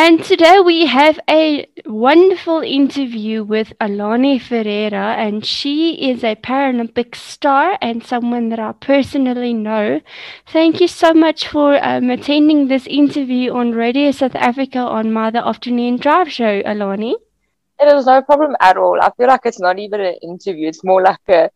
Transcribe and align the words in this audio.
And 0.00 0.22
today 0.22 0.60
we 0.60 0.86
have 0.86 1.18
a 1.28 1.66
wonderful 1.84 2.60
interview 2.60 3.42
with 3.42 3.72
Alani 3.80 4.38
Ferreira, 4.38 5.16
and 5.18 5.44
she 5.44 6.08
is 6.08 6.22
a 6.22 6.36
Paralympic 6.36 7.16
star 7.16 7.76
and 7.82 8.06
someone 8.06 8.48
that 8.50 8.60
I 8.60 8.70
personally 8.74 9.52
know. 9.52 10.00
Thank 10.46 10.80
you 10.80 10.86
so 10.86 11.12
much 11.12 11.48
for 11.48 11.84
um, 11.84 12.10
attending 12.10 12.68
this 12.68 12.86
interview 12.86 13.52
on 13.52 13.72
Radio 13.72 14.12
South 14.12 14.36
Africa 14.36 14.78
on 14.78 15.12
my 15.12 15.32
The 15.32 15.44
Afternoon 15.44 15.96
Drive 15.96 16.30
show, 16.30 16.62
Alani. 16.64 17.16
It 17.80 17.88
is 17.92 18.06
no 18.06 18.22
problem 18.22 18.54
at 18.60 18.76
all. 18.76 19.00
I 19.02 19.10
feel 19.16 19.26
like 19.26 19.46
it's 19.46 19.58
not 19.58 19.80
even 19.80 20.00
an 20.00 20.14
interview, 20.22 20.68
it's 20.68 20.84
more 20.84 21.02
like 21.02 21.28
a 21.28 21.50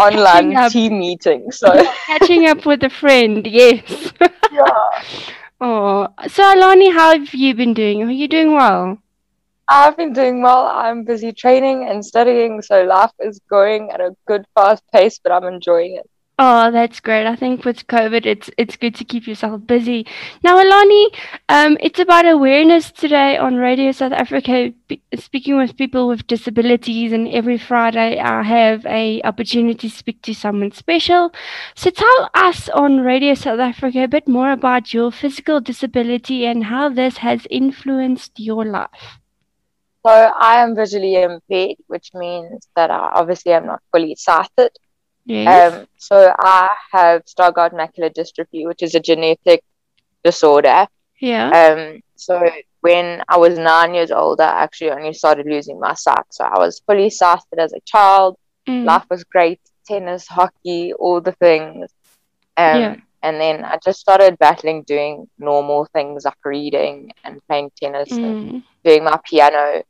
online 0.00 0.68
team 0.68 0.98
meeting. 0.98 1.52
So 1.52 1.68
catching 2.06 2.46
up 2.48 2.66
with 2.66 2.82
a 2.82 2.90
friend, 2.90 3.46
yes. 3.46 4.12
yeah. 4.52 4.90
Oh, 5.66 6.08
so 6.28 6.42
Alani, 6.42 6.90
how 6.90 7.18
have 7.18 7.32
you 7.32 7.54
been 7.54 7.72
doing? 7.72 8.02
Are 8.02 8.10
you 8.10 8.28
doing 8.28 8.52
well? 8.52 8.98
I've 9.66 9.96
been 9.96 10.12
doing 10.12 10.42
well. 10.42 10.66
I'm 10.66 11.04
busy 11.04 11.32
training 11.32 11.88
and 11.88 12.04
studying, 12.04 12.60
so 12.60 12.82
life 12.82 13.12
is 13.18 13.40
going 13.48 13.90
at 13.90 13.98
a 13.98 14.14
good, 14.26 14.44
fast 14.54 14.82
pace, 14.92 15.18
but 15.18 15.32
I'm 15.32 15.44
enjoying 15.44 15.96
it. 15.96 16.10
Oh, 16.36 16.72
that's 16.72 16.98
great. 16.98 17.28
I 17.28 17.36
think 17.36 17.64
with 17.64 17.86
COVID, 17.86 18.26
it's 18.26 18.50
it's 18.58 18.76
good 18.76 18.96
to 18.96 19.04
keep 19.04 19.28
yourself 19.28 19.64
busy. 19.68 20.04
Now, 20.42 20.60
Alani, 20.60 21.10
um, 21.48 21.76
it's 21.80 22.00
about 22.00 22.26
awareness 22.26 22.90
today 22.90 23.36
on 23.36 23.54
Radio 23.54 23.92
South 23.92 24.10
Africa, 24.10 24.72
speaking 25.14 25.56
with 25.56 25.76
people 25.76 26.08
with 26.08 26.26
disabilities, 26.26 27.12
and 27.12 27.28
every 27.28 27.56
Friday 27.56 28.18
I 28.18 28.42
have 28.42 28.84
a 28.86 29.22
opportunity 29.22 29.88
to 29.88 29.96
speak 29.96 30.22
to 30.22 30.34
someone 30.34 30.72
special. 30.72 31.32
So 31.76 31.90
tell 31.90 32.30
us 32.34 32.68
on 32.70 32.98
Radio 32.98 33.34
South 33.34 33.60
Africa 33.60 34.02
a 34.02 34.08
bit 34.08 34.26
more 34.26 34.50
about 34.50 34.92
your 34.92 35.12
physical 35.12 35.60
disability 35.60 36.46
and 36.46 36.64
how 36.64 36.88
this 36.88 37.18
has 37.18 37.46
influenced 37.48 38.40
your 38.40 38.64
life. 38.64 39.20
So 40.04 40.10
I 40.10 40.62
am 40.62 40.74
visually 40.74 41.14
impaired, 41.14 41.76
which 41.86 42.10
means 42.12 42.66
that 42.74 42.90
obviously 42.90 43.00
I 43.00 43.20
obviously 43.20 43.52
am 43.52 43.66
not 43.66 43.82
fully 43.92 44.16
sighted. 44.16 44.72
Yes. 45.24 45.72
Um, 45.72 45.86
so 45.96 46.34
I 46.38 46.70
have 46.92 47.24
Stargardt 47.24 47.72
macular 47.72 48.12
dystrophy, 48.12 48.66
which 48.66 48.82
is 48.82 48.94
a 48.94 49.00
genetic 49.00 49.64
disorder. 50.22 50.86
Yeah. 51.20 51.48
Um, 51.50 52.02
so 52.16 52.46
when 52.80 53.22
I 53.28 53.38
was 53.38 53.58
nine 53.58 53.94
years 53.94 54.10
old, 54.10 54.40
I 54.40 54.62
actually 54.62 54.90
only 54.90 55.14
started 55.14 55.46
losing 55.46 55.80
my 55.80 55.94
sight. 55.94 56.26
So 56.30 56.44
I 56.44 56.58
was 56.58 56.82
fully 56.86 57.08
sighted 57.10 57.58
as 57.58 57.72
a 57.72 57.80
child. 57.86 58.36
Mm. 58.68 58.84
Life 58.84 59.04
was 59.10 59.24
great, 59.24 59.60
tennis, 59.86 60.26
hockey, 60.26 60.92
all 60.92 61.20
the 61.20 61.32
things. 61.32 61.90
Um, 62.56 62.80
yeah. 62.80 62.96
And 63.22 63.40
then 63.40 63.64
I 63.64 63.78
just 63.82 64.00
started 64.00 64.38
battling 64.38 64.82
doing 64.82 65.26
normal 65.38 65.86
things 65.94 66.26
like 66.26 66.44
reading 66.44 67.12
and 67.24 67.40
playing 67.46 67.70
tennis 67.80 68.10
mm. 68.10 68.22
and 68.22 68.62
doing 68.84 69.02
my 69.02 69.18
piano. 69.24 69.82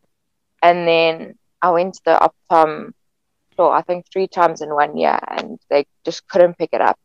And 0.63 0.87
then 0.87 1.35
I 1.61 1.71
went 1.71 1.95
to 1.95 2.01
the 2.05 2.31
Optom 2.49 2.93
I 3.59 3.83
think 3.83 4.07
three 4.13 4.29
times 4.29 4.61
in 4.61 4.75
one 4.75 4.97
year, 4.97 5.19
and 5.29 5.59
they 5.71 5.87
just 6.05 6.27
couldn't 6.29 6.59
pick 6.59 6.71
it 6.73 6.81
up. 6.81 6.99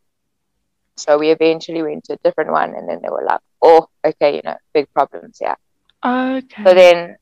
So 0.97 1.17
we 1.17 1.29
eventually 1.31 1.81
went 1.81 2.03
to 2.05 2.13
a 2.13 2.17
different 2.23 2.51
one, 2.51 2.75
and 2.75 2.87
then 2.89 2.99
they 3.01 3.09
were 3.09 3.25
like, 3.27 3.39
"Oh, 3.61 3.87
okay, 4.03 4.35
you 4.35 4.41
know, 4.43 4.57
big 4.73 4.91
problems 4.93 5.39
yeah." 5.41 5.55
Okay. 6.03 6.63
So 6.63 6.73
then, 6.73 7.17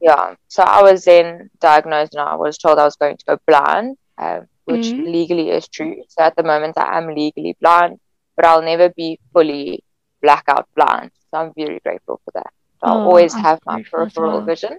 yeah, 0.00 0.34
so 0.48 0.62
I 0.62 0.82
was 0.82 1.04
then 1.04 1.50
diagnosed, 1.60 2.14
and 2.14 2.22
I 2.22 2.36
was 2.36 2.58
told 2.58 2.78
I 2.78 2.84
was 2.84 2.96
going 2.96 3.16
to 3.16 3.24
go 3.24 3.38
blind, 3.46 3.96
uh, 4.18 4.40
which 4.64 4.86
mm-hmm. 4.86 5.04
legally 5.04 5.50
is 5.50 5.68
true. 5.68 6.02
So 6.08 6.22
at 6.22 6.36
the 6.36 6.42
moment, 6.42 6.78
I 6.78 6.98
am 6.98 7.14
legally 7.14 7.56
blind, 7.60 8.00
but 8.36 8.44
I'll 8.44 8.62
never 8.62 8.88
be 8.88 9.20
fully 9.32 9.84
blackout 10.22 10.68
blind. 10.74 11.10
So 11.30 11.38
I'm 11.38 11.52
very 11.56 11.80
grateful 11.80 12.20
for 12.24 12.30
that. 12.34 12.52
So 12.80 12.86
I'll 12.86 12.98
oh, 12.98 13.10
always 13.10 13.34
have 13.34 13.60
my 13.66 13.82
peripheral 13.82 14.38
well. 14.38 14.46
vision. 14.46 14.78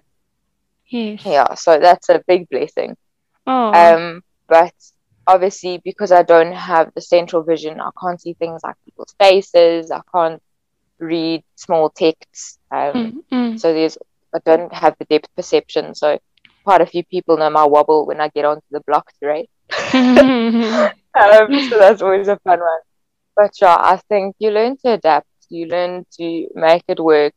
Yes. 0.88 1.26
Yeah, 1.26 1.54
so 1.56 1.80
that's 1.80 2.10
a 2.10 2.22
big 2.28 2.50
blessing. 2.50 2.96
Oh. 3.48 3.74
Um, 3.74 4.22
but 4.48 4.74
obviously, 5.28 5.82
because 5.84 6.12
I 6.12 6.24
don't 6.24 6.54
have 6.54 6.92
the 6.96 7.02
central 7.02 7.44
vision, 7.44 7.80
I 7.80 7.90
can't 8.02 8.22
see 8.22 8.34
things 8.34 8.62
like 8.64 8.76
people's 8.86 9.16
faces. 9.20 9.92
I 9.92 10.02
can't 10.14 10.42
read 11.00 11.44
small 11.56 11.90
texts. 11.90 12.60
Um, 12.72 13.24
mm, 13.32 13.60
So 13.60 13.74
there's, 13.74 13.98
I 14.34 14.40
don't 14.46 14.74
have 14.74 14.96
the 15.00 15.06
depth 15.06 15.30
perception. 15.36 15.96
So 15.96 16.20
quite 16.64 16.82
a 16.82 16.86
few 16.86 17.04
people 17.04 17.38
know 17.38 17.50
my 17.50 17.66
wobble 17.66 18.06
when 18.06 18.22
I 18.22 18.30
get 18.30 18.46
onto 18.46 18.66
the 18.72 18.82
block 18.82 19.12
terrain. 19.22 19.46
um, 19.94 21.60
so 21.70 21.78
that's 21.80 22.02
always 22.02 22.28
a 22.28 22.38
fun 22.40 22.60
one. 22.60 22.82
But 23.36 23.52
yeah, 23.62 23.76
I 23.80 23.98
think 24.10 24.36
you 24.40 24.52
learn 24.52 24.78
to 24.86 24.94
adapt. 24.94 25.28
You 25.50 25.68
learn 25.68 26.06
to 26.20 26.48
make 26.56 26.84
it 26.88 27.00
work. 27.00 27.34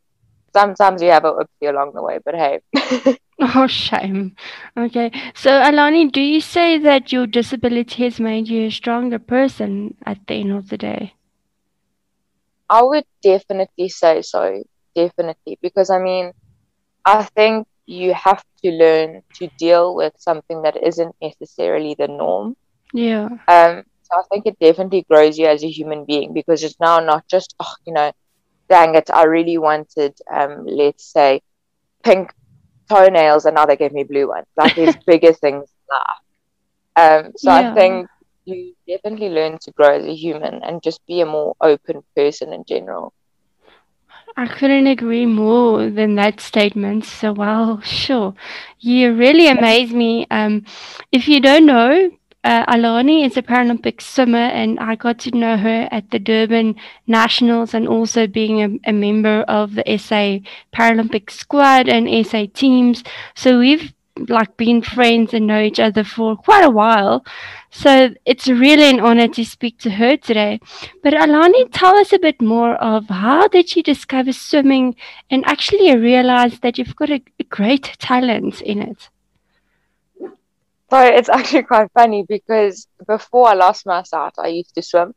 Sometimes 0.53 1.03
you 1.03 1.11
have 1.11 1.25
a 1.25 1.33
oopsie 1.33 1.69
along 1.69 1.93
the 1.95 2.03
way, 2.03 2.19
but 2.25 2.35
hey. 2.35 2.61
Oh, 3.41 3.69
shame. 3.69 4.35
Okay. 4.77 5.13
So, 5.35 5.63
Alani, 5.63 6.11
do 6.11 6.21
you 6.21 6.41
say 6.41 6.77
that 6.79 7.13
your 7.13 7.27
disability 7.27 8.03
has 8.03 8.19
made 8.19 8.49
you 8.49 8.67
a 8.67 8.71
stronger 8.71 9.21
person 9.21 9.97
at 10.05 10.19
the 10.27 10.35
end 10.35 10.53
of 10.53 10.71
the 10.71 10.77
day? 10.77 11.15
I 12.69 12.83
would 12.83 13.05
definitely 13.23 13.89
say 13.91 14.23
so. 14.23 14.65
Definitely. 14.95 15.57
Because, 15.63 15.89
I 15.89 16.01
mean, 16.01 16.33
I 17.05 17.23
think 17.23 17.69
you 17.87 18.13
have 18.13 18.43
to 18.65 18.71
learn 18.71 19.23
to 19.35 19.49
deal 19.57 19.95
with 19.95 20.15
something 20.19 20.63
that 20.63 20.77
isn't 20.83 21.15
necessarily 21.23 21.95
the 21.97 22.09
norm. 22.09 22.57
Yeah. 22.93 23.29
Um, 23.47 23.85
so 24.03 24.19
I 24.19 24.23
think 24.31 24.47
it 24.47 24.59
definitely 24.61 25.07
grows 25.09 25.39
you 25.39 25.47
as 25.47 25.63
a 25.63 25.71
human 25.71 26.05
being 26.05 26.33
because 26.33 26.65
it's 26.65 26.81
now 26.81 26.99
not 26.99 27.27
just, 27.29 27.55
oh, 27.61 27.75
you 27.87 27.93
know, 27.93 28.13
dang 28.69 28.95
it, 28.95 29.11
I 29.13 29.25
really 29.25 29.59
wanted, 29.59 30.15
um, 30.33 30.65
let's 30.67 31.05
say, 31.05 31.43
pink 32.05 32.33
toenails 32.89 33.45
and 33.47 33.55
now 33.55 33.67
they 33.67 33.77
gave 33.77 33.93
me 33.93 34.05
blue 34.05 34.29
ones. 34.29 34.47
Like 34.57 34.75
these 34.75 34.97
bigger 35.07 35.33
things 35.33 35.65
Um, 36.97 37.33
so 37.37 37.51
yeah. 37.51 37.71
I 37.71 37.73
think 37.75 38.09
you 38.45 38.75
definitely 38.87 39.29
learn 39.31 39.59
to 39.63 39.71
grow 39.73 39.97
as 39.97 40.05
a 40.07 40.15
human 40.15 40.63
and 40.65 40.83
just 40.83 41.01
be 41.07 41.21
a 41.21 41.27
more 41.27 41.55
open 41.61 42.03
person 42.17 42.53
in 42.53 42.65
general. 42.67 43.13
I 44.37 44.47
couldn't 44.47 44.87
agree 44.87 45.27
more 45.27 45.89
than 45.91 46.15
that 46.17 46.41
statement. 46.41 47.05
So, 47.05 47.33
well, 47.33 47.81
sure. 47.81 48.35
You 48.79 49.13
really 49.15 49.49
amaze 49.49 49.93
me. 49.93 50.27
Um, 50.31 50.65
if 51.13 51.29
you 51.29 51.41
don't 51.41 51.67
know, 51.67 52.11
uh, 52.45 52.65
Alani 52.69 53.25
is 53.25 53.37
a 53.37 53.43
Paralympic 53.43 54.01
swimmer, 54.01 54.39
and 54.39 54.79
I 54.79 54.95
got 54.95 55.19
to 55.21 55.37
know 55.37 55.57
her 55.57 55.89
at 55.91 56.11
the 56.11 56.19
Durban 56.19 56.77
Nationals 57.07 57.75
and 57.75 57.89
also 57.89 58.27
being 58.27 58.63
a, 58.63 58.91
a, 58.91 58.93
member 58.93 59.43
of 59.49 59.75
the 59.75 59.99
SA 59.99 60.39
Paralympic 60.73 61.31
squad 61.31 61.89
and 61.89 62.27
SA 62.27 62.47
teams. 62.55 63.03
So 63.35 63.59
we've 63.59 63.93
like 64.29 64.57
been 64.57 64.83
friends 64.83 65.35
and 65.35 65.47
know 65.47 65.61
each 65.61 65.81
other 65.81 66.05
for 66.05 66.37
quite 66.37 66.65
a 66.65 66.71
while. 66.71 67.25
So 67.71 68.11
it's 68.25 68.49
really 68.49 68.89
an 68.89 69.01
honor 69.01 69.29
to 69.29 69.45
speak 69.45 69.79
to 69.81 69.91
her 69.91 70.17
today. 70.17 70.61
But 71.03 71.15
Alani, 71.15 71.69
tell 71.69 71.97
us 71.97 72.13
a 72.13 72.19
bit 72.19 72.41
more 72.41 72.75
of 72.77 73.09
how 73.09 73.49
did 73.49 73.75
you 73.77 73.83
discover 73.83 74.33
swimming 74.33 74.97
and 75.31 75.45
actually 75.45 75.95
realize 75.97 76.61
that 76.61 76.79
you've 76.79 76.97
got 76.97 77.11
a, 77.11 77.23
a 77.39 77.45
great 77.45 77.97
talent 77.99 78.61
in 78.63 78.81
it? 78.81 79.09
So 80.91 81.01
it's 81.01 81.29
actually 81.39 81.65
quite 81.65 81.91
funny 81.93 82.25
because 82.29 82.89
before 83.07 83.49
I 83.49 83.55
lost 83.55 83.87
my 83.87 84.03
sight, 84.03 84.33
I 84.39 84.49
used 84.49 84.75
to 84.75 84.83
swim. 84.83 85.15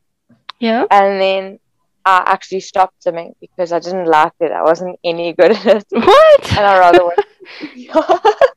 Yeah. 0.60 0.86
And 0.92 1.20
then 1.20 1.60
I 2.06 2.24
actually 2.26 2.62
stopped 2.62 3.04
swimming 3.04 3.36
because 3.40 3.72
I 3.72 3.80
didn't 3.80 4.06
like 4.06 4.34
it. 4.40 4.52
I 4.52 4.64
wasn't 4.64 5.00
any 5.04 5.34
good 5.34 5.52
at 5.52 5.66
it. 5.66 5.86
What? 5.90 6.52
And 6.52 6.66
I 6.66 6.80
rather 6.80 7.04
wanted 7.04 7.26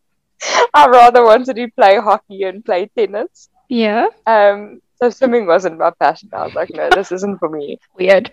I 0.74 0.88
rather 0.88 1.24
wanted 1.24 1.56
to 1.56 1.68
play 1.70 1.96
hockey 1.98 2.42
and 2.42 2.64
play 2.64 2.90
tennis. 2.96 3.48
Yeah. 3.68 4.08
Um. 4.26 4.80
So 4.96 5.10
swimming 5.10 5.46
wasn't 5.46 5.78
my 5.78 5.90
passion. 5.90 6.30
I 6.32 6.44
was 6.44 6.54
like, 6.54 6.70
no, 6.70 6.88
this 6.90 7.12
isn't 7.12 7.38
for 7.38 7.48
me. 7.48 7.78
Weird. 7.96 8.30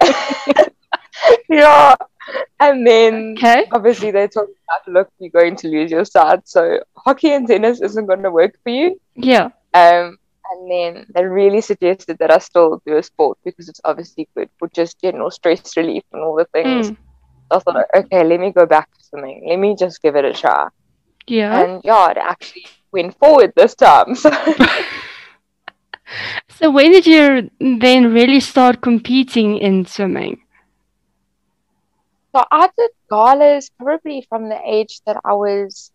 yeah. 1.50 1.96
And 2.60 2.86
then 2.86 3.36
okay. 3.38 3.68
obviously 3.72 4.12
they 4.12 4.28
told 4.28 4.50
me 4.50 4.56
that 4.70 4.92
look, 4.92 5.10
you're 5.20 5.32
going 5.32 5.56
to 5.58 5.68
lose 5.68 5.90
your 5.90 6.06
start. 6.06 6.48
So 6.48 6.80
hockey 6.96 7.32
and 7.32 7.48
tennis 7.48 7.82
isn't 7.82 8.06
going 8.06 8.24
to 8.24 8.32
work 8.32 8.56
for 8.64 8.70
you. 8.70 9.00
Yeah. 9.16 9.50
Um, 9.74 10.18
and 10.52 10.70
then 10.70 11.06
they 11.14 11.26
really 11.26 11.62
suggested 11.62 12.18
that 12.20 12.32
I 12.32 12.40
still 12.40 12.82
do 12.86 12.98
a 12.98 13.04
sport 13.04 13.38
because 13.44 13.70
it's 13.70 13.82
obviously 13.84 14.28
good 14.36 14.50
for 14.60 14.68
just 14.70 15.02
general 15.02 15.32
stress 15.32 15.76
relief 15.78 16.04
and 16.12 16.22
all 16.22 16.36
the 16.36 16.46
things. 16.46 16.92
Mm. 16.92 16.98
I 17.50 17.60
thought, 17.60 17.86
okay, 17.96 18.24
let 18.24 18.40
me 18.40 18.52
go 18.52 18.66
back 18.66 18.90
to 18.98 19.04
swimming. 19.04 19.46
Let 19.48 19.60
me 19.60 19.76
just 19.78 20.02
give 20.02 20.16
it 20.16 20.26
a 20.26 20.34
try. 20.34 20.68
Yeah. 21.28 21.62
And 21.62 21.82
yeah, 21.84 22.12
it 22.12 22.18
actually 22.18 22.66
went 22.92 23.18
forward 23.18 23.54
this 23.56 23.76
time. 23.76 24.16
So. 24.22 24.32
so 26.60 26.70
when 26.70 26.92
did 26.92 27.08
you 27.08 27.50
then 27.60 28.14
really 28.14 28.42
start 28.42 28.82
competing 28.82 29.58
in 29.58 29.86
swimming? 29.86 30.42
So 32.34 32.46
I 32.52 32.70
did 32.78 32.92
galas 33.10 33.70
probably 33.78 34.26
from 34.30 34.50
the 34.50 34.60
age 34.66 35.02
that 35.06 35.18
I 35.26 35.34
was 35.34 35.92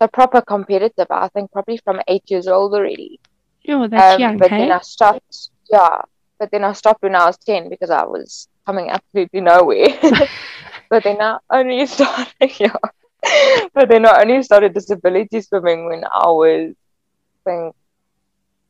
the 0.00 0.08
proper 0.08 0.40
competitive. 0.40 1.06
I 1.10 1.28
think 1.28 1.52
probably 1.52 1.76
from 1.78 2.00
eight 2.08 2.24
years 2.26 2.48
old 2.48 2.74
already. 2.74 3.20
Oh, 3.68 3.86
that's 3.86 4.14
um, 4.14 4.20
young. 4.20 4.38
But 4.38 4.50
hey? 4.50 4.58
then 4.58 4.72
I 4.72 4.80
stopped. 4.80 5.50
Yeah, 5.70 6.02
but 6.38 6.50
then 6.50 6.64
I 6.64 6.72
stopped 6.72 7.02
when 7.02 7.14
I 7.14 7.26
was 7.26 7.38
ten 7.38 7.68
because 7.68 7.90
I 7.90 8.04
was 8.04 8.48
coming 8.66 8.90
absolutely 8.90 9.40
nowhere. 9.40 9.88
But 10.94 11.02
then 11.02 11.20
I 11.20 11.38
only 11.50 11.86
started, 11.90 12.52
yeah. 12.60 12.76
but 13.74 13.88
then 13.88 14.06
I 14.06 14.20
only 14.20 14.42
started 14.42 14.74
disability 14.74 15.40
swimming 15.40 15.86
when 15.86 16.04
I 16.04 16.28
was, 16.28 16.74
I 17.46 17.50
think, 17.50 17.74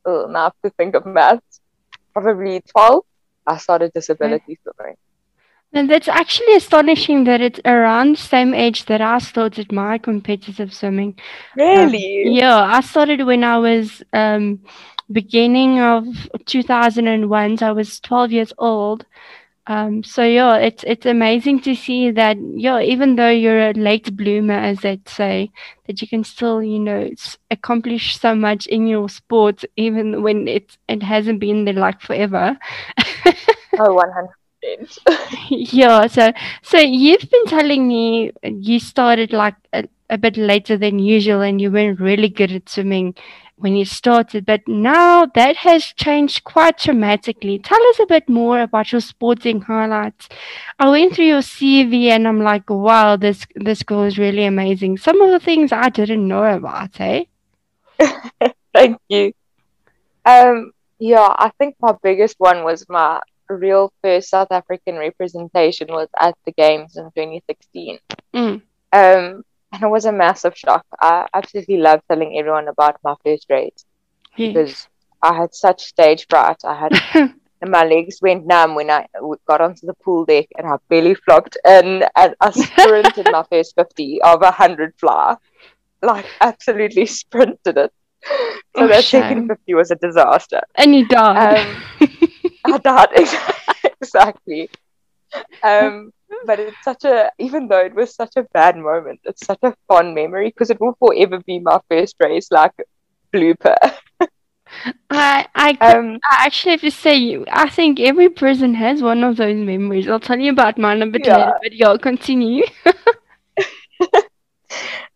oh, 0.06 0.26
now 0.31 0.40
I 0.40 0.44
have 0.44 0.54
to 0.64 0.70
think 0.70 0.94
of 0.94 1.06
maths, 1.06 1.60
probably 2.12 2.62
12. 2.70 3.04
I 3.46 3.58
started 3.58 3.92
disability 3.92 4.56
okay. 4.56 4.58
swimming. 4.62 4.96
And 5.74 5.90
that's 5.90 6.06
actually 6.06 6.54
astonishing 6.54 7.24
that 7.24 7.40
it's 7.40 7.60
around 7.64 8.16
the 8.16 8.22
same 8.22 8.54
age 8.54 8.84
that 8.84 9.00
I 9.00 9.18
started 9.18 9.72
my 9.72 9.98
competitive 9.98 10.72
swimming. 10.72 11.18
Really? 11.56 12.26
Um, 12.26 12.32
yeah, 12.32 12.62
I 12.62 12.80
started 12.80 13.26
when 13.26 13.42
I 13.42 13.58
was 13.58 14.00
um, 14.12 14.60
beginning 15.10 15.80
of 15.80 16.06
2001. 16.46 17.56
So 17.56 17.66
I 17.66 17.72
was 17.72 17.98
12 17.98 18.30
years 18.30 18.52
old. 18.56 19.04
Um, 19.66 20.04
so 20.04 20.22
yeah, 20.22 20.56
it's 20.56 20.84
it's 20.86 21.06
amazing 21.06 21.60
to 21.62 21.74
see 21.74 22.10
that 22.10 22.36
yeah, 22.54 22.80
even 22.80 23.16
though 23.16 23.30
you're 23.30 23.70
a 23.70 23.72
late 23.72 24.14
bloomer, 24.14 24.52
as 24.52 24.80
they 24.80 25.00
say, 25.06 25.50
that 25.86 26.02
you 26.02 26.06
can 26.06 26.22
still 26.22 26.62
you 26.62 26.78
know 26.78 27.10
accomplish 27.50 28.18
so 28.20 28.34
much 28.34 28.66
in 28.66 28.86
your 28.86 29.08
sport, 29.08 29.64
even 29.76 30.22
when 30.22 30.46
it 30.48 30.76
it 30.86 31.02
hasn't 31.02 31.40
been 31.40 31.64
there 31.64 31.72
like 31.72 32.02
forever. 32.02 32.58
oh, 33.78 33.94
one 33.94 34.12
hundred 34.12 34.34
yeah, 35.50 36.06
so 36.06 36.32
so 36.62 36.78
you've 36.78 37.28
been 37.31 37.46
telling 37.46 37.87
me 37.88 38.32
you 38.44 38.78
started 38.78 39.32
like 39.32 39.56
a, 39.72 39.88
a 40.11 40.19
bit 40.19 40.37
later 40.37 40.76
than 40.76 40.99
usual, 40.99 41.40
and 41.40 41.61
you 41.61 41.70
weren't 41.70 42.00
really 42.00 42.28
good 42.28 42.52
at 42.52 42.69
swimming 42.69 43.14
when 43.56 43.76
you 43.76 43.84
started, 43.84 44.44
but 44.44 44.66
now 44.66 45.26
that 45.26 45.56
has 45.56 45.84
changed 45.84 46.44
quite 46.44 46.78
dramatically. 46.78 47.58
Tell 47.58 47.82
us 47.88 48.00
a 48.00 48.06
bit 48.06 48.28
more 48.28 48.61
about 48.61 48.90
your 48.93 49.00
sporting 49.00 49.61
highlights. 49.62 50.28
I 50.78 50.90
went 50.90 51.14
through 51.14 51.26
your 51.26 51.40
CV 51.40 52.08
and 52.08 52.26
I'm 52.26 52.43
like, 52.43 52.69
wow, 52.69 53.17
this 53.17 53.46
this 53.55 53.82
girl 53.82 54.02
is 54.05 54.19
really 54.19 54.44
amazing. 54.44 54.99
Some 54.99 55.20
of 55.20 55.31
the 55.31 55.40
things 55.40 55.72
I 55.72 55.88
didn't 55.88 56.26
know 56.26 56.44
about, 56.44 57.00
eh? 57.00 57.25
Thank 58.75 58.99
you. 59.08 59.32
Um, 60.25 60.72
yeah, 60.99 61.28
I 61.38 61.50
think 61.58 61.76
my 61.81 61.94
biggest 62.02 62.37
one 62.38 62.64
was 62.64 62.84
my 62.88 63.20
real 63.49 63.93
first 64.02 64.31
South 64.31 64.49
African 64.50 64.96
representation 64.96 65.88
was 65.88 66.08
at 66.19 66.35
the 66.44 66.52
games 66.52 66.96
in 66.96 67.05
2016. 67.05 67.99
Mm. 68.35 68.62
Um, 68.93 69.44
and 69.73 69.82
it 69.82 69.88
was 69.88 70.05
a 70.05 70.12
massive 70.12 70.56
shock. 70.56 70.87
I 71.00 71.26
absolutely 71.35 71.79
love 71.79 72.00
telling 72.08 72.38
everyone 72.38 72.69
about 72.69 72.96
my 73.02 73.14
first 73.25 73.46
race 73.50 73.85
yes. 74.37 74.52
because 74.52 74.88
I 75.23 75.35
had 75.35 75.55
such 75.55 75.82
stage 75.82 76.26
fright. 76.29 76.58
I 76.64 76.75
had, 76.75 76.93
and 77.61 77.70
my 77.70 77.85
legs 77.85 78.19
went 78.23 78.46
numb 78.46 78.75
when 78.75 78.91
I 78.91 79.06
got 79.46 79.61
onto 79.61 79.87
the 79.87 79.94
pool 79.94 80.25
deck, 80.25 80.46
and 80.56 80.67
I 80.67 80.76
barely 80.88 81.14
flopped 81.14 81.56
and 81.64 82.05
and 82.14 82.35
I 82.41 82.50
sprinted 82.50 83.29
my 83.32 83.44
first 83.50 83.75
fifty 83.75 84.20
of 84.23 84.43
a 84.43 84.50
hundred 84.50 84.94
fly, 84.99 85.37
like 86.02 86.26
absolutely 86.41 87.06
sprinted 87.20 87.79
it. 87.79 87.93
So 88.76 88.85
oh, 88.85 88.88
that 88.88 89.05
shame. 89.05 89.23
second 89.23 89.49
fifty 89.49 89.75
was 89.75 89.91
a 89.91 89.96
disaster. 89.96 90.61
And 90.76 90.94
you 90.94 91.08
died. 91.08 91.67
Um, 92.00 92.08
I 92.74 92.78
died 92.78 93.08
exactly. 94.00 94.68
Um, 95.62 96.12
but 96.46 96.58
it's 96.58 96.76
such 96.82 97.04
a 97.04 97.30
even 97.38 97.68
though 97.68 97.84
it 97.84 97.94
was 97.94 98.14
such 98.14 98.36
a 98.36 98.42
bad 98.52 98.76
moment 98.76 99.20
it's 99.24 99.46
such 99.46 99.58
a 99.62 99.74
fond 99.88 100.14
memory 100.14 100.48
because 100.48 100.70
it 100.70 100.80
will 100.80 100.96
forever 100.98 101.38
be 101.46 101.58
my 101.58 101.80
first 101.90 102.16
race 102.20 102.48
like 102.50 102.72
blooper 103.32 103.76
I 105.10 105.46
I, 105.54 105.70
um, 105.80 106.18
I 106.30 106.46
actually 106.46 106.72
have 106.72 106.80
to 106.80 106.90
say 106.90 107.44
I 107.50 107.68
think 107.68 108.00
every 108.00 108.28
person 108.28 108.74
has 108.74 109.02
one 109.02 109.22
of 109.22 109.36
those 109.36 109.56
memories. 109.56 110.08
I'll 110.08 110.18
tell 110.18 110.38
you 110.38 110.50
about 110.50 110.78
mine 110.78 111.02
a 111.02 111.06
bit 111.06 111.26
yeah. 111.26 111.52
later, 111.62 111.78
but 111.80 112.02
continue. 112.02 112.64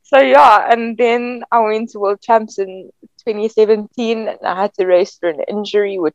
so 0.03 0.21
yeah, 0.21 0.71
and 0.71 0.97
then 0.97 1.43
I 1.51 1.59
went 1.61 1.91
to 1.91 1.99
World 1.99 2.21
Champs 2.21 2.59
in 2.59 2.91
2017, 3.27 4.29
and 4.29 4.39
I 4.45 4.63
had 4.63 4.75
to 4.75 4.87
race 4.87 5.17
through 5.17 5.31
an 5.31 5.41
injury, 5.49 5.99
which 5.99 6.15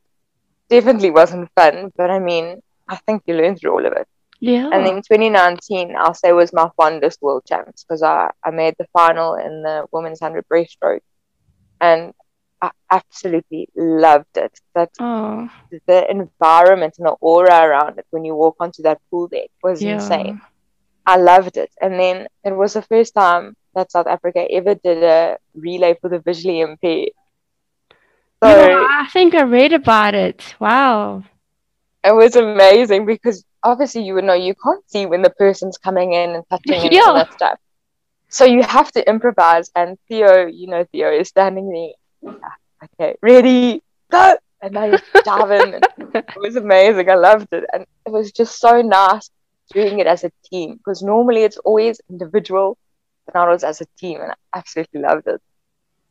definitely 0.68 1.10
wasn't 1.10 1.50
fun. 1.56 1.90
But 1.96 2.10
I 2.10 2.18
mean, 2.18 2.60
I 2.88 2.96
think 2.96 3.22
you 3.26 3.34
learn 3.34 3.56
through 3.56 3.72
all 3.72 3.86
of 3.86 3.92
it. 3.92 4.08
Yeah. 4.40 4.68
And 4.72 4.84
then 4.84 4.96
2019, 4.96 5.94
I'll 5.96 6.14
say 6.14 6.32
was 6.32 6.52
my 6.52 6.68
fondest 6.76 7.22
world 7.22 7.44
champs 7.48 7.84
because 7.84 8.02
I, 8.02 8.30
I 8.44 8.50
made 8.50 8.74
the 8.78 8.86
final 8.92 9.34
in 9.34 9.62
the 9.62 9.86
women's 9.92 10.20
100 10.20 10.44
breaststroke. 10.48 11.00
And 11.80 12.12
I 12.60 12.70
absolutely 12.90 13.68
loved 13.76 14.36
it. 14.36 14.58
That 14.74 14.90
oh. 15.00 15.48
the 15.86 16.10
environment 16.10 16.94
and 16.98 17.06
the 17.06 17.16
aura 17.20 17.60
around 17.66 17.98
it 17.98 18.06
when 18.10 18.24
you 18.24 18.34
walk 18.34 18.56
onto 18.60 18.82
that 18.82 19.00
pool 19.10 19.28
deck 19.28 19.50
was 19.62 19.82
yeah. 19.82 19.94
insane. 19.94 20.40
I 21.06 21.16
loved 21.16 21.56
it. 21.56 21.70
And 21.80 21.98
then 22.00 22.26
it 22.44 22.56
was 22.56 22.74
the 22.74 22.82
first 22.82 23.14
time 23.14 23.56
that 23.74 23.92
South 23.92 24.06
Africa 24.06 24.46
ever 24.50 24.74
did 24.74 25.02
a 25.02 25.38
relay 25.54 25.96
for 26.00 26.08
the 26.08 26.18
visually 26.18 26.60
impaired. 26.60 27.10
Yeah, 28.44 28.86
I 28.88 29.08
think 29.12 29.34
I 29.34 29.42
read 29.42 29.72
about 29.72 30.14
it. 30.14 30.54
Wow. 30.60 31.24
It 32.02 32.14
was 32.14 32.36
amazing 32.36 33.06
because 33.06 33.44
obviously 33.62 34.02
you 34.04 34.14
would 34.14 34.24
know 34.24 34.34
you 34.34 34.54
can't 34.54 34.88
see 34.90 35.06
when 35.06 35.22
the 35.22 35.30
person's 35.30 35.78
coming 35.78 36.12
in 36.12 36.34
and 36.34 36.44
touching 36.50 36.74
and 36.74 36.92
yeah. 36.92 37.02
all 37.06 37.14
that 37.14 37.32
stuff. 37.32 37.58
So 38.28 38.44
you 38.44 38.62
have 38.62 38.92
to 38.92 39.08
improvise. 39.08 39.70
And 39.74 39.96
Theo, 40.08 40.46
you 40.46 40.66
know, 40.66 40.84
Theo 40.92 41.10
is 41.10 41.28
standing 41.28 41.94
there. 42.24 42.34
okay, 42.84 43.16
ready, 43.22 43.82
go. 44.10 44.36
And 44.60 44.74
now 44.74 44.84
you're 44.84 45.00
diving. 45.24 45.80
it 46.14 46.36
was 46.36 46.56
amazing. 46.56 47.10
I 47.10 47.14
loved 47.14 47.48
it. 47.52 47.64
And 47.72 47.86
it 48.06 48.10
was 48.10 48.32
just 48.32 48.58
so 48.58 48.82
nice 48.82 49.30
doing 49.72 49.98
it 49.98 50.06
as 50.06 50.24
a 50.24 50.32
team 50.50 50.76
because 50.76 51.02
normally 51.02 51.42
it's 51.44 51.58
always 51.58 52.00
individual, 52.10 52.76
but 53.24 53.34
now 53.34 53.48
it 53.48 53.52
was 53.52 53.64
as 53.64 53.80
a 53.80 53.86
team. 53.98 54.20
And 54.20 54.32
I 54.32 54.34
absolutely 54.58 55.00
loved 55.00 55.26
it. 55.26 55.40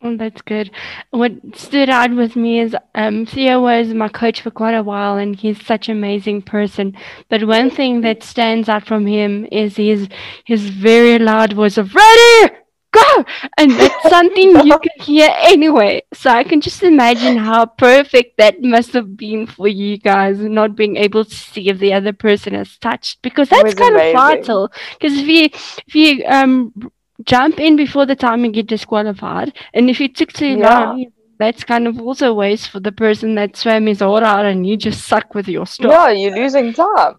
Oh, 0.06 0.18
that's 0.18 0.42
good. 0.42 0.70
What 1.12 1.32
stood 1.56 1.90
out 1.90 2.14
with 2.14 2.36
me 2.36 2.60
is 2.60 2.76
um, 2.94 3.26
Theo 3.26 3.62
was 3.62 3.94
my 3.94 4.10
coach 4.10 4.42
for 4.42 4.52
quite 4.52 4.74
a 4.74 4.84
while, 4.84 5.16
and 5.16 5.34
he's 5.34 5.66
such 5.66 5.88
an 5.88 5.96
amazing 5.96 6.42
person. 6.42 6.98
But 7.30 7.46
one 7.48 7.70
thing 7.70 8.02
that 8.02 8.22
stands 8.22 8.68
out 8.68 8.86
from 8.86 9.06
him 9.08 9.48
is 9.50 9.78
his 9.78 10.10
his 10.44 10.70
very 10.70 11.20
loud 11.20 11.54
voice 11.54 11.78
of 11.78 11.96
"Ready, 11.96 12.54
go!" 12.92 13.26
and 13.58 13.72
that's 13.72 14.10
something 14.10 14.50
you 14.66 14.78
can 14.78 15.06
hear 15.06 15.30
anyway. 15.40 16.02
So 16.14 16.32
I 16.32 16.44
can 16.44 16.60
just 16.60 16.84
imagine 16.84 17.38
how 17.38 17.66
perfect 17.66 18.38
that 18.40 18.62
must 18.62 18.92
have 18.92 19.16
been 19.16 19.48
for 19.48 19.70
you 19.70 19.98
guys, 19.98 20.38
not 20.38 20.76
being 20.76 20.98
able 20.98 21.24
to 21.24 21.34
see 21.34 21.70
if 21.70 21.80
the 21.80 21.94
other 21.94 22.12
person 22.12 22.56
has 22.56 22.78
touched, 22.78 23.22
because 23.22 23.48
that's 23.48 23.74
kind 23.74 23.96
amazing. 23.96 24.18
of 24.18 24.22
vital. 24.22 24.72
Because 25.00 25.18
if 25.18 25.28
you 25.28 25.46
if 25.88 25.96
you 25.96 26.26
um 26.26 26.92
jump 27.26 27.60
in 27.60 27.76
before 27.76 28.06
the 28.06 28.16
time 28.16 28.46
you 28.46 28.52
get 28.52 28.68
disqualified. 28.68 29.54
And 29.74 29.90
if 29.90 30.00
you 30.00 30.08
took 30.08 30.34
too 30.34 30.58
yeah. 30.58 30.80
long, 30.80 31.12
that's 31.40 31.64
kind 31.64 31.88
of 31.88 32.00
also 32.00 32.32
a 32.32 32.34
waste 32.34 32.70
for 32.70 32.80
the 32.80 32.92
person 32.92 33.36
that 33.36 33.58
swam 33.58 33.88
his 33.88 34.02
order 34.02 34.26
out 34.26 34.46
and 34.46 34.66
you 34.66 34.78
just 34.78 35.06
suck 35.06 35.34
with 35.36 35.48
your 35.48 35.66
stuff. 35.66 35.92
Yeah, 35.92 36.10
you're 36.10 36.36
losing 36.36 36.74
time. 36.74 37.16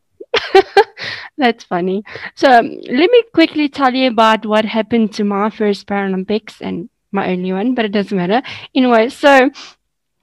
That's 1.38 1.64
funny. 1.64 2.04
So 2.34 2.50
um, 2.50 2.70
let 2.88 3.10
me 3.10 3.22
quickly 3.32 3.68
tell 3.68 3.92
you 3.92 4.08
about 4.08 4.46
what 4.46 4.64
happened 4.64 5.12
to 5.14 5.24
my 5.24 5.50
first 5.50 5.86
Paralympics 5.86 6.60
and 6.60 6.88
my 7.12 7.30
only 7.30 7.52
one, 7.52 7.74
but 7.74 7.84
it 7.84 7.92
doesn't 7.92 8.16
matter. 8.16 8.42
Anyway, 8.74 9.08
so 9.08 9.50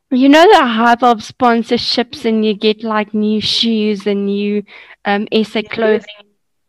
you 0.09 0.29
know 0.29 0.45
the 0.51 0.65
hype 0.65 1.03
of 1.03 1.19
sponsorships 1.19 2.25
and 2.25 2.45
you 2.45 2.53
get 2.53 2.83
like 2.83 3.13
new 3.13 3.39
shoes 3.39 4.05
and 4.05 4.25
new 4.25 4.63
um, 5.05 5.27
SA 5.43 5.61
clothing. 5.69 6.05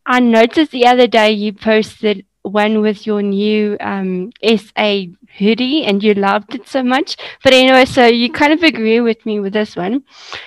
I 0.06 0.20
noticed 0.20 0.72
the 0.72 0.86
other 0.86 1.06
day 1.06 1.32
you 1.32 1.52
posted 1.52 2.26
one 2.42 2.80
with 2.80 3.06
your 3.06 3.22
new 3.22 3.76
um, 3.80 4.32
SA 4.44 5.04
hoodie 5.38 5.84
and 5.84 6.02
you 6.02 6.14
loved 6.14 6.54
it 6.54 6.68
so 6.68 6.82
much. 6.82 7.16
But 7.42 7.52
anyway, 7.52 7.84
so 7.84 8.06
you 8.06 8.30
kind 8.30 8.52
of 8.52 8.62
agree 8.62 9.00
with 9.00 9.24
me 9.24 9.40
with 9.40 9.52
this 9.52 9.76
one. 9.76 10.02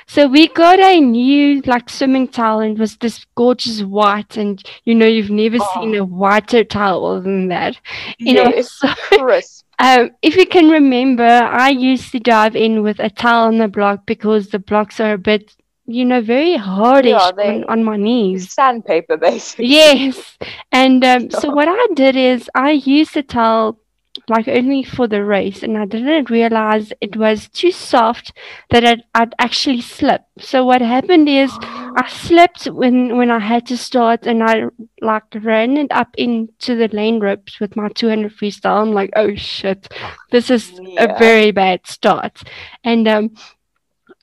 So 0.07 0.27
we 0.27 0.47
got 0.49 0.79
a 0.79 0.99
new 0.99 1.61
like 1.61 1.89
swimming 1.89 2.27
towel 2.27 2.59
and 2.59 2.77
was 2.77 2.97
this 2.97 3.25
gorgeous 3.35 3.81
white 3.81 4.37
and 4.37 4.61
you 4.83 4.93
know 4.93 5.05
you've 5.05 5.29
never 5.29 5.57
oh. 5.59 5.71
seen 5.73 5.95
a 5.95 6.03
whiter 6.03 6.63
towel 6.63 7.21
than 7.21 7.47
that. 7.47 7.79
You 8.17 8.33
know, 8.33 8.61
so, 8.61 8.87
um, 9.79 10.11
if 10.21 10.35
you 10.35 10.45
can 10.45 10.69
remember, 10.69 11.23
I 11.23 11.69
used 11.69 12.11
to 12.11 12.19
dive 12.19 12.55
in 12.55 12.83
with 12.83 12.99
a 12.99 13.09
towel 13.09 13.47
on 13.47 13.57
the 13.57 13.67
block 13.67 14.05
because 14.05 14.49
the 14.49 14.59
blocks 14.59 14.99
are 14.99 15.13
a 15.13 15.17
bit 15.17 15.55
you 15.87 16.05
know, 16.05 16.21
very 16.21 16.57
hardish 16.57 17.11
yeah, 17.11 17.31
on, 17.37 17.63
on, 17.65 17.83
my 17.83 17.97
knees. 17.97 18.51
Sandpaper, 18.51 19.17
basically. 19.29 19.67
Yes. 19.67 20.37
And 20.71 21.03
um, 21.03 21.29
so 21.41 21.49
what 21.49 21.67
I 21.67 21.87
did 21.93 22.15
is 22.15 22.49
I 22.55 22.71
used 22.71 23.13
the 23.13 23.23
towel 23.23 23.79
like 24.29 24.47
only 24.47 24.81
for 24.83 25.07
the 25.07 25.23
race, 25.23 25.61
and 25.61 25.77
I 25.77 25.85
didn't 25.85 26.29
realize 26.29 26.93
it 27.01 27.17
was 27.17 27.49
too 27.49 27.71
soft 27.71 28.31
that 28.69 28.85
I'd, 28.85 29.03
I'd 29.13 29.35
actually 29.39 29.81
slip. 29.81 30.21
So 30.39 30.65
what 30.65 30.81
happened 30.81 31.27
is 31.27 31.51
I 31.61 32.07
slipped 32.09 32.65
when 32.65 33.17
when 33.17 33.29
I 33.29 33.39
had 33.39 33.65
to 33.67 33.77
start, 33.77 34.25
and 34.25 34.43
I 34.43 34.65
like 35.01 35.23
ran 35.35 35.77
it 35.77 35.91
up 35.91 36.15
into 36.17 36.75
the 36.75 36.87
lane 36.87 37.19
ropes 37.19 37.59
with 37.59 37.75
my 37.75 37.89
200 37.89 38.31
freestyle. 38.31 38.81
I'm 38.81 38.93
like, 38.93 39.11
oh 39.15 39.35
shit, 39.35 39.93
this 40.31 40.49
is 40.49 40.71
yeah. 40.81 41.03
a 41.03 41.19
very 41.19 41.51
bad 41.51 41.85
start, 41.85 42.43
and 42.83 43.07
um 43.07 43.35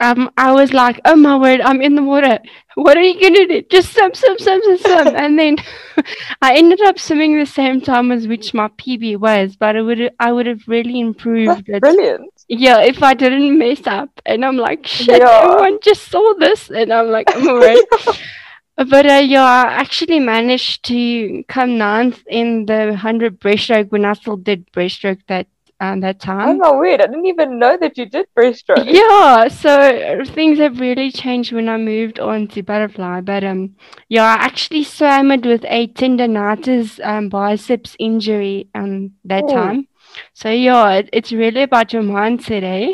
um, 0.03 0.31
I 0.37 0.53
was 0.53 0.73
like, 0.73 1.01
oh 1.05 1.15
my 1.15 1.37
word, 1.37 1.61
I'm 1.61 1.81
in 1.81 1.95
the 1.95 2.03
water. 2.03 2.41
What 2.75 2.97
are 2.97 3.03
you 3.03 3.21
gonna 3.21 3.47
do? 3.47 3.63
Just 3.71 3.93
swim, 3.95 4.13
swim, 4.15 4.37
swim, 4.39 4.61
swim, 4.63 4.79
swim. 4.79 5.17
and 5.17 5.39
then 5.39 5.57
I 6.43 6.57
ended 6.57 6.81
up 6.83 6.99
swimming 6.99 7.39
the 7.39 7.47
same 7.47 7.81
time 7.81 8.11
as 8.11 8.27
which 8.27 8.53
my 8.53 8.69
PB 8.69 9.19
was, 9.19 9.57
but 9.57 9.77
it 9.77 9.83
would 9.83 10.11
I 10.19 10.33
would 10.33 10.47
have 10.47 10.67
really 10.67 10.99
improved. 10.99 11.67
That's 11.67 11.81
brilliant. 11.81 12.33
Yeah, 12.49 12.81
if 12.81 13.03
I 13.03 13.15
didn't 13.15 13.57
mess 13.57 13.87
up. 13.87 14.11
And 14.27 14.45
I'm 14.45 14.57
like, 14.57 14.87
shit, 14.87 15.23
yeah. 15.23 15.41
everyone 15.45 15.79
just 15.83 16.11
saw 16.11 16.35
this, 16.35 16.69
and 16.69 16.93
I'm 16.93 17.09
like, 17.09 17.29
oh 17.35 17.41
my 17.41 17.53
word. 17.53 18.17
But 18.75 19.07
uh, 19.07 19.23
yeah, 19.23 19.45
I 19.45 19.65
actually 19.75 20.19
managed 20.19 20.85
to 20.87 21.45
come 21.47 21.77
ninth 21.77 22.23
in 22.27 22.65
the 22.65 22.87
100 22.87 23.39
breaststroke 23.39 23.91
when 23.91 24.05
I 24.07 24.15
still 24.15 24.39
did 24.39 24.67
breaststroke 24.73 25.21
that 25.29 25.47
um, 25.83 26.01
that 26.01 26.21
time. 26.21 26.61
Oh, 26.63 26.79
weird. 26.79 27.01
I 27.01 27.07
didn't 27.07 27.27
even 27.27 27.59
know 27.59 27.77
that 27.77 27.99
you 27.99 28.07
did 28.07 28.27
breaststroke. 28.39 28.85
Yeah, 28.87 29.49
so 29.49 30.25
things 30.25 30.59
have 30.59 30.79
really 30.79 31.11
changed 31.11 31.53
when 31.53 31.69
I 31.69 31.77
moved 31.77 32.21
on 32.21 32.47
to 32.49 32.63
butterfly. 32.63 33.21
But 33.23 33.43
um, 33.43 33.75
yeah, 34.09 34.25
I 34.25 34.35
actually 34.35 34.85
swam 34.85 35.33
it 35.33 35.45
with 35.45 35.65
a 35.67 35.89
tendonitis 35.89 37.05
um, 37.05 37.29
biceps 37.29 37.97
injury 37.99 38.69
um 38.77 39.11
that 39.25 39.49
time. 39.49 39.89
So 40.35 40.51
yeah, 40.51 40.93
it, 40.93 41.11
it's 41.13 41.33
really 41.33 41.63
about 41.63 41.93
your 41.93 42.03
mindset, 42.03 42.63
eh? 42.63 42.93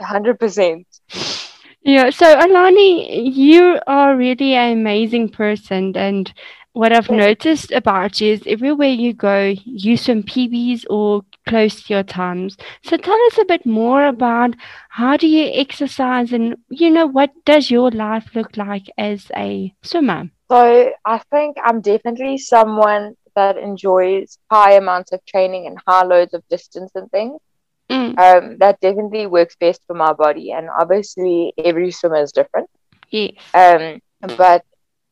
Hundred 0.00 0.40
percent. 0.40 0.86
Yeah, 1.82 2.10
so 2.10 2.26
Alani, 2.26 3.28
you 3.28 3.78
are 3.86 4.16
really 4.16 4.54
an 4.54 4.72
amazing 4.72 5.28
person, 5.28 5.96
and 5.96 6.32
what 6.72 6.92
I've 6.92 7.10
noticed 7.10 7.70
about 7.72 8.20
you 8.20 8.32
is 8.34 8.42
everywhere 8.46 8.88
you 8.88 9.14
go, 9.14 9.54
you 9.64 9.96
swim 9.96 10.22
PBs 10.22 10.84
or 10.90 11.22
close 11.46 11.82
to 11.82 11.94
your 11.94 12.02
times. 12.02 12.56
So 12.84 12.96
tell 12.96 13.18
us 13.26 13.38
a 13.38 13.44
bit 13.44 13.64
more 13.64 14.06
about 14.06 14.54
how 14.90 15.16
do 15.16 15.26
you 15.26 15.50
exercise 15.54 16.32
and 16.32 16.56
you 16.68 16.90
know 16.90 17.06
what 17.06 17.30
does 17.44 17.70
your 17.70 17.90
life 17.90 18.34
look 18.34 18.56
like 18.56 18.90
as 18.98 19.30
a 19.36 19.74
swimmer? 19.82 20.30
So 20.50 20.92
I 21.04 21.18
think 21.30 21.56
I'm 21.62 21.80
definitely 21.80 22.38
someone 22.38 23.14
that 23.34 23.56
enjoys 23.58 24.38
high 24.50 24.72
amounts 24.72 25.12
of 25.12 25.24
training 25.26 25.66
and 25.66 25.78
high 25.86 26.04
loads 26.04 26.34
of 26.34 26.42
distance 26.48 26.90
and 26.94 27.10
things. 27.10 27.40
Mm. 27.90 28.18
Um, 28.18 28.58
that 28.58 28.80
definitely 28.80 29.26
works 29.26 29.54
best 29.60 29.80
for 29.86 29.94
my 29.94 30.12
body, 30.12 30.50
and 30.50 30.68
obviously 30.76 31.52
every 31.56 31.92
swimmer 31.92 32.22
is 32.22 32.32
different. 32.32 32.68
Yes. 33.10 33.34
Um, 33.54 34.00
but 34.36 34.64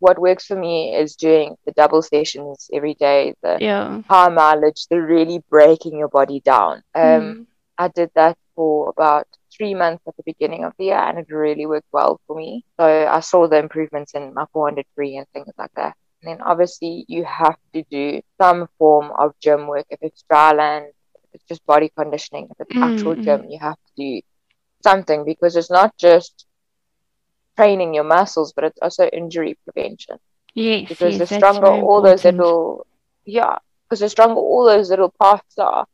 what 0.04 0.18
works 0.18 0.44
for 0.44 0.54
me 0.54 0.94
is 0.94 1.16
doing 1.16 1.56
the 1.64 1.72
double 1.72 2.02
sessions 2.02 2.68
every 2.74 2.92
day, 2.92 3.34
the 3.42 3.56
yeah. 3.58 4.02
high 4.02 4.28
mileage, 4.28 4.86
the 4.90 5.00
really 5.00 5.42
breaking 5.48 5.96
your 5.98 6.08
body 6.08 6.40
down. 6.40 6.82
Um, 6.94 7.22
mm. 7.22 7.46
I 7.78 7.88
did 7.88 8.10
that 8.14 8.36
for 8.54 8.90
about 8.90 9.26
three 9.56 9.74
months 9.74 10.02
at 10.06 10.14
the 10.18 10.22
beginning 10.26 10.62
of 10.64 10.74
the 10.78 10.86
year, 10.90 10.98
and 10.98 11.18
it 11.18 11.28
really 11.30 11.64
worked 11.64 11.88
well 11.90 12.20
for 12.26 12.36
me. 12.36 12.66
So 12.78 12.84
I 12.84 13.20
saw 13.20 13.48
the 13.48 13.56
improvements 13.56 14.12
in 14.12 14.34
my 14.34 14.44
400 14.52 14.84
free 14.94 15.16
and 15.16 15.26
things 15.32 15.48
like 15.56 15.72
that. 15.76 15.96
And 16.20 16.26
then 16.30 16.42
obviously 16.42 17.06
you 17.08 17.24
have 17.24 17.56
to 17.72 17.82
do 17.90 18.20
some 18.38 18.68
form 18.76 19.10
of 19.18 19.32
gym 19.40 19.66
work. 19.66 19.86
If 19.88 20.00
it's 20.02 20.22
dry 20.28 20.52
land, 20.52 20.84
if 21.24 21.30
it's 21.32 21.44
just 21.44 21.64
body 21.64 21.90
conditioning, 21.96 22.48
if 22.50 22.60
it's 22.60 22.76
mm. 22.76 22.92
actual 22.92 23.14
gym, 23.14 23.48
you 23.48 23.58
have 23.58 23.76
to 23.86 23.92
do 23.96 24.20
something 24.82 25.24
because 25.24 25.56
it's 25.56 25.70
not 25.70 25.96
just 25.96 26.44
training 27.56 27.94
your 27.94 28.04
muscles, 28.04 28.52
but 28.52 28.64
it's 28.64 28.78
also 28.82 29.06
injury 29.06 29.58
prevention. 29.64 30.16
Yes, 30.54 30.88
because 30.88 31.18
yes, 31.18 31.28
the 31.28 31.36
stronger 31.36 31.66
all 31.66 32.00
those 32.02 32.24
little, 32.24 32.86
yeah, 33.24 33.56
because 33.84 34.00
the 34.00 34.08
stronger 34.08 34.40
all 34.40 34.64
those 34.64 34.90
little 34.90 35.12
parts 35.18 35.58
are, 35.58 35.86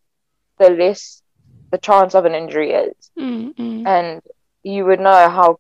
the 0.59 0.71
less 0.71 1.23
the 1.71 1.79
chance 1.79 2.15
of 2.15 2.25
an 2.25 2.35
injury 2.35 2.73
is. 2.73 3.11
Mm-hmm. 3.19 3.87
And 3.87 4.21
you 4.63 4.85
would 4.85 5.01
know 5.01 5.29
how 5.31 5.59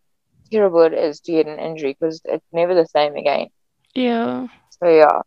terrible 0.50 0.82
it 0.82 0.92
is 0.92 1.20
to 1.20 1.32
get 1.32 1.46
an 1.46 1.58
injury 1.58 1.96
because 1.98 2.20
it's 2.24 2.44
never 2.52 2.74
the 2.74 2.86
same 2.86 3.16
again. 3.16 3.48
Yeah. 3.94 4.48
So 4.70 4.88
yeah, 4.88 5.22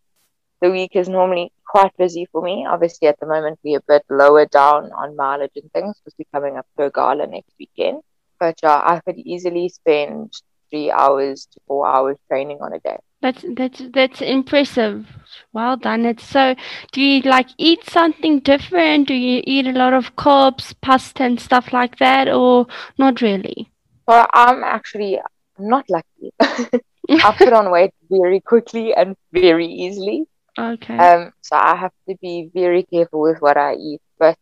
the 0.61 0.71
week 0.71 0.95
is 0.95 1.09
normally 1.09 1.51
quite 1.67 1.95
busy 1.97 2.27
for 2.31 2.41
me. 2.41 2.65
Obviously, 2.67 3.07
at 3.07 3.19
the 3.19 3.25
moment 3.25 3.59
we're 3.63 3.79
a 3.79 3.83
bit 3.87 4.03
lower 4.09 4.45
down 4.45 4.91
on 4.91 5.15
mileage 5.15 5.51
and 5.55 5.71
things 5.71 5.95
because 6.03 6.15
we're 6.17 6.39
coming 6.39 6.57
up 6.57 6.67
to 6.77 6.85
a 6.85 6.91
gala 6.91 7.27
next 7.27 7.53
weekend. 7.59 8.01
But 8.39 8.59
yeah, 8.61 8.81
I 8.83 8.99
could 8.99 9.17
easily 9.17 9.69
spend 9.69 10.33
three 10.73 10.89
hours 10.89 11.45
to 11.51 11.59
four 11.67 11.87
hours 11.87 12.17
training 12.27 12.57
on 12.59 12.73
a 12.73 12.79
day. 12.79 12.97
That's 13.21 13.45
that's 13.55 13.81
that's 13.93 14.21
impressive. 14.21 15.05
Well 15.53 15.77
done. 15.77 16.05
It's 16.05 16.25
so. 16.25 16.55
Do 16.91 17.01
you 17.01 17.21
like 17.21 17.47
eat 17.57 17.89
something 17.89 18.39
different? 18.39 19.07
Do 19.07 19.13
you 19.13 19.41
eat 19.45 19.67
a 19.67 19.71
lot 19.71 19.93
of 19.93 20.15
carbs, 20.15 20.73
pasta, 20.81 21.23
and 21.23 21.39
stuff 21.39 21.71
like 21.71 21.99
that, 21.99 22.27
or 22.27 22.65
not 22.97 23.21
really? 23.21 23.69
Well, 24.07 24.27
I'm 24.33 24.63
actually 24.63 25.19
not 25.57 25.85
lucky. 25.89 26.33
I 27.09 27.35
put 27.37 27.53
on 27.53 27.71
weight 27.71 27.93
very 28.09 28.41
quickly 28.41 28.93
and 28.93 29.15
very 29.31 29.67
easily. 29.67 30.25
Okay. 30.59 30.97
Um, 30.97 31.31
so 31.41 31.55
I 31.55 31.75
have 31.75 31.93
to 32.09 32.15
be 32.21 32.49
very 32.53 32.83
careful 32.83 33.21
with 33.21 33.41
what 33.41 33.57
I 33.57 33.75
eat. 33.75 34.01
But 34.19 34.37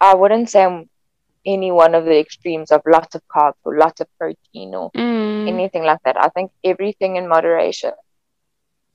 I 0.00 0.14
wouldn't 0.14 0.50
say 0.50 0.62
I'm 0.62 0.88
any 1.46 1.70
one 1.70 1.94
of 1.94 2.04
the 2.04 2.18
extremes 2.18 2.70
of 2.70 2.82
lots 2.86 3.14
of 3.14 3.22
carbs 3.28 3.54
or 3.64 3.76
lots 3.76 4.00
of 4.00 4.08
protein 4.18 4.74
or 4.74 4.90
mm. 4.92 5.48
anything 5.48 5.84
like 5.84 6.00
that. 6.04 6.20
I 6.20 6.28
think 6.28 6.50
everything 6.62 7.16
in 7.16 7.28
moderation. 7.28 7.92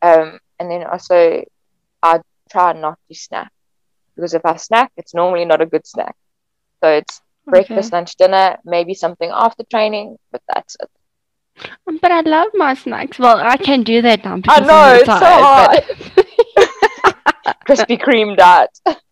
Um, 0.02 0.40
and 0.60 0.72
then 0.72 0.84
also, 0.84 1.44
I 2.02 2.22
try 2.50 2.74
not 2.74 2.98
to 3.10 3.16
snack 3.16 3.52
because 4.16 4.34
if 4.34 4.46
I 4.46 4.56
snack, 4.58 4.92
it's 4.98 5.14
normally 5.14 5.46
not 5.46 5.62
a 5.62 5.66
good 5.66 5.86
snack. 5.86 6.16
So 6.82 6.90
it's 6.90 7.22
breakfast, 7.46 7.90
okay. 7.90 7.98
lunch, 7.98 8.16
dinner, 8.16 8.58
maybe 8.66 8.94
something 8.94 9.30
after 9.34 9.64
training, 9.64 10.18
but 10.32 10.42
that's 10.54 10.76
it. 10.80 10.90
Um, 11.88 12.00
but 12.02 12.12
I 12.12 12.22
love 12.22 12.50
my 12.54 12.74
snacks. 12.74 13.20
Well, 13.20 13.38
I 13.38 13.58
can 13.58 13.84
do 13.84 14.02
that 14.02 14.24
now. 14.24 14.40
I 14.48 14.60
know, 14.62 14.96
it's 14.96 15.06
tired, 15.06 15.20
so 15.20 15.44
hard. 15.44 15.84
Krispy 17.68 18.00
Kreme 18.00 18.36
diet 18.36 18.80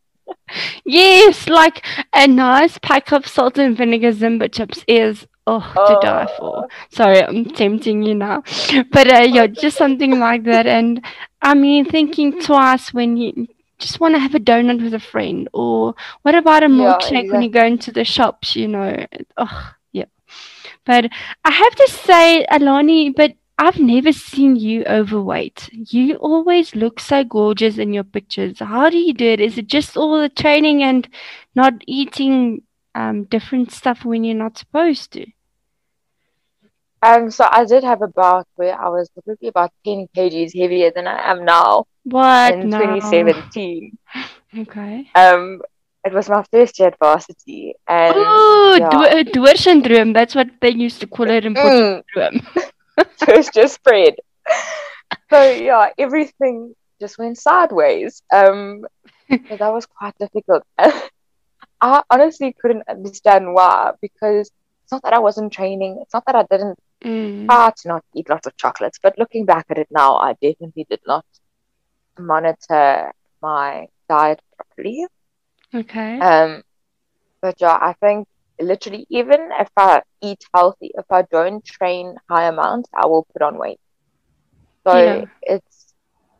yes, 0.86 1.48
like 1.48 1.86
a 2.14 2.28
nice 2.28 2.78
pack 2.80 3.12
of 3.12 3.28
salt 3.28 3.58
and 3.58 3.78
vinegar 3.78 4.14
Simba 4.14 4.50
chips 4.50 4.84
is 4.88 5.28
oh, 5.46 5.74
oh. 5.76 5.96
to 5.96 6.00
die 6.06 6.28
for. 6.38 6.68
Sorry, 6.90 7.24
I'm 7.24 7.46
tempting 7.46 8.04
you 8.04 8.16
now, 8.16 8.44
but 8.92 9.12
uh, 9.12 9.26
yeah, 9.28 9.48
just 9.48 9.78
something 9.78 10.20
like 10.20 10.44
that. 10.44 10.68
And 10.68 11.04
I 11.42 11.54
mean, 11.54 11.86
thinking 11.86 12.42
twice 12.42 12.94
when 12.94 13.18
you 13.18 13.48
just 13.80 14.00
want 14.00 14.16
to 14.16 14.20
have 14.20 14.36
a 14.36 14.40
donut 14.40 14.84
with 14.84 14.94
a 14.94 15.00
friend, 15.00 15.50
or 15.54 15.96
what 16.22 16.36
about 16.36 16.64
a 16.64 16.68
milkshake 16.68 17.12
yeah, 17.12 17.20
exactly. 17.20 17.30
when 17.32 17.42
you 17.44 17.50
go 17.50 17.66
into 17.66 17.92
the 17.92 18.04
shops? 18.04 18.56
You 18.56 18.68
know, 18.68 19.06
oh 19.38 19.74
yeah. 19.92 20.06
But 20.86 21.10
I 21.44 21.52
have 21.52 21.76
to 21.76 21.88
say, 21.90 22.46
Alani, 22.50 23.12
but 23.12 23.34
I've 23.60 23.80
never 23.80 24.12
seen 24.12 24.56
you 24.56 24.84
overweight. 24.86 25.70
You 25.72 26.16
always 26.18 26.76
look 26.76 27.00
so 27.00 27.24
gorgeous 27.24 27.78
in 27.78 27.92
your 27.92 28.04
pictures. 28.04 28.60
How 28.60 28.90
do 28.90 28.98
you 28.98 29.14
do 29.14 29.26
it? 29.26 29.40
Is 29.40 29.58
it 29.58 29.68
just 29.68 29.98
all 29.98 30.22
the 30.22 30.30
training 30.30 30.84
and 30.84 31.08
not 31.56 31.74
eating 31.88 32.62
um, 32.94 33.24
different 33.24 33.72
stuff 33.72 34.06
when 34.06 34.24
you're 34.24 34.36
not 34.36 34.60
supposed 34.60 35.12
to? 35.14 35.26
Um, 37.02 37.32
so 37.32 37.48
I 37.50 37.66
did 37.66 37.84
have 37.84 38.02
a 38.02 38.08
bout 38.08 38.48
where 38.56 38.80
I 38.80 38.90
was 38.90 39.10
probably 39.10 39.48
about 39.48 39.72
10 39.86 40.08
kgs 40.16 40.60
heavier 40.60 40.92
than 40.92 41.08
I 41.08 41.32
am 41.32 41.46
now. 41.46 41.86
What? 42.04 42.54
In 42.54 42.70
no. 42.70 42.80
2017. 42.80 43.98
Okay. 44.58 45.12
Um, 45.14 45.62
it 46.06 46.14
was 46.14 46.30
my 46.30 46.42
first 46.52 46.80
year 46.80 46.88
at 46.88 46.98
varsity. 47.00 47.76
And, 47.86 48.14
oh, 48.16 48.78
yeah. 48.80 49.54
Syndrome. 49.56 50.14
That's 50.14 50.34
what 50.34 50.48
they 50.62 50.70
used 50.70 51.02
to 51.02 51.08
call 51.08 51.30
it 51.30 51.46
in 51.46 51.54
mm. 51.54 52.02
so 53.18 53.26
it's 53.30 53.50
just 53.52 53.76
spread. 53.76 54.16
So 55.30 55.52
yeah, 55.52 55.90
everything 55.98 56.74
just 57.00 57.18
went 57.18 57.38
sideways. 57.38 58.22
Um, 58.34 58.86
so 59.30 59.58
that 59.58 59.74
was 59.74 59.86
quite 59.86 60.18
difficult. 60.18 60.64
I 61.82 62.02
honestly 62.10 62.56
couldn't 62.60 62.84
understand 62.90 63.54
why 63.54 63.92
because 64.02 64.52
it's 64.84 64.92
not 64.92 65.04
that 65.04 65.14
I 65.14 65.20
wasn't 65.20 65.54
training. 65.54 66.00
It's 66.02 66.14
not 66.14 66.26
that 66.26 66.36
I 66.36 66.44
didn't 66.50 66.80
mm. 67.04 67.46
try 67.46 67.72
to 67.76 67.88
not 67.88 68.06
eat 68.16 68.30
lots 68.30 68.48
of 68.48 68.58
chocolates. 68.58 69.00
But 69.02 69.18
looking 69.18 69.46
back 69.46 69.66
at 69.70 69.78
it 69.78 69.88
now, 69.92 70.16
I 70.16 70.34
definitely 70.42 70.88
did 70.90 71.02
not 71.06 71.26
monitor 72.18 73.12
my 73.42 73.88
diet 74.10 74.42
properly. 74.56 75.06
Okay. 75.74 76.20
Um, 76.20 76.64
but 77.42 77.56
yeah, 77.60 77.78
I 77.80 77.94
think 78.00 78.28
literally 78.60 79.06
even 79.10 79.50
if 79.60 79.70
I 79.78 80.02
eat 80.22 80.44
healthy, 80.54 80.92
if 80.96 81.06
I 81.12 81.24
don't 81.24 81.64
train 81.64 82.16
high 82.30 82.48
amounts, 82.48 82.90
I 82.94 83.06
will 83.06 83.28
put 83.34 83.42
on 83.42 83.58
weight. 83.58 83.80
So 84.86 84.98
yeah. 84.98 85.26
it's 85.42 85.94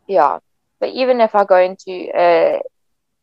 yeah. 0.06 0.38
But 0.80 0.90
even 0.90 1.20
if 1.20 1.34
I 1.34 1.44
go 1.44 1.58
into 1.58 2.08
a 2.14 2.60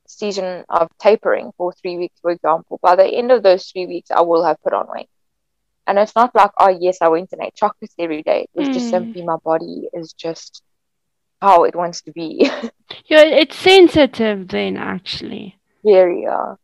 season 0.07 0.65
of 0.69 0.89
tapering 0.99 1.51
for 1.57 1.73
three 1.73 1.97
weeks, 1.97 2.19
for 2.21 2.31
example, 2.31 2.79
by 2.81 2.95
the 2.95 3.05
end 3.05 3.31
of 3.31 3.43
those 3.43 3.65
three 3.71 3.85
weeks, 3.85 4.11
I 4.11 4.21
will 4.21 4.43
have 4.43 4.61
put 4.61 4.73
on 4.73 4.87
weight. 4.89 5.09
And 5.87 5.99
it's 5.99 6.15
not 6.15 6.33
like, 6.33 6.51
oh 6.57 6.69
yes, 6.69 6.97
I 7.01 7.09
went 7.09 7.31
and 7.31 7.41
ate 7.43 7.55
chocolates 7.55 7.95
every 7.99 8.23
day. 8.23 8.47
It's 8.55 8.69
mm. 8.69 8.73
just 8.73 8.89
simply 8.89 9.23
my 9.23 9.37
body 9.43 9.87
is 9.93 10.13
just 10.13 10.63
how 11.41 11.63
it 11.63 11.75
wants 11.75 12.01
to 12.01 12.11
be. 12.11 12.49
yeah, 13.05 13.21
it's 13.21 13.55
sensitive 13.55 14.47
then 14.47 14.77
actually. 14.77 15.57
Very, 15.83 16.23
yeah. 16.23 16.55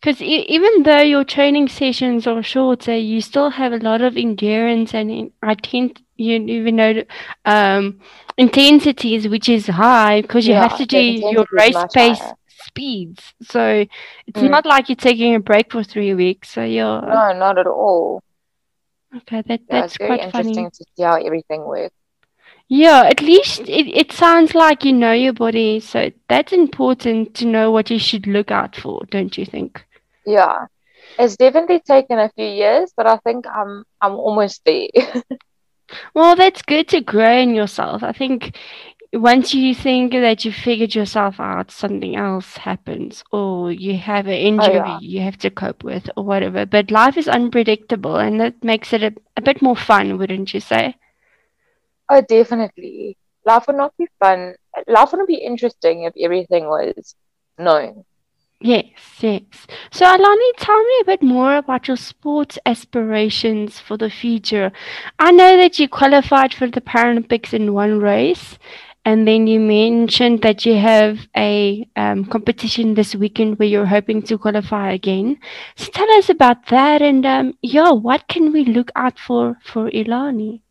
Because 0.00 0.22
e- 0.22 0.46
even 0.48 0.82
though 0.84 1.00
your 1.02 1.24
training 1.24 1.68
sessions 1.68 2.26
are 2.26 2.42
shorter, 2.42 2.96
you 2.96 3.20
still 3.20 3.50
have 3.50 3.72
a 3.72 3.78
lot 3.78 4.00
of 4.00 4.16
endurance 4.16 4.94
and 4.94 5.30
I 5.42 5.54
tend 5.54 6.00
you 6.16 6.36
even 6.36 6.76
know 6.76 7.02
um, 7.44 8.00
intensities, 8.38 9.28
which 9.28 9.48
is 9.48 9.66
high 9.66 10.22
because 10.22 10.46
you 10.46 10.54
Yeah, 10.54 10.60
have 10.62 10.76
to 10.78 10.86
do 10.86 10.98
your 10.98 11.44
race 11.52 11.84
pace 11.92 12.20
higher. 12.20 12.34
speeds. 12.48 13.34
So 13.42 13.84
it's 14.26 14.42
Mm. 14.42 14.50
not 14.50 14.64
like 14.66 14.88
you're 14.88 14.96
taking 14.96 15.34
a 15.34 15.40
break 15.40 15.72
for 15.72 15.82
three 15.84 16.14
weeks. 16.14 16.50
So 16.50 16.62
you're 16.64 17.00
No, 17.02 17.32
not 17.34 17.58
at 17.58 17.66
all. 17.66 18.22
okay. 19.16 19.42
That 19.42 19.60
Yeah, 19.68 19.82
that's 19.82 19.96
quite 19.98 20.20
funny. 20.20 20.48
interesting 20.48 20.70
to 20.70 20.84
see 20.96 21.02
how 21.02 21.16
everything 21.16 21.64
works. 21.66 21.94
Yeah, 22.68 23.02
at 23.06 23.20
least 23.20 23.60
it, 23.68 23.88
it 23.88 24.12
sounds 24.12 24.54
like 24.54 24.84
you 24.84 24.92
know 24.92 25.12
your 25.12 25.32
body, 25.32 25.80
so 25.80 26.10
that's 26.28 26.52
important 26.52 27.34
to 27.34 27.46
know 27.46 27.70
what 27.70 27.90
you 27.90 27.98
should 27.98 28.26
look 28.26 28.50
out 28.50 28.76
for, 28.76 29.02
don't 29.10 29.36
you 29.36 29.44
think? 29.44 29.84
Yeah. 30.30 30.66
It's 31.18 31.36
definitely 31.36 31.80
taken 31.80 32.18
a 32.18 32.30
few 32.36 32.46
years, 32.46 32.92
but 32.96 33.06
I 33.06 33.16
think 33.18 33.46
I'm 33.46 33.84
I'm 34.00 34.14
almost 34.14 34.64
there. 34.64 34.88
Well, 36.14 36.36
that's 36.36 36.62
good 36.62 36.88
to 36.88 37.00
grow 37.00 37.36
in 37.36 37.54
yourself. 37.54 38.04
I 38.04 38.12
think 38.12 38.56
once 39.12 39.52
you 39.54 39.74
think 39.74 40.12
that 40.12 40.44
you 40.44 40.52
figured 40.52 40.94
yourself 40.94 41.40
out, 41.40 41.70
something 41.70 42.14
else 42.14 42.56
happens, 42.56 43.24
or 43.32 43.72
you 43.72 43.96
have 43.98 44.26
an 44.26 44.34
oh, 44.34 44.36
injury 44.36 44.74
yeah. 44.76 44.98
you 45.00 45.20
have 45.20 45.36
to 45.38 45.50
cope 45.50 45.82
with, 45.82 46.08
or 46.16 46.24
whatever. 46.24 46.64
But 46.64 46.90
life 46.90 47.16
is 47.16 47.28
unpredictable, 47.28 48.16
and 48.16 48.40
that 48.40 48.62
makes 48.62 48.92
it 48.92 49.02
a, 49.02 49.12
a 49.36 49.42
bit 49.42 49.60
more 49.60 49.76
fun, 49.76 50.16
wouldn't 50.18 50.54
you 50.54 50.60
say? 50.60 50.94
Oh, 52.08 52.20
definitely. 52.20 53.16
Life 53.44 53.66
would 53.66 53.76
not 53.76 53.96
be 53.96 54.06
fun. 54.20 54.54
Life 54.86 55.12
wouldn't 55.12 55.28
be 55.28 55.42
interesting 55.42 56.04
if 56.04 56.14
everything 56.20 56.66
was 56.66 57.16
known. 57.58 58.04
Yes, 58.60 58.84
yes. 59.20 59.66
So, 59.90 60.04
Alani, 60.04 60.52
tell 60.58 60.82
me 60.82 60.98
a 61.00 61.04
bit 61.04 61.22
more 61.22 61.56
about 61.56 61.88
your 61.88 61.96
sports 61.96 62.58
aspirations 62.66 63.80
for 63.80 63.96
the 63.96 64.10
future. 64.10 64.70
I 65.18 65.32
know 65.32 65.56
that 65.56 65.78
you 65.78 65.88
qualified 65.88 66.52
for 66.52 66.66
the 66.66 66.82
Paralympics 66.82 67.54
in 67.54 67.72
one 67.72 68.00
race, 68.00 68.58
and 69.04 69.26
then 69.26 69.46
you 69.46 69.60
mentioned 69.60 70.42
that 70.42 70.66
you 70.66 70.76
have 70.76 71.20
a 71.34 71.88
um, 71.96 72.26
competition 72.26 72.94
this 72.94 73.14
weekend 73.14 73.58
where 73.58 73.68
you're 73.68 73.86
hoping 73.86 74.20
to 74.22 74.36
qualify 74.36 74.92
again. 74.92 75.38
So, 75.76 75.90
tell 75.92 76.10
us 76.18 76.28
about 76.28 76.66
that, 76.66 77.00
and 77.00 77.24
um, 77.24 77.54
yeah, 77.62 77.92
what 77.92 78.28
can 78.28 78.52
we 78.52 78.64
look 78.64 78.90
out 78.94 79.18
for 79.18 79.56
for 79.62 79.88
Alani? 79.88 80.62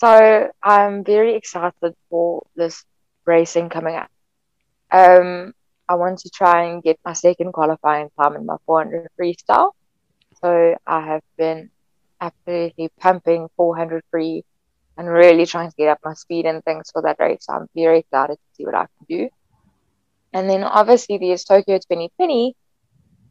So 0.00 0.50
I'm 0.62 1.02
very 1.02 1.34
excited 1.34 1.96
for 2.08 2.46
this 2.54 2.84
racing 3.24 3.68
coming 3.68 3.96
up. 3.96 4.10
Um, 4.92 5.54
I 5.88 5.94
want 5.94 6.18
to 6.20 6.30
try 6.30 6.64
and 6.64 6.82
get 6.82 6.98
my 7.04 7.12
second 7.14 7.52
qualifying 7.52 8.10
time 8.20 8.36
in 8.36 8.46
my 8.46 8.56
400 8.66 9.08
freestyle. 9.18 9.72
So 10.42 10.76
I 10.86 11.00
have 11.06 11.22
been 11.36 11.70
absolutely 12.20 12.90
pumping 13.00 13.48
400 13.56 14.02
free 14.10 14.44
and 14.96 15.08
really 15.08 15.46
trying 15.46 15.70
to 15.70 15.76
get 15.76 15.88
up 15.88 15.98
my 16.04 16.14
speed 16.14 16.46
and 16.46 16.62
things 16.64 16.90
for 16.92 17.02
that 17.02 17.16
race. 17.18 17.38
So 17.46 17.54
I'm 17.54 17.68
very 17.74 18.00
excited 18.00 18.34
to 18.36 18.54
see 18.54 18.64
what 18.64 18.74
I 18.74 18.86
can 18.86 19.06
do. 19.08 19.28
And 20.32 20.48
then 20.50 20.62
obviously 20.64 21.18
there's 21.18 21.44
Tokyo 21.44 21.78
2020. 21.78 22.54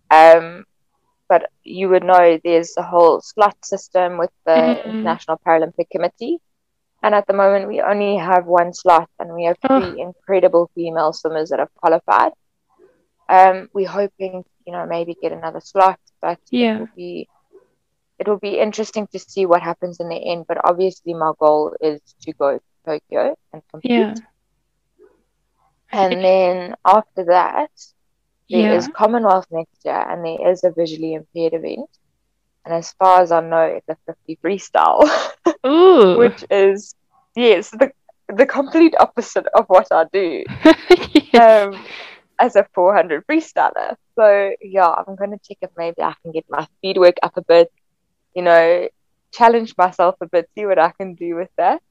Um, 0.09 0.63
but 1.29 1.49
you 1.63 1.89
would 1.89 2.03
know 2.03 2.39
there's 2.43 2.75
a 2.77 2.83
whole 2.83 3.21
slot 3.21 3.57
system 3.63 4.17
with 4.17 4.31
the 4.45 4.53
Mhm. 4.53 4.85
International 4.85 5.37
Paralympic 5.45 5.89
Committee. 5.91 6.39
And 7.03 7.13
at 7.13 7.27
the 7.27 7.33
moment, 7.33 7.67
we 7.67 7.81
only 7.81 8.17
have 8.17 8.47
one 8.47 8.73
slot, 8.73 9.09
and 9.19 9.33
we 9.33 9.43
have 9.45 9.57
Oh. 9.69 9.77
three 9.77 9.99
incredible 10.01 10.71
female 10.73 11.13
swimmers 11.13 11.49
that 11.49 11.59
have 11.59 11.73
qualified. 11.75 12.33
Um, 13.29 13.69
we're 13.73 13.87
hoping, 13.89 14.43
you 14.65 14.73
know, 14.73 14.85
maybe 14.85 15.15
get 15.21 15.31
another 15.31 15.61
slot, 15.61 15.99
but 16.21 16.39
it 16.59 16.67
Yeah. 16.67 16.77
will 16.77 16.89
be 16.95 17.27
it 18.19 18.27
will 18.27 18.39
be 18.39 18.59
interesting 18.59 19.07
to 19.07 19.19
see 19.19 19.45
what 19.45 19.61
happens 19.61 19.99
in 19.99 20.09
the 20.09 20.15
end. 20.31 20.45
But 20.47 20.57
obviously, 20.63 21.13
my 21.13 21.31
goal 21.39 21.75
is 21.81 22.01
to 22.21 22.33
go 22.33 22.57
to 22.57 22.63
Tokyo 22.85 23.35
and 23.53 23.61
compete. 23.71 23.91
Yeah. 23.91 24.13
And 25.91 26.23
then 26.23 26.75
after 26.85 27.25
that, 27.25 27.71
there 28.51 28.71
is 28.73 28.87
Yeah. 28.87 28.93
Commonwealth 28.93 29.45
next 29.51 29.83
year, 29.85 29.99
and 30.09 30.23
there 30.25 30.49
is 30.51 30.63
a 30.63 30.71
visually 30.71 31.13
impaired 31.13 31.53
event. 31.53 31.89
And 32.65 32.73
as 32.73 32.93
far 32.93 33.21
as 33.21 33.31
I 33.31 33.41
know, 33.41 33.63
it's 33.63 33.87
a 33.89 33.97
50 34.05 34.37
freestyle, 34.43 35.07
Ooh. 35.65 36.17
which 36.17 36.43
is 36.49 36.95
yes, 37.35 37.69
the 37.71 37.91
the 38.27 38.45
complete 38.45 38.93
opposite 38.99 39.47
of 39.55 39.65
what 39.67 39.87
I 39.91 40.05
do 40.11 40.43
yes. 41.33 41.67
um, 41.67 41.87
as 42.39 42.55
a 42.55 42.67
400 42.73 43.25
freestyler. 43.27 43.95
So 44.15 44.51
yeah, 44.61 44.89
I'm 44.89 45.15
gonna 45.15 45.37
check 45.47 45.57
if 45.61 45.71
maybe 45.77 46.01
I 46.01 46.13
can 46.21 46.31
get 46.31 46.45
my 46.49 46.65
speed 46.65 46.97
work 46.97 47.17
up 47.23 47.37
a 47.37 47.41
bit, 47.41 47.71
you 48.35 48.41
know, 48.41 48.87
challenge 49.31 49.73
myself 49.77 50.15
a 50.21 50.27
bit, 50.27 50.49
see 50.55 50.65
what 50.65 50.79
I 50.79 50.91
can 50.91 51.15
do 51.15 51.35
with 51.35 51.49
that. 51.57 51.81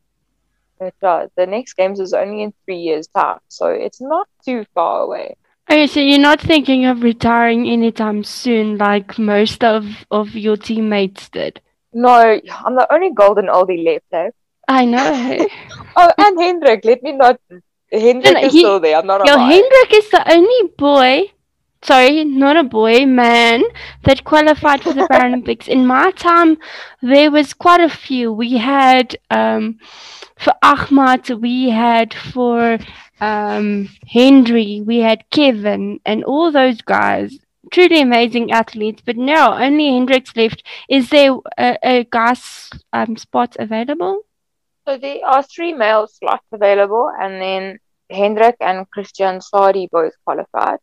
But 0.79 0.95
uh, 1.03 1.29
the 1.37 1.47
next 1.47 1.75
games 1.75 2.01
is 2.01 2.13
only 2.13 2.43
in 2.43 2.53
three 2.65 2.79
years' 2.79 3.09
time, 3.09 3.39
so 3.49 3.69
it's 3.69 4.01
not 4.01 4.29
too 4.45 4.67
far 4.75 5.03
away. 5.03 5.37
Okay, 5.71 5.87
so 5.87 6.01
you're 6.01 6.19
not 6.19 6.41
thinking 6.41 6.85
of 6.85 7.03
retiring 7.03 7.69
anytime 7.69 8.23
soon, 8.23 8.79
like 8.79 9.19
most 9.19 9.65
of 9.65 9.85
of 10.11 10.35
your 10.35 10.57
teammates 10.57 11.29
did. 11.31 11.61
No, 11.93 12.13
I'm 12.15 12.75
the 12.75 12.87
only 12.93 13.11
golden 13.11 13.47
oldie 13.47 13.85
left. 13.85 14.05
Eh? 14.13 14.31
I 14.69 14.85
know. 14.85 15.49
Oh, 15.99 16.13
and 16.19 16.39
Hendrik, 16.39 16.85
let 16.85 17.03
me 17.03 17.13
not. 17.13 17.41
Hendrik 17.93 18.43
is 18.45 18.53
he- 18.53 18.61
still 18.61 18.81
there. 18.81 18.97
I'm 18.97 19.07
not 19.07 19.27
Yo, 19.27 19.35
a 19.35 19.37
lie. 19.37 19.53
Hendrik 19.53 19.93
is 19.93 20.11
the 20.11 20.33
only 20.33 20.71
boy, 20.77 21.33
sorry, 21.83 22.25
not 22.25 22.57
a 22.57 22.65
boy, 22.65 23.07
man, 23.07 23.63
that 24.05 24.25
qualified 24.25 24.83
for 24.83 24.93
the 24.93 25.03
Paralympics. 25.11 25.69
In 25.69 25.87
my 25.87 26.11
time, 26.13 26.59
there 27.03 27.31
was 27.31 27.55
quite 27.55 27.81
a 27.81 27.89
few. 27.89 28.33
We 28.33 28.57
had 28.59 29.17
um, 29.31 29.79
for 30.37 30.53
Ahmad, 30.63 31.29
we 31.31 31.71
had 31.71 32.13
for 32.13 32.79
um, 33.21 33.89
Henry, 34.07 34.83
we 34.85 34.99
had 34.99 35.25
Kevin, 35.31 36.01
and 36.05 36.25
all 36.25 36.51
those 36.53 36.81
guys. 36.83 37.39
Truly 37.73 38.01
amazing 38.01 38.53
athletes, 38.53 39.03
but 39.05 39.17
now 39.17 39.59
only 39.61 39.93
Hendrik's 39.93 40.37
left. 40.37 40.63
Is 40.89 41.11
there 41.11 41.37
a, 41.59 41.79
a 41.83 42.05
guy's 42.05 42.71
um, 42.93 43.17
spot 43.17 43.57
available? 43.59 44.23
So 44.87 44.97
there 44.99 45.25
are 45.27 45.43
three 45.43 45.73
male 45.73 46.07
slots 46.07 46.47
available, 46.53 47.11
and 47.21 47.41
then 47.41 47.79
Hendrik 48.11 48.57
and 48.61 48.89
Christian 48.91 49.41
Sadie 49.41 49.89
both 49.91 50.13
qualified. 50.25 50.79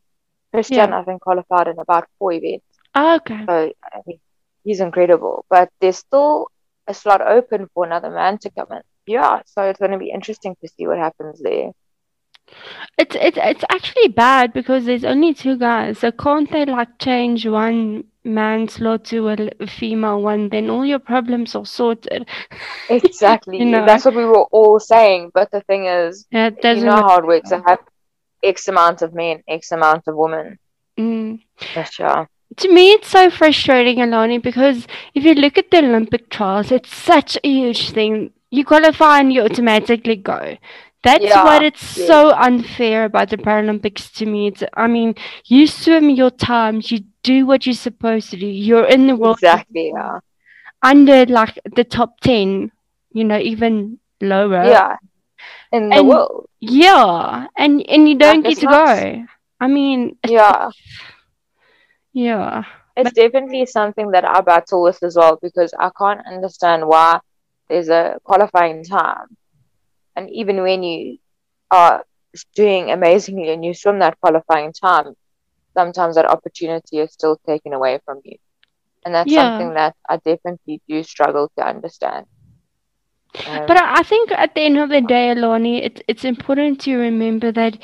Christian, 0.51 0.89
Yeah. 0.89 0.99
I 0.99 1.03
think, 1.03 1.21
qualified 1.21 1.67
in 1.67 1.79
about 1.79 2.07
four 2.19 2.33
events. 2.33 2.65
Oh, 2.95 3.15
okay. 3.15 3.45
So 3.47 3.71
I 3.93 3.99
mean, 4.05 4.19
he's 4.63 4.81
incredible. 4.81 5.45
But 5.49 5.69
there's 5.79 5.97
still 5.97 6.47
a 6.87 6.93
slot 6.93 7.21
open 7.21 7.69
for 7.73 7.85
another 7.85 8.09
man 8.09 8.37
to 8.39 8.49
come 8.51 8.67
in. 8.71 8.81
Yeah, 9.05 9.41
so 9.45 9.63
it's 9.63 9.79
going 9.79 9.91
to 9.91 9.97
be 9.97 10.11
interesting 10.11 10.55
to 10.61 10.67
see 10.67 10.85
what 10.87 10.97
happens 10.97 11.41
there. 11.41 11.71
It's 12.97 13.15
it's 13.19 13.37
it's 13.41 13.63
actually 13.69 14.09
bad 14.09 14.53
because 14.53 14.85
there's 14.85 15.03
only 15.03 15.33
two 15.33 15.57
guys. 15.57 15.99
So 15.99 16.11
can't 16.11 16.49
they 16.51 16.65
like 16.65 16.97
change 16.99 17.45
one 17.45 18.03
man 18.23 18.67
slot 18.67 19.05
to 19.05 19.29
a 19.29 19.67
female 19.67 20.21
one? 20.21 20.49
Then 20.49 20.69
all 20.69 20.85
your 20.85 20.99
problems 20.99 21.55
are 21.55 21.65
sorted. 21.65 22.27
Exactly. 22.89 23.57
You 23.59 23.65
know. 23.65 23.85
That's 23.85 24.05
what 24.05 24.15
we 24.15 24.25
were 24.25 24.43
all 24.51 24.79
saying. 24.79 25.31
But 25.33 25.51
the 25.51 25.61
thing 25.61 25.85
is, 25.85 26.25
Yeah, 26.31 26.51
you 26.63 26.83
know 26.85 26.95
work. 26.95 27.09
how 27.09 27.17
it 27.19 27.25
works. 27.25 27.51
I 27.51 27.61
have 27.65 27.79
X 28.43 28.67
amount 28.67 29.01
of 29.01 29.13
men, 29.13 29.43
X 29.47 29.71
amount 29.71 30.07
of 30.07 30.15
women. 30.15 30.59
Mm. 30.99 31.39
Yeah. 31.99 32.25
To 32.57 32.71
me, 32.71 32.91
it's 32.91 33.07
so 33.07 33.29
frustrating, 33.31 34.01
Alani, 34.01 34.37
because 34.37 34.85
if 35.15 35.23
you 35.23 35.33
look 35.33 35.57
at 35.57 35.71
the 35.71 35.79
Olympic 35.79 36.29
trials, 36.29 36.71
it's 36.71 36.95
such 36.95 37.37
a 37.43 37.47
huge 37.49 37.89
thing. 37.91 38.31
You 38.51 38.63
qualify 38.63 39.19
and 39.19 39.33
you 39.33 39.41
automatically 39.41 40.15
go. 40.15 40.57
That's 41.03 41.23
Yeah, 41.23 41.43
what 41.43 41.61
it's 41.63 41.97
yes. 41.97 42.07
so 42.07 42.31
unfair 42.31 43.03
about 43.05 43.29
the 43.29 43.37
Paralympics 43.37 44.11
to 44.15 44.25
me. 44.25 44.47
It's, 44.47 44.63
I 44.75 44.87
mean, 44.87 45.15
you 45.45 45.67
swim 45.67 46.09
your 46.09 46.31
times, 46.31 46.91
you 46.91 46.99
do 47.23 47.45
what 47.45 47.65
you're 47.65 47.75
supposed 47.75 48.29
to 48.31 48.37
do. 48.37 48.47
You're 48.47 48.85
in 48.85 49.07
the 49.07 49.15
world 49.15 49.35
Exactly. 49.37 49.91
Yeah. 49.93 50.19
under 50.81 51.25
like 51.25 51.59
the 51.75 51.83
top 51.83 52.19
10, 52.21 52.71
you 53.11 53.23
know, 53.25 53.37
even 53.37 53.99
lower. 54.21 54.63
Yeah. 54.63 54.95
In 55.73 55.89
the 55.89 55.97
And- 55.97 56.07
world. 56.07 56.47
Yeah, 56.61 57.47
and 57.57 57.83
and 57.89 58.07
you 58.07 58.15
don't 58.15 58.41
get 58.43 58.57
to 58.59 58.67
go. 58.67 59.25
I 59.59 59.67
mean, 59.67 60.15
Yeah. 60.25 60.69
yeah. 62.13 62.63
It's 62.95 63.11
definitely 63.13 63.65
something 63.65 64.11
that 64.11 64.23
I 64.23 64.41
battle 64.41 64.83
with 64.83 65.01
as 65.03 65.15
well 65.17 65.37
because 65.41 65.73
I 65.77 65.89
can't 65.97 66.21
understand 66.27 66.87
why 66.87 67.19
there's 67.67 67.89
a 67.89 68.19
qualifying 68.23 68.83
time. 68.83 69.35
And 70.15 70.29
even 70.31 70.61
when 70.63 70.83
you 70.83 71.17
are 71.71 72.03
doing 72.55 72.91
amazingly 72.91 73.49
and 73.51 73.63
you 73.65 73.73
swim 73.73 73.99
that 73.99 74.19
qualifying 74.19 74.73
time, 74.73 75.13
sometimes 75.77 76.15
that 76.15 76.29
opportunity 76.29 76.99
is 76.99 77.13
still 77.13 77.37
taken 77.47 77.73
away 77.73 77.99
from 78.05 78.21
you. 78.23 78.37
And 79.05 79.13
that's 79.15 79.33
Yeah. 79.33 79.33
something 79.33 79.73
that 79.75 79.95
I 80.09 80.17
definitely 80.17 80.81
do 80.87 81.03
struggle 81.03 81.49
to 81.57 81.65
understand. 81.65 82.25
Um, 83.45 83.67
But 83.67 83.77
I 83.81 84.03
think 84.03 84.31
at 84.31 84.55
the 84.55 84.61
end 84.61 84.77
of 84.77 84.89
the 84.89 85.01
day, 85.01 85.31
Alani, 85.31 85.83
it's 85.83 86.01
it's 86.07 86.23
important 86.25 86.79
to 86.81 86.95
remember 86.97 87.51
that 87.51 87.77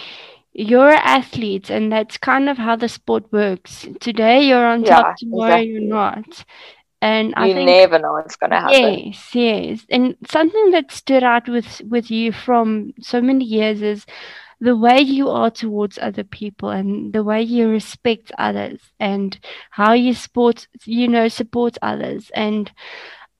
you're 0.54 0.94
athletes 0.94 1.70
and 1.70 1.92
that's 1.92 2.18
kind 2.18 2.50
of 2.50 2.58
how 2.58 2.76
the 2.76 2.88
sport 2.90 3.32
works. 3.32 3.88
Today 4.00 4.42
you're 4.44 4.66
on 4.66 4.84
yeah, 4.84 4.86
top, 4.86 5.16
tomorrow 5.16 5.58
exactly. 5.58 5.62
you're 5.62 5.82
not. 5.82 6.44
And 7.02 7.34
I 7.36 7.48
you 7.48 7.54
think, 7.54 7.66
never 7.66 8.00
know 8.00 8.14
what's 8.14 8.36
gonna 8.36 8.62
happen. 8.62 9.04
Yes, 9.08 9.34
yes. 9.34 9.86
And 9.90 10.16
something 10.28 10.72
that 10.72 10.92
stood 10.92 11.24
out 11.24 11.48
with 11.50 11.82
with 11.90 12.12
you 12.12 12.32
from 12.32 12.94
so 13.02 13.22
many 13.22 13.46
years 13.46 13.82
is 13.82 14.06
the 14.60 14.76
way 14.76 15.00
you 15.02 15.30
are 15.30 15.50
towards 15.50 15.98
other 16.00 16.24
people 16.24 16.70
and 16.70 17.14
the 17.14 17.24
way 17.24 17.42
you 17.42 17.70
respect 17.70 18.32
others 18.38 18.80
and 19.00 19.40
how 19.72 19.94
you 19.94 20.14
support 20.14 20.68
you 20.86 21.08
know 21.08 21.28
support 21.30 21.78
others 21.82 22.30
and 22.36 22.72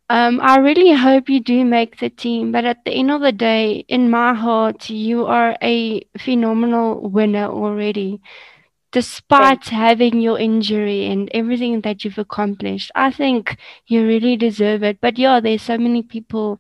um, 0.10 0.40
I 0.42 0.58
really 0.58 0.94
hope 0.96 1.30
you 1.30 1.40
do 1.40 1.64
make 1.66 2.00
the 2.00 2.10
team, 2.10 2.52
but 2.52 2.66
at 2.66 2.84
the 2.84 2.92
end 2.92 3.12
of 3.12 3.22
the 3.22 3.32
day, 3.32 3.86
in 3.88 4.10
my 4.10 4.34
heart, 4.34 4.90
you 4.90 5.26
are 5.26 5.56
a 5.62 6.02
phenomenal 6.18 7.10
winner 7.10 7.46
already. 7.46 8.20
Despite 8.92 9.66
having 9.66 10.20
your 10.20 10.40
injury 10.40 11.06
and 11.06 11.30
everything 11.32 11.82
that 11.82 12.04
you've 12.04 12.18
accomplished, 12.18 12.92
I 12.96 13.12
think 13.12 13.58
you 13.86 14.06
really 14.06 14.36
deserve 14.36 14.84
it. 14.84 15.00
But 15.00 15.20
yeah, 15.20 15.40
there's 15.40 15.62
so 15.62 15.78
many 15.78 16.02
people 16.02 16.60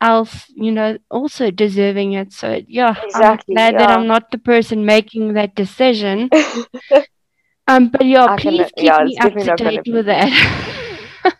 else, 0.00 0.46
you 0.54 0.70
know, 0.70 0.98
also 1.10 1.50
deserving 1.50 2.12
it. 2.12 2.32
So 2.32 2.60
yeah, 2.68 2.94
exactly, 3.02 3.56
I'm 3.56 3.72
glad 3.72 3.74
yeah. 3.74 3.78
that 3.86 3.98
I'm 3.98 4.06
not 4.06 4.30
the 4.30 4.38
person 4.38 4.84
making 4.84 5.32
that 5.34 5.54
decision. 5.54 6.30
um, 7.68 7.88
but 7.88 8.04
yeah, 8.04 8.26
I 8.26 8.36
please 8.36 8.58
can, 8.58 8.70
keep 8.76 8.84
yeah, 8.84 9.04
me 9.04 9.16
up 9.18 9.32
to 9.34 9.56
date 9.56 9.92
with 9.92 10.06
that. 10.06 10.30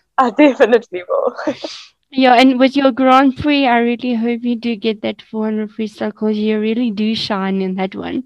I 0.19 0.31
definitely 0.31 1.03
will. 1.09 1.37
yeah, 2.11 2.35
and 2.35 2.59
with 2.59 2.77
your 2.77 2.93
Grand 2.93 3.37
Prix, 3.37 3.67
I 3.67 3.79
really 3.79 4.15
hope 4.15 4.43
you 4.43 4.57
do 4.57 4.77
get 4.77 5.03
that 5.03 5.23
400 5.23 5.71
freestyle 5.71 6.11
because 6.11 6.39
you 6.39 6.61
really 6.61 6.91
do 6.91 7.15
shine 7.15 7.61
in 7.61 7.75
that 7.77 7.95
one. 7.95 8.25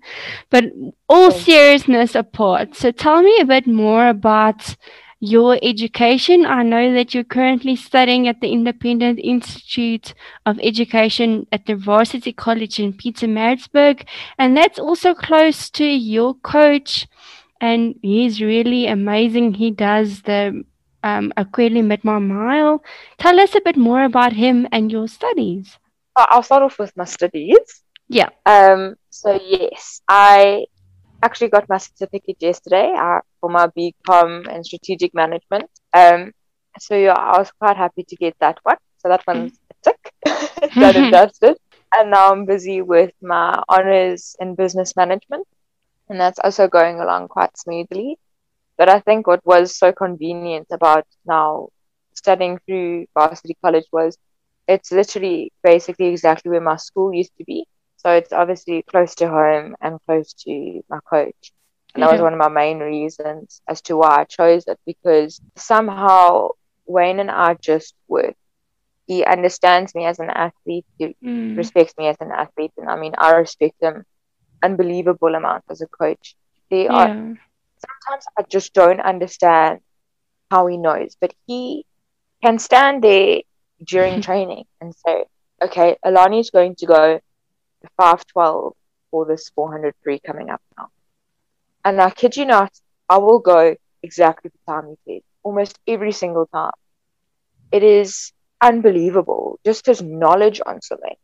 But 0.50 0.64
all 1.08 1.30
seriousness 1.30 2.14
apart, 2.14 2.76
so 2.76 2.90
tell 2.90 3.22
me 3.22 3.38
a 3.40 3.46
bit 3.46 3.66
more 3.66 4.08
about 4.08 4.76
your 5.20 5.58
education. 5.62 6.46
I 6.46 6.62
know 6.62 6.92
that 6.94 7.14
you're 7.14 7.24
currently 7.24 7.76
studying 7.76 8.26
at 8.26 8.40
the 8.40 8.52
Independent 8.52 9.18
Institute 9.18 10.14
of 10.46 10.58
Education 10.62 11.46
at 11.52 11.66
the 11.66 11.76
Varsity 11.76 12.32
College 12.32 12.80
in 12.80 12.94
Pietermaritzburg, 12.94 14.06
and 14.38 14.56
that's 14.56 14.78
also 14.78 15.14
close 15.14 15.70
to 15.70 15.84
your 15.84 16.34
coach. 16.34 17.06
And 17.62 17.96
he's 18.00 18.40
really 18.40 18.86
amazing. 18.86 19.54
He 19.54 19.70
does 19.70 20.22
the 20.22 20.64
um, 21.02 21.32
aQuelle 21.36 21.82
Midmar 21.82 22.20
Mile. 22.20 22.82
Tell 23.18 23.40
us 23.40 23.54
a 23.54 23.60
bit 23.60 23.76
more 23.76 24.04
about 24.04 24.32
him 24.32 24.66
and 24.72 24.90
your 24.90 25.08
studies. 25.08 25.78
I'll 26.16 26.42
start 26.42 26.62
off 26.62 26.78
with 26.78 26.96
my 26.96 27.04
studies. 27.04 27.82
Yeah. 28.08 28.30
Um. 28.46 28.96
So 29.10 29.38
yes, 29.40 30.02
I 30.08 30.66
actually 31.22 31.48
got 31.48 31.68
my 31.68 31.78
certificate 31.78 32.36
yesterday 32.40 32.92
uh, 32.98 33.20
for 33.40 33.50
my 33.50 33.68
BCom 33.68 34.48
and 34.52 34.64
strategic 34.64 35.14
management. 35.14 35.70
Um. 35.92 36.32
So 36.78 36.96
yeah, 36.96 37.14
I 37.14 37.38
was 37.38 37.50
quite 37.52 37.76
happy 37.76 38.04
to 38.04 38.16
get 38.16 38.34
that 38.40 38.58
one. 38.62 38.76
So 38.98 39.08
that 39.08 39.26
one's 39.26 39.52
mm. 39.52 39.58
a 39.70 39.74
tick, 39.84 40.74
done 40.74 40.96
and 40.96 41.12
dusted. 41.12 41.56
And 41.96 42.10
now 42.10 42.30
I'm 42.30 42.44
busy 42.44 42.82
with 42.82 43.12
my 43.20 43.62
honors 43.68 44.36
in 44.38 44.54
business 44.54 44.94
management, 44.94 45.46
and 46.08 46.20
that's 46.20 46.38
also 46.38 46.68
going 46.68 47.00
along 47.00 47.28
quite 47.28 47.56
smoothly. 47.56 48.18
But 48.80 48.88
I 48.88 49.00
think 49.00 49.26
what 49.26 49.44
was 49.44 49.76
so 49.76 49.92
convenient 49.92 50.68
about 50.72 51.04
now 51.26 51.68
studying 52.14 52.58
through 52.64 53.08
varsity 53.12 53.54
college 53.62 53.84
was 53.92 54.16
it's 54.66 54.90
literally 54.90 55.52
basically 55.62 56.06
exactly 56.06 56.50
where 56.50 56.62
my 56.62 56.76
school 56.76 57.12
used 57.12 57.36
to 57.36 57.44
be. 57.44 57.66
So 57.98 58.10
it's 58.12 58.32
obviously 58.32 58.80
close 58.80 59.14
to 59.16 59.28
home 59.28 59.76
and 59.82 59.98
close 60.06 60.32
to 60.44 60.82
my 60.88 61.00
coach. 61.00 61.52
And 61.92 62.02
that 62.02 62.10
was 62.10 62.22
one 62.22 62.32
of 62.32 62.38
my 62.38 62.48
main 62.48 62.78
reasons 62.78 63.60
as 63.68 63.82
to 63.82 63.98
why 63.98 64.22
I 64.22 64.24
chose 64.24 64.64
it 64.66 64.80
because 64.86 65.42
somehow 65.56 66.52
Wayne 66.86 67.20
and 67.20 67.30
I 67.30 67.58
just 67.60 67.92
work. 68.08 68.34
He 69.06 69.26
understands 69.26 69.94
me 69.94 70.06
as 70.06 70.20
an 70.20 70.30
athlete. 70.30 70.86
He 70.96 71.14
mm. 71.22 71.54
respects 71.54 71.92
me 71.98 72.06
as 72.06 72.16
an 72.20 72.32
athlete. 72.32 72.72
And 72.78 72.88
I 72.88 72.98
mean, 72.98 73.12
I 73.18 73.32
respect 73.32 73.74
him 73.82 74.04
unbelievable 74.62 75.34
amount 75.34 75.64
as 75.68 75.82
a 75.82 75.86
coach. 75.86 76.34
They 76.70 76.84
yeah. 76.84 76.94
are 76.94 77.36
sometimes 77.80 78.24
I 78.38 78.42
just 78.42 78.74
don't 78.74 79.00
understand 79.00 79.80
how 80.50 80.66
he 80.66 80.76
knows, 80.76 81.16
but 81.20 81.32
he 81.46 81.84
can 82.42 82.58
stand 82.58 83.02
there 83.02 83.40
during 83.84 84.20
training 84.28 84.64
and 84.80 84.94
say, 84.94 85.24
okay, 85.62 85.96
Alani 86.02 86.40
is 86.40 86.50
going 86.50 86.74
to 86.76 86.86
go 86.86 87.20
512 87.96 88.74
for 89.10 89.26
this 89.26 89.50
400 89.54 89.94
free 90.02 90.20
coming 90.24 90.50
up 90.50 90.60
now. 90.76 90.88
And 91.84 92.00
I 92.00 92.10
kid 92.10 92.36
you 92.36 92.44
not, 92.44 92.72
I 93.08 93.18
will 93.18 93.38
go 93.38 93.76
exactly 94.02 94.50
the 94.50 94.72
time 94.72 94.88
he 95.06 95.14
says, 95.14 95.22
almost 95.42 95.78
every 95.86 96.12
single 96.12 96.46
time. 96.46 96.72
It 97.72 97.82
is 97.82 98.32
unbelievable, 98.60 99.58
just 99.64 99.86
his 99.86 100.02
knowledge 100.02 100.60
on 100.64 100.82
swimming. 100.82 101.16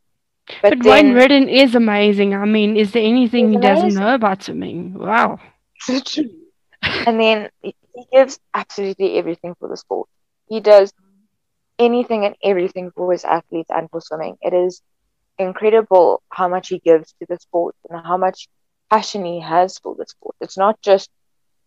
But, 0.62 0.79
but 0.79 0.83
then, 0.85 1.07
Wayne 1.07 1.14
Riddin 1.14 1.49
is 1.49 1.75
amazing. 1.75 2.33
I 2.35 2.45
mean, 2.45 2.77
is 2.77 2.92
there 2.92 3.03
anything 3.03 3.51
he 3.51 3.59
doesn't 3.59 3.95
know 3.95 4.14
about 4.14 4.45
swimming? 4.45 4.95
Wow. 4.95 5.40
Literally 5.88 6.46
and 7.07 7.21
then 7.21 7.49
he 7.63 7.75
gives 8.13 8.39
absolutely 8.55 9.19
everything 9.19 9.55
for 9.59 9.69
the 9.69 9.77
sport. 9.77 10.09
He 10.49 10.61
does 10.61 10.93
anything 11.79 12.25
and 12.25 12.37
everything 12.43 12.91
for 12.91 13.13
his 13.13 13.25
athletes 13.25 13.71
and 13.71 13.91
for 13.91 14.01
swimming. 14.01 14.37
It 14.41 14.55
is 14.55 14.81
incredible 15.39 16.23
how 16.31 16.49
much 16.49 16.69
he 16.69 16.79
gives 16.79 17.13
to 17.21 17.27
the 17.29 17.37
sport 17.39 17.75
and 17.89 18.05
how 18.05 18.17
much 18.17 18.49
passion 18.91 19.25
he 19.25 19.41
has 19.41 19.79
for 19.79 19.95
the 19.95 20.07
sport. 20.07 20.37
It's 20.41 20.57
not 20.57 20.81
just, 20.81 21.11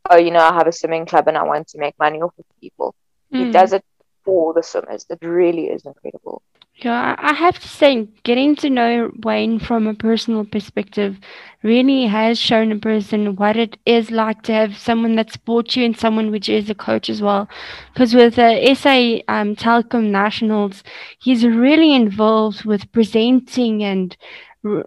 oh, 0.09 0.17
you 0.17 0.31
know, 0.31 0.39
I 0.39 0.53
have 0.53 0.67
a 0.67 0.71
swimming 0.71 1.05
club 1.05 1.27
and 1.27 1.37
I 1.37 1.43
want 1.43 1.67
to 1.69 1.77
make 1.77 1.97
money 1.99 2.21
off 2.21 2.33
of 2.37 2.45
people. 2.61 2.95
Mm. 3.33 3.37
He 3.37 3.45
hmm. 3.45 3.51
does 3.51 3.73
it 3.73 3.83
for 4.25 4.53
the 4.53 4.63
swimmers. 4.63 5.05
It 5.09 5.19
really 5.21 5.67
is 5.67 5.85
incredible. 5.85 6.41
Yeah, 6.81 7.15
I 7.17 7.33
have 7.33 7.59
to 7.59 7.67
say, 7.67 8.07
getting 8.23 8.55
to 8.57 8.69
know 8.69 9.11
Wayne 9.23 9.59
from 9.59 9.85
a 9.85 9.93
personal 9.93 10.45
perspective 10.45 11.17
really 11.61 12.05
has 12.05 12.39
shown 12.39 12.71
a 12.71 12.79
person 12.79 13.35
what 13.35 13.57
it 13.57 13.77
is 13.85 14.11
like 14.11 14.43
to 14.43 14.53
have 14.53 14.77
someone 14.77 15.15
that 15.17 15.29
supports 15.29 15.75
you 15.75 15.83
and 15.83 15.97
someone 15.97 16.31
which 16.31 16.47
is 16.47 16.69
a 16.69 16.75
coach 16.75 17.09
as 17.09 17.21
well. 17.21 17.49
Because 17.93 18.15
with 18.15 18.35
the 18.35 18.73
SA 18.75 19.19
um, 19.27 19.57
Telkom 19.57 20.09
Nationals, 20.11 20.81
he's 21.19 21.45
really 21.45 21.93
involved 21.93 22.63
with 22.63 22.89
presenting 22.93 23.83
and 23.83 24.15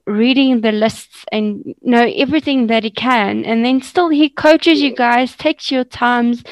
reading 0.07 0.63
the 0.63 0.73
lists 0.73 1.27
and 1.31 1.75
know 1.83 2.11
everything 2.17 2.69
that 2.69 2.85
he 2.85 2.91
can. 2.91 3.45
And 3.45 3.67
then 3.67 3.83
still 3.83 4.09
he 4.09 4.31
coaches 4.31 4.81
you 4.81 4.95
guys, 4.95 5.37
takes 5.37 5.71
your 5.71 5.85
times, 5.85 6.43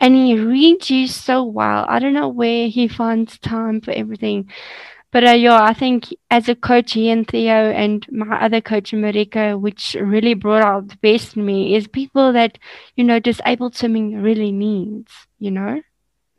and 0.00 0.14
he 0.14 0.38
reads 0.38 0.90
you 0.90 1.06
so 1.06 1.44
well. 1.44 1.86
I 1.88 1.98
don't 1.98 2.14
know 2.14 2.28
where 2.28 2.68
he 2.68 2.88
finds 2.88 3.38
time 3.38 3.80
for 3.80 3.92
everything. 3.92 4.50
But 5.12 5.26
uh, 5.26 5.32
yeah, 5.32 5.60
I 5.62 5.74
think 5.74 6.14
as 6.30 6.48
a 6.48 6.54
coach, 6.54 6.92
he 6.92 7.10
and 7.10 7.26
Theo 7.26 7.70
and 7.72 8.06
my 8.12 8.40
other 8.40 8.60
coach, 8.60 8.92
Marika, 8.92 9.58
which 9.60 9.96
really 10.00 10.34
brought 10.34 10.62
out 10.62 10.88
the 10.88 10.96
best 10.98 11.36
in 11.36 11.44
me, 11.44 11.74
is 11.74 11.88
people 11.88 12.32
that, 12.32 12.58
you 12.94 13.02
know, 13.02 13.18
disabled 13.18 13.74
swimming 13.74 14.22
really 14.22 14.52
needs, 14.52 15.12
you 15.40 15.50
know? 15.50 15.82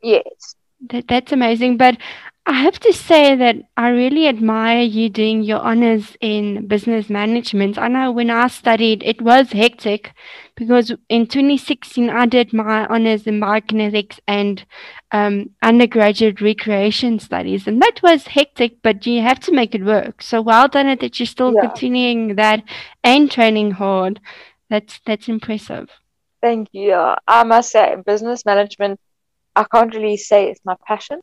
Yes. 0.02 0.56
That, 0.90 1.08
that's 1.08 1.32
amazing. 1.32 1.76
But 1.76 1.98
I 2.44 2.54
have 2.54 2.80
to 2.80 2.92
say 2.92 3.36
that 3.36 3.56
I 3.76 3.90
really 3.90 4.26
admire 4.26 4.82
you 4.82 5.08
doing 5.08 5.44
your 5.44 5.60
honors 5.60 6.16
in 6.20 6.66
business 6.66 7.08
management. 7.08 7.78
I 7.78 7.86
know 7.86 8.10
when 8.10 8.30
I 8.30 8.48
studied, 8.48 9.04
it 9.04 9.22
was 9.22 9.52
hectic 9.52 10.12
because 10.56 10.92
in 11.08 11.28
2016 11.28 12.10
I 12.10 12.26
did 12.26 12.52
my 12.52 12.84
honors 12.86 13.28
in 13.28 13.40
biokinetics 13.40 14.18
and 14.26 14.64
um, 15.12 15.50
undergraduate 15.62 16.40
recreation 16.40 17.20
studies, 17.20 17.68
and 17.68 17.80
that 17.80 18.00
was 18.02 18.26
hectic. 18.26 18.82
But 18.82 19.06
you 19.06 19.22
have 19.22 19.38
to 19.40 19.52
make 19.52 19.76
it 19.76 19.84
work. 19.84 20.20
So 20.20 20.42
well 20.42 20.66
done 20.66 20.86
that 20.86 21.20
you're 21.20 21.26
still 21.26 21.54
yeah. 21.54 21.60
continuing 21.60 22.34
that 22.34 22.64
and 23.04 23.30
training 23.30 23.72
hard. 23.72 24.18
That's 24.68 24.98
that's 25.06 25.28
impressive. 25.28 25.90
Thank 26.40 26.70
you. 26.72 27.14
I 27.28 27.44
must 27.44 27.70
say, 27.70 27.94
business 28.04 28.44
management. 28.44 28.98
I 29.54 29.64
can't 29.64 29.94
really 29.94 30.16
say 30.16 30.50
it's 30.50 30.60
my 30.64 30.76
passion 30.86 31.20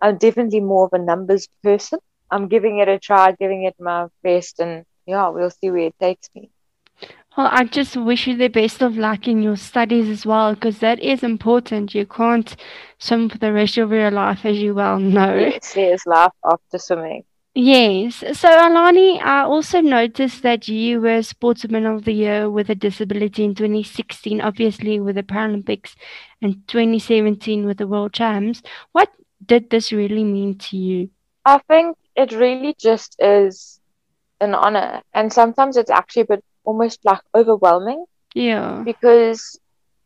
I'm 0.00 0.16
definitely 0.16 0.60
more 0.60 0.86
of 0.86 0.92
a 0.92 0.98
numbers 0.98 1.48
person. 1.62 1.98
I'm 2.30 2.48
giving 2.48 2.78
it 2.78 2.88
a 2.88 2.98
try, 2.98 3.32
giving 3.32 3.64
it 3.64 3.74
my 3.80 4.06
best, 4.22 4.60
and 4.60 4.84
yeah, 5.06 5.28
we'll 5.28 5.50
see 5.50 5.70
where 5.70 5.88
it 5.88 5.94
takes 6.00 6.28
me. 6.34 6.50
Well, 7.36 7.48
I 7.50 7.64
just 7.64 7.96
wish 7.96 8.26
you 8.26 8.36
the 8.36 8.48
best 8.48 8.82
of 8.82 8.96
luck 8.96 9.28
in 9.28 9.42
your 9.42 9.56
studies 9.56 10.08
as 10.08 10.26
well, 10.26 10.54
because 10.54 10.78
that 10.80 11.00
is 11.00 11.22
important. 11.22 11.94
You 11.94 12.06
can't 12.06 12.54
swim 12.98 13.28
for 13.28 13.38
the 13.38 13.52
rest 13.52 13.78
of 13.78 13.92
your 13.92 14.10
life, 14.10 14.44
as 14.44 14.58
you 14.58 14.74
well 14.74 14.98
know. 14.98 15.36
Yes, 15.36 15.72
there's 15.74 16.04
life 16.06 16.32
after 16.44 16.78
swimming. 16.78 17.24
Yes. 17.54 18.22
So, 18.34 18.48
Alani, 18.48 19.20
I 19.20 19.42
also 19.42 19.80
noticed 19.80 20.42
that 20.42 20.68
you 20.68 21.00
were 21.00 21.22
Sportsman 21.22 21.86
of 21.86 22.04
the 22.04 22.12
Year 22.12 22.48
with 22.48 22.70
a 22.70 22.76
disability 22.76 23.42
in 23.42 23.54
2016, 23.54 24.40
obviously 24.40 25.00
with 25.00 25.16
the 25.16 25.24
Paralympics, 25.24 25.96
and 26.42 26.66
2017 26.68 27.66
with 27.66 27.78
the 27.78 27.86
World 27.86 28.12
Champs. 28.12 28.62
What 28.92 29.10
did 29.44 29.70
this 29.70 29.92
really 29.92 30.24
mean 30.24 30.58
to 30.58 30.76
you? 30.76 31.10
I 31.44 31.58
think 31.58 31.96
it 32.16 32.32
really 32.32 32.74
just 32.78 33.16
is 33.18 33.80
an 34.40 34.54
honor. 34.54 35.02
And 35.14 35.32
sometimes 35.32 35.76
it's 35.76 35.90
actually 35.90 36.22
a 36.22 36.26
bit 36.26 36.44
almost 36.64 37.04
like 37.04 37.20
overwhelming. 37.34 38.04
Yeah. 38.34 38.82
Because 38.84 39.58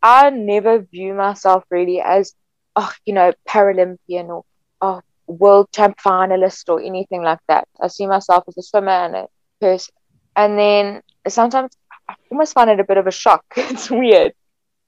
I 0.02 0.30
never 0.30 0.80
view 0.80 1.14
myself 1.14 1.64
really 1.70 2.00
as, 2.00 2.34
oh, 2.76 2.92
you 3.04 3.14
know, 3.14 3.32
Paralympian 3.48 4.28
or 4.28 4.44
oh, 4.80 5.00
world 5.26 5.68
champ 5.74 5.98
finalist 5.98 6.68
or 6.68 6.80
anything 6.80 7.22
like 7.22 7.40
that. 7.48 7.66
I 7.80 7.88
see 7.88 8.06
myself 8.06 8.44
as 8.48 8.56
a 8.56 8.62
swimmer 8.62 8.90
and 8.90 9.16
a 9.16 9.26
person. 9.60 9.94
And 10.34 10.58
then 10.58 11.02
sometimes 11.28 11.76
I 12.08 12.14
almost 12.30 12.54
find 12.54 12.70
it 12.70 12.80
a 12.80 12.84
bit 12.84 12.96
of 12.96 13.06
a 13.06 13.10
shock. 13.10 13.44
it's 13.56 13.90
weird 13.90 14.32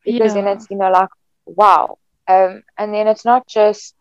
because 0.05 0.35
yeah. 0.35 0.43
then 0.43 0.57
it's, 0.57 0.67
you 0.71 0.77
know, 0.77 0.91
like, 0.91 1.09
wow. 1.47 1.99
Um, 2.29 2.63
and 2.79 2.95
then 2.95 3.07
it's 3.07 3.25
not 3.25 3.47
just, 3.47 3.95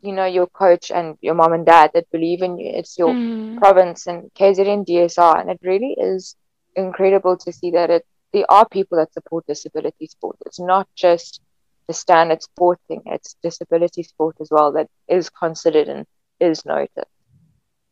you 0.00 0.12
know, 0.12 0.26
your 0.26 0.46
coach 0.46 0.90
and 0.90 1.16
your 1.20 1.34
mom 1.34 1.52
and 1.52 1.66
dad 1.66 1.90
that 1.94 2.10
believe 2.10 2.42
in 2.42 2.58
you. 2.58 2.70
It's 2.74 2.98
your 2.98 3.08
mm. 3.08 3.58
province 3.58 4.06
and 4.06 4.32
KZN 4.34 4.86
DSR. 4.86 5.40
And 5.40 5.50
it 5.50 5.60
really 5.62 5.96
is 5.98 6.36
incredible 6.76 7.36
to 7.38 7.52
see 7.52 7.70
that 7.72 7.90
it 7.90 8.06
there 8.34 8.50
are 8.50 8.68
people 8.68 8.98
that 8.98 9.12
support 9.12 9.46
disability 9.46 10.08
sport. 10.08 10.36
It's 10.44 10.58
not 10.58 10.88
just 10.96 11.40
the 11.86 11.94
standard 11.94 12.42
sport 12.42 12.80
thing, 12.88 13.02
it's 13.06 13.36
disability 13.42 14.02
sport 14.02 14.36
as 14.40 14.48
well 14.50 14.72
that 14.72 14.88
is 15.08 15.30
considered 15.30 15.88
and 15.88 16.04
is 16.40 16.64
noted. 16.66 17.04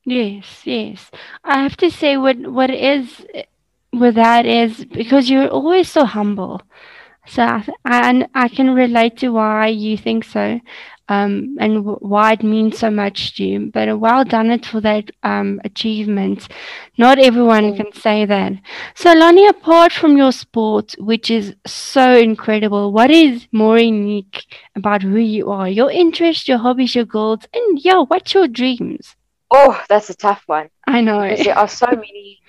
Yes, 0.04 0.62
yes. 0.64 1.10
I 1.44 1.62
have 1.62 1.76
to 1.76 1.90
say 1.90 2.16
what 2.16 2.38
what 2.38 2.70
is 2.70 3.24
with 3.92 4.16
that 4.16 4.46
is 4.46 4.84
because 4.84 5.30
you're 5.30 5.48
always 5.48 5.88
so 5.88 6.04
humble. 6.04 6.60
So 7.26 7.42
I, 7.42 7.64
I, 7.85 8.28
I 8.35 8.48
can 8.48 8.70
relate 8.74 9.18
to 9.18 9.30
why 9.30 9.68
you 9.68 9.96
think 9.96 10.24
so 10.24 10.61
um, 11.08 11.56
and 11.61 11.74
w- 11.76 11.98
why 12.00 12.32
it 12.32 12.42
means 12.42 12.78
so 12.78 12.90
much 12.90 13.37
to 13.37 13.44
you. 13.44 13.70
But 13.72 13.98
well 14.00 14.24
done 14.24 14.50
it 14.50 14.66
for 14.66 14.80
that 14.80 15.11
um, 15.22 15.61
achievement. 15.64 16.48
Not 16.98 17.18
everyone 17.18 17.76
can 17.76 17.92
say 17.92 18.24
that. 18.24 18.52
So, 18.94 19.12
Lani, 19.12 19.46
apart 19.46 19.92
from 19.92 20.16
your 20.16 20.32
sport, 20.32 20.94
which 20.98 21.30
is 21.30 21.54
so 21.66 22.14
incredible, 22.14 22.92
what 22.92 23.11
is 23.11 23.46
more 23.52 23.78
unique 23.78 24.44
about 24.74 25.02
who 25.02 25.18
you 25.18 25.50
are? 25.50 25.68
Your 25.68 25.90
interests, 25.90 26.48
your 26.48 26.58
hobbies, 26.58 26.94
your 26.94 27.04
goals, 27.04 27.46
and 27.54 27.78
yeah, 27.82 28.00
what's 28.00 28.35
your 28.35 28.48
dreams? 28.48 29.16
Oh, 29.50 29.80
that's 29.88 30.08
a 30.08 30.14
tough 30.14 30.42
one. 30.46 30.70
I 30.87 31.02
know. 31.02 31.35
There 31.37 31.56
are 31.56 31.68
so 31.68 31.87
many. 31.90 32.40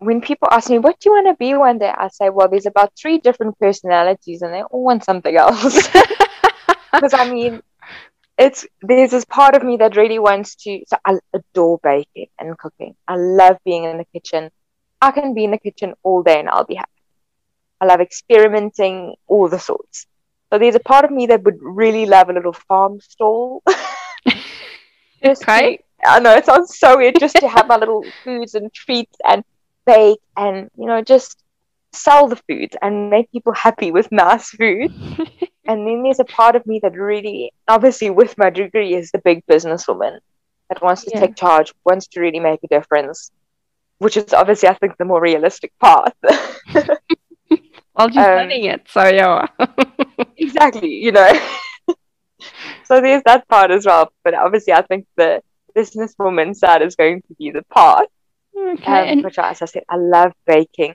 When 0.00 0.20
people 0.20 0.48
ask 0.50 0.70
me, 0.70 0.78
what 0.78 0.98
do 0.98 1.10
you 1.10 1.14
want 1.14 1.28
to 1.28 1.34
be 1.34 1.54
one 1.54 1.78
day? 1.78 1.92
I 1.94 2.08
say, 2.08 2.30
well, 2.30 2.48
there's 2.48 2.66
about 2.66 2.92
three 2.96 3.18
different 3.18 3.58
personalities 3.58 4.42
and 4.42 4.52
they 4.52 4.62
all 4.62 4.82
want 4.82 5.04
something 5.04 5.36
else. 5.36 5.88
because 6.92 7.14
I 7.14 7.30
mean, 7.30 7.62
it's 8.38 8.66
there's 8.80 9.10
this 9.10 9.26
part 9.26 9.54
of 9.54 9.62
me 9.62 9.76
that 9.76 9.96
really 9.96 10.18
wants 10.18 10.54
to. 10.62 10.82
So 10.86 10.96
I 11.04 11.18
adore 11.34 11.78
baking 11.82 12.28
and 12.38 12.56
cooking. 12.56 12.94
I 13.06 13.16
love 13.16 13.58
being 13.64 13.84
in 13.84 13.98
the 13.98 14.06
kitchen. 14.06 14.50
I 15.02 15.10
can 15.10 15.34
be 15.34 15.44
in 15.44 15.50
the 15.50 15.58
kitchen 15.58 15.94
all 16.02 16.22
day 16.22 16.40
and 16.40 16.48
I'll 16.48 16.64
be 16.64 16.76
happy. 16.76 16.90
I 17.80 17.86
love 17.86 18.00
experimenting, 18.00 19.16
all 19.26 19.48
the 19.48 19.58
sorts. 19.58 20.06
So 20.50 20.58
there's 20.58 20.74
a 20.74 20.80
part 20.80 21.04
of 21.04 21.10
me 21.10 21.26
that 21.26 21.42
would 21.44 21.58
really 21.60 22.06
love 22.06 22.28
a 22.28 22.32
little 22.32 22.52
farm 22.52 23.00
stall. 23.00 23.62
okay. 25.24 25.76
To, 25.76 25.82
I 26.04 26.18
know 26.18 26.34
it 26.34 26.46
sounds 26.46 26.78
so 26.78 26.96
weird 26.96 27.18
just 27.20 27.36
to 27.36 27.48
have 27.48 27.68
my 27.68 27.76
little 27.76 28.04
foods 28.24 28.54
and 28.54 28.72
treats 28.72 29.16
and 29.26 29.44
bake 29.86 30.20
and 30.36 30.70
you 30.76 30.86
know 30.86 31.02
just 31.02 31.42
sell 31.92 32.28
the 32.28 32.36
food 32.36 32.76
and 32.82 33.10
make 33.10 33.30
people 33.32 33.52
happy 33.52 33.90
with 33.90 34.10
nice 34.12 34.50
food. 34.50 34.92
and 35.66 35.86
then 35.86 36.02
there's 36.02 36.20
a 36.20 36.24
part 36.24 36.56
of 36.56 36.66
me 36.66 36.80
that 36.82 36.96
really, 36.96 37.52
obviously, 37.68 38.10
with 38.10 38.36
my 38.38 38.50
degree, 38.50 38.94
is 38.94 39.10
the 39.10 39.18
big 39.18 39.44
businesswoman 39.46 40.18
that 40.68 40.82
wants 40.82 41.04
to 41.04 41.10
yeah. 41.12 41.20
take 41.20 41.36
charge, 41.36 41.72
wants 41.84 42.06
to 42.08 42.20
really 42.20 42.40
make 42.40 42.60
a 42.62 42.68
difference, 42.68 43.30
which 43.98 44.16
is 44.16 44.32
obviously, 44.32 44.68
I 44.68 44.74
think, 44.74 44.96
the 44.96 45.04
more 45.04 45.20
realistic 45.20 45.72
path. 45.80 46.14
While 47.92 48.10
you're 48.10 48.40
um, 48.40 48.48
studying 48.48 48.64
it, 48.64 48.86
so 48.88 49.08
yeah. 49.08 49.46
exactly, 50.36 50.94
you 50.94 51.12
know. 51.12 51.32
so 52.84 53.00
there's 53.00 53.22
that 53.26 53.46
part 53.48 53.72
as 53.72 53.84
well. 53.84 54.12
But 54.22 54.34
obviously, 54.34 54.72
I 54.72 54.82
think 54.82 55.06
the 55.16 55.42
businesswoman 55.76 56.54
side 56.54 56.82
is 56.82 56.94
going 56.94 57.22
to 57.22 57.34
be 57.34 57.50
the 57.50 57.62
part. 57.64 58.06
Okay. 58.56 59.12
Um, 59.12 59.22
which, 59.22 59.38
as 59.38 59.62
I 59.62 59.64
said, 59.64 59.84
I 59.88 59.96
love 59.96 60.32
baking 60.46 60.94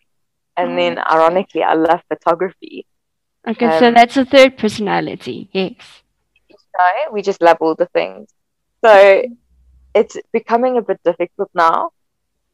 and 0.58 0.72
oh, 0.72 0.76
then 0.76 1.00
ironically 1.00 1.64
i 1.64 1.74
love 1.74 2.02
photography 2.08 2.86
okay 3.48 3.68
um, 3.68 3.80
so 3.80 3.92
that's 3.92 4.18
a 4.18 4.26
third 4.26 4.58
personality 4.58 5.50
yes 5.52 6.04
no 6.50 7.12
we 7.12 7.22
just 7.22 7.42
love 7.42 7.58
all 7.62 7.76
the 7.76 7.88
things 7.88 8.30
so 8.84 9.24
it's 9.94 10.18
becoming 10.32 10.78
a 10.78 10.82
bit 10.82 11.00
difficult 11.04 11.50
now 11.54 11.90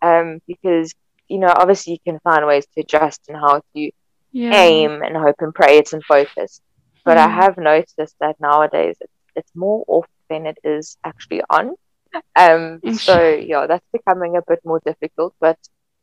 um, 0.01 0.41
because 0.47 0.93
you 1.27 1.37
know 1.37 1.53
obviously 1.55 1.93
you 1.93 1.99
can 1.99 2.19
find 2.19 2.45
ways 2.45 2.65
to 2.73 2.81
adjust 2.81 3.21
and 3.27 3.37
how 3.37 3.61
to 3.75 3.91
yeah. 4.31 4.53
aim 4.53 5.01
and 5.01 5.15
hope 5.15 5.35
and 5.39 5.53
pray 5.53 5.77
it's 5.77 5.93
in 5.93 6.01
focus 6.01 6.61
but 7.03 7.17
mm. 7.17 7.25
i 7.25 7.27
have 7.27 7.57
noticed 7.57 8.15
that 8.19 8.39
nowadays 8.39 8.95
it's, 9.01 9.13
it's 9.35 9.51
more 9.55 9.83
off 9.87 10.07
than 10.29 10.45
it 10.45 10.57
is 10.63 10.97
actually 11.03 11.41
on 11.49 11.75
um, 12.35 12.79
so 12.93 13.29
yeah 13.29 13.67
that's 13.67 13.85
becoming 13.91 14.35
a 14.35 14.41
bit 14.47 14.59
more 14.65 14.81
difficult 14.85 15.33
but 15.39 15.57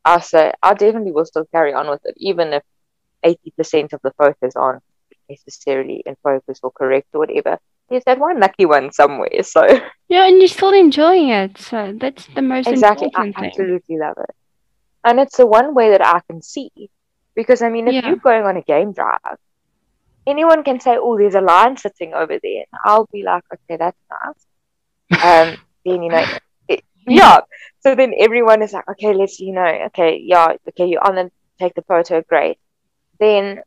I 0.05 0.19
say 0.19 0.53
I 0.61 0.73
definitely 0.73 1.11
will 1.11 1.25
still 1.25 1.45
carry 1.45 1.73
on 1.73 1.89
with 1.89 2.01
it, 2.05 2.15
even 2.17 2.53
if 2.53 2.63
eighty 3.23 3.51
percent 3.55 3.93
of 3.93 4.01
the 4.01 4.11
focus 4.11 4.55
aren't 4.55 4.83
necessarily 5.29 6.01
in 6.05 6.15
focus 6.23 6.59
or 6.63 6.71
correct 6.71 7.07
or 7.13 7.19
whatever. 7.19 7.59
There's 7.89 8.03
that 8.05 8.19
one 8.19 8.39
lucky 8.39 8.65
one 8.65 8.91
somewhere. 8.91 9.43
So 9.43 9.65
yeah, 10.07 10.27
and 10.27 10.39
you're 10.39 10.47
still 10.47 10.73
enjoying 10.73 11.29
it. 11.29 11.57
So 11.57 11.93
that's 11.99 12.27
the 12.33 12.41
most 12.41 12.67
exactly. 12.67 13.07
important 13.07 13.37
I 13.37 13.47
absolutely 13.47 13.97
love 13.97 14.17
it, 14.17 14.35
and 15.03 15.19
it's 15.19 15.37
the 15.37 15.45
one 15.45 15.73
way 15.73 15.91
that 15.91 16.05
I 16.05 16.21
can 16.29 16.41
see. 16.41 16.71
Because 17.35 17.61
I 17.61 17.69
mean, 17.69 17.87
if 17.87 17.93
yeah. 17.93 18.07
you're 18.07 18.17
going 18.17 18.43
on 18.43 18.57
a 18.57 18.61
game 18.61 18.93
drive, 18.93 19.37
anyone 20.25 20.63
can 20.63 20.79
say, 20.79 20.97
"Oh, 20.97 21.17
there's 21.17 21.35
a 21.35 21.41
lion 21.41 21.77
sitting 21.77 22.13
over 22.13 22.39
there," 22.41 22.63
and 22.71 22.79
I'll 22.85 23.07
be 23.11 23.23
like, 23.23 23.43
"Okay, 23.53 23.77
that's 23.77 23.99
nice." 24.09 24.43
um, 25.23 25.57
then 25.85 26.03
you 26.03 26.09
know, 26.09 26.25
it, 26.67 26.83
yeah. 27.07 27.39
So 27.81 27.95
then 27.95 28.13
everyone 28.19 28.61
is 28.61 28.73
like, 28.73 28.87
okay, 28.89 29.13
let's, 29.13 29.39
you 29.39 29.53
know, 29.53 29.65
okay, 29.87 30.21
yeah, 30.23 30.53
okay, 30.69 30.87
you're 30.87 31.05
on 31.05 31.17
and 31.17 31.31
take 31.59 31.73
the 31.75 31.81
photo, 31.83 32.21
great. 32.21 32.57
Then 33.19 33.61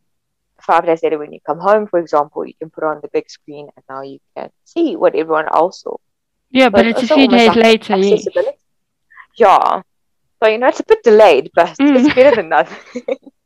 five 0.61 0.87
days 0.87 1.03
later, 1.03 1.19
when 1.19 1.33
you 1.33 1.41
come 1.41 1.59
home, 1.59 1.87
for 1.87 1.99
example, 1.99 2.47
you 2.47 2.55
can 2.55 2.71
put 2.71 2.85
on 2.85 3.01
the 3.01 3.09
big 3.09 3.29
screen 3.31 3.69
and 3.75 3.85
now 3.89 4.03
you 4.03 4.19
can 4.37 4.51
see 4.65 4.97
what 4.97 5.15
everyone 5.15 5.47
else 5.53 5.83
saw. 5.83 5.97
Yeah, 6.51 6.69
but, 6.69 6.85
but 6.85 6.87
it's 6.87 7.11
a 7.11 7.15
few 7.15 7.29
days 7.29 7.49
like 7.49 7.57
later. 7.57 7.97
Yeah. 7.97 8.17
yeah. 9.37 9.83
So, 10.43 10.49
you 10.49 10.59
know, 10.59 10.69
it's 10.69 10.81
a 10.81 10.85
bit 10.85 11.03
delayed, 11.03 11.51
but 11.55 11.69
mm. 11.81 11.97
it's 11.97 12.15
better 12.15 12.37
than 12.37 12.49
nothing. 12.49 13.03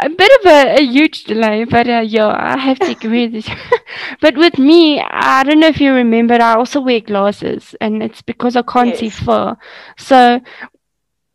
a 0.00 0.08
bit 0.08 0.40
of 0.40 0.46
a, 0.46 0.78
a 0.78 0.82
huge 0.82 1.24
delay, 1.24 1.64
but 1.64 1.88
uh, 1.88 2.00
yeah, 2.00 2.34
I 2.38 2.58
have 2.58 2.78
to 2.80 2.90
agree 2.98 3.28
with 3.28 3.48
you. 3.48 3.54
but 4.20 4.36
with 4.36 4.58
me, 4.58 5.00
I 5.00 5.42
don't 5.44 5.60
know 5.60 5.68
if 5.68 5.80
you 5.80 5.92
remember, 5.92 6.34
I 6.34 6.54
also 6.54 6.80
wear 6.80 7.00
glasses, 7.00 7.74
and 7.80 8.02
it's 8.02 8.22
because 8.22 8.56
I 8.56 8.62
can't 8.62 8.90
yes. 8.90 9.00
see 9.00 9.08
far. 9.10 9.58
So 9.96 10.40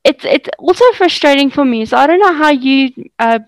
it's 0.04 0.24
it's 0.26 0.50
also 0.60 0.86
frustrating 0.94 1.50
for 1.50 1.66
me. 1.66 1.86
So 1.86 1.98
I 1.98 2.08
don't 2.08 2.20
know 2.20 2.34
how 2.34 2.52
you 2.52 2.92
uh, 3.20 3.40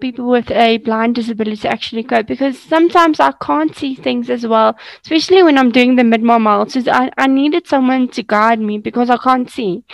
people 0.00 0.28
with 0.28 0.50
a 0.50 0.78
blind 0.78 1.14
disability 1.14 1.66
actually 1.68 2.02
cope 2.02 2.26
because 2.26 2.58
sometimes 2.58 3.20
I 3.20 3.32
can't 3.32 3.74
see 3.74 3.94
things 3.94 4.30
as 4.30 4.46
well, 4.46 4.76
especially 5.02 5.42
when 5.42 5.58
I'm 5.58 5.70
doing 5.70 5.96
the 5.96 6.04
mid 6.04 6.22
miles. 6.22 6.72
So 6.72 6.82
I, 6.90 7.10
I 7.16 7.26
needed 7.26 7.66
someone 7.66 8.08
to 8.08 8.22
guide 8.22 8.60
me 8.60 8.78
because 8.78 9.10
I 9.10 9.16
can't 9.16 9.50
see. 9.50 9.84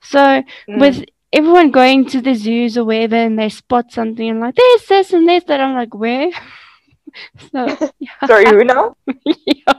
So 0.00 0.42
mm. 0.68 0.80
with 0.80 1.04
everyone 1.36 1.70
going 1.70 2.06
to 2.06 2.20
the 2.20 2.34
zoos 2.34 2.78
or 2.78 2.84
wherever 2.84 3.16
and 3.16 3.38
they 3.38 3.48
spot 3.50 3.92
something 3.92 4.28
and 4.28 4.40
like 4.40 4.54
there's 4.54 4.86
this 4.86 5.12
and 5.12 5.28
there's 5.28 5.44
that. 5.44 5.60
I'm 5.60 5.74
like, 5.74 5.94
where? 5.94 6.30
so 7.52 7.90
yeah. 7.98 8.26
sorry, 8.26 8.46
who 8.46 8.64
now? 8.64 8.96
yeah, 9.24 9.72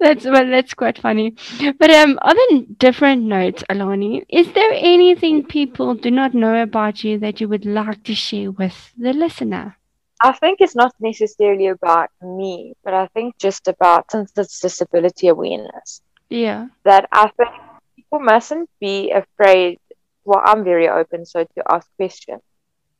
that's 0.00 0.24
well, 0.24 0.48
that's 0.48 0.74
quite 0.74 0.98
funny. 0.98 1.34
But 1.78 1.90
um, 1.90 2.18
on 2.22 2.66
different 2.78 3.24
notes, 3.24 3.64
Alani, 3.68 4.24
is 4.28 4.52
there 4.52 4.72
anything 4.72 5.44
people 5.44 5.94
do 5.94 6.10
not 6.10 6.34
know 6.34 6.62
about 6.62 7.02
you 7.04 7.18
that 7.18 7.40
you 7.40 7.48
would 7.48 7.66
like 7.66 8.04
to 8.04 8.14
share 8.14 8.50
with 8.50 8.92
the 8.96 9.12
listener? 9.12 9.76
I 10.24 10.32
think 10.32 10.60
it's 10.60 10.76
not 10.76 10.94
necessarily 11.00 11.66
about 11.66 12.10
me, 12.22 12.74
but 12.84 12.94
I 12.94 13.08
think 13.08 13.36
just 13.38 13.66
about 13.66 14.10
since 14.12 14.32
it's 14.36 14.60
disability 14.60 15.26
awareness. 15.26 16.00
Yeah. 16.30 16.68
That 16.84 17.08
I 17.10 17.30
think 17.36 17.50
people 17.96 18.20
mustn't 18.20 18.70
be 18.80 19.10
afraid 19.10 19.80
well, 20.24 20.42
I'm 20.44 20.64
very 20.64 20.88
open, 20.88 21.26
so 21.26 21.44
to 21.44 21.62
ask 21.68 21.88
questions. 21.96 22.42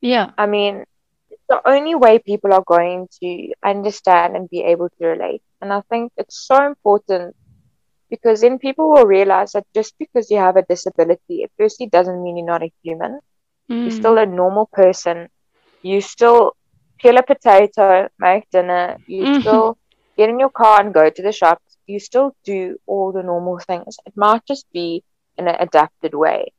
Yeah. 0.01 0.31
I 0.37 0.47
mean, 0.47 0.85
the 1.49 1.61
only 1.69 1.95
way 1.95 2.19
people 2.19 2.53
are 2.53 2.65
going 2.67 3.09
to 3.21 3.53
understand 3.65 4.37
and 4.37 4.49
be 4.49 4.63
able 4.63 4.89
to 4.89 5.07
relate. 5.07 5.43
And 5.61 5.73
I 5.73 5.83
think 5.83 6.13
it's 6.17 6.47
so 6.47 6.67
important 6.67 7.37
because 8.11 8.41
then 8.41 8.59
people 8.59 8.91
will 8.91 9.07
realize 9.07 9.53
that 9.53 9.67
just 9.75 9.95
because 9.99 10.31
you 10.31 10.39
have 10.39 10.57
a 10.57 10.63
disability, 10.63 11.43
it 11.45 11.53
firstly 11.59 11.87
doesn't 11.87 12.23
mean 12.23 12.37
you're 12.37 12.47
not 12.47 12.63
a 12.63 12.73
human. 12.83 13.21
Mm. 13.71 13.83
You're 13.83 13.91
still 13.91 14.19
a 14.19 14.27
normal 14.27 14.67
person. 14.73 15.29
You 15.83 16.01
still 16.01 16.57
peel 16.99 17.17
a 17.17 17.23
potato, 17.23 18.09
make 18.19 18.51
dinner. 18.51 18.97
You 19.07 19.25
mm-hmm. 19.25 19.41
still 19.41 19.79
get 20.17 20.29
in 20.29 20.39
your 20.39 20.51
car 20.51 20.81
and 20.81 20.95
go 20.95 21.11
to 21.11 21.23
the 21.23 21.33
shops. 21.33 21.77
You 21.87 21.99
still 21.99 22.35
do 22.45 22.77
all 22.87 23.13
the 23.13 23.23
normal 23.23 23.59
things. 23.59 23.97
It 24.07 24.15
might 24.17 24.45
just 24.47 24.67
be 24.73 25.05
in 25.37 25.49
an 25.49 25.57
adapted 25.59 26.15
way. 26.15 26.53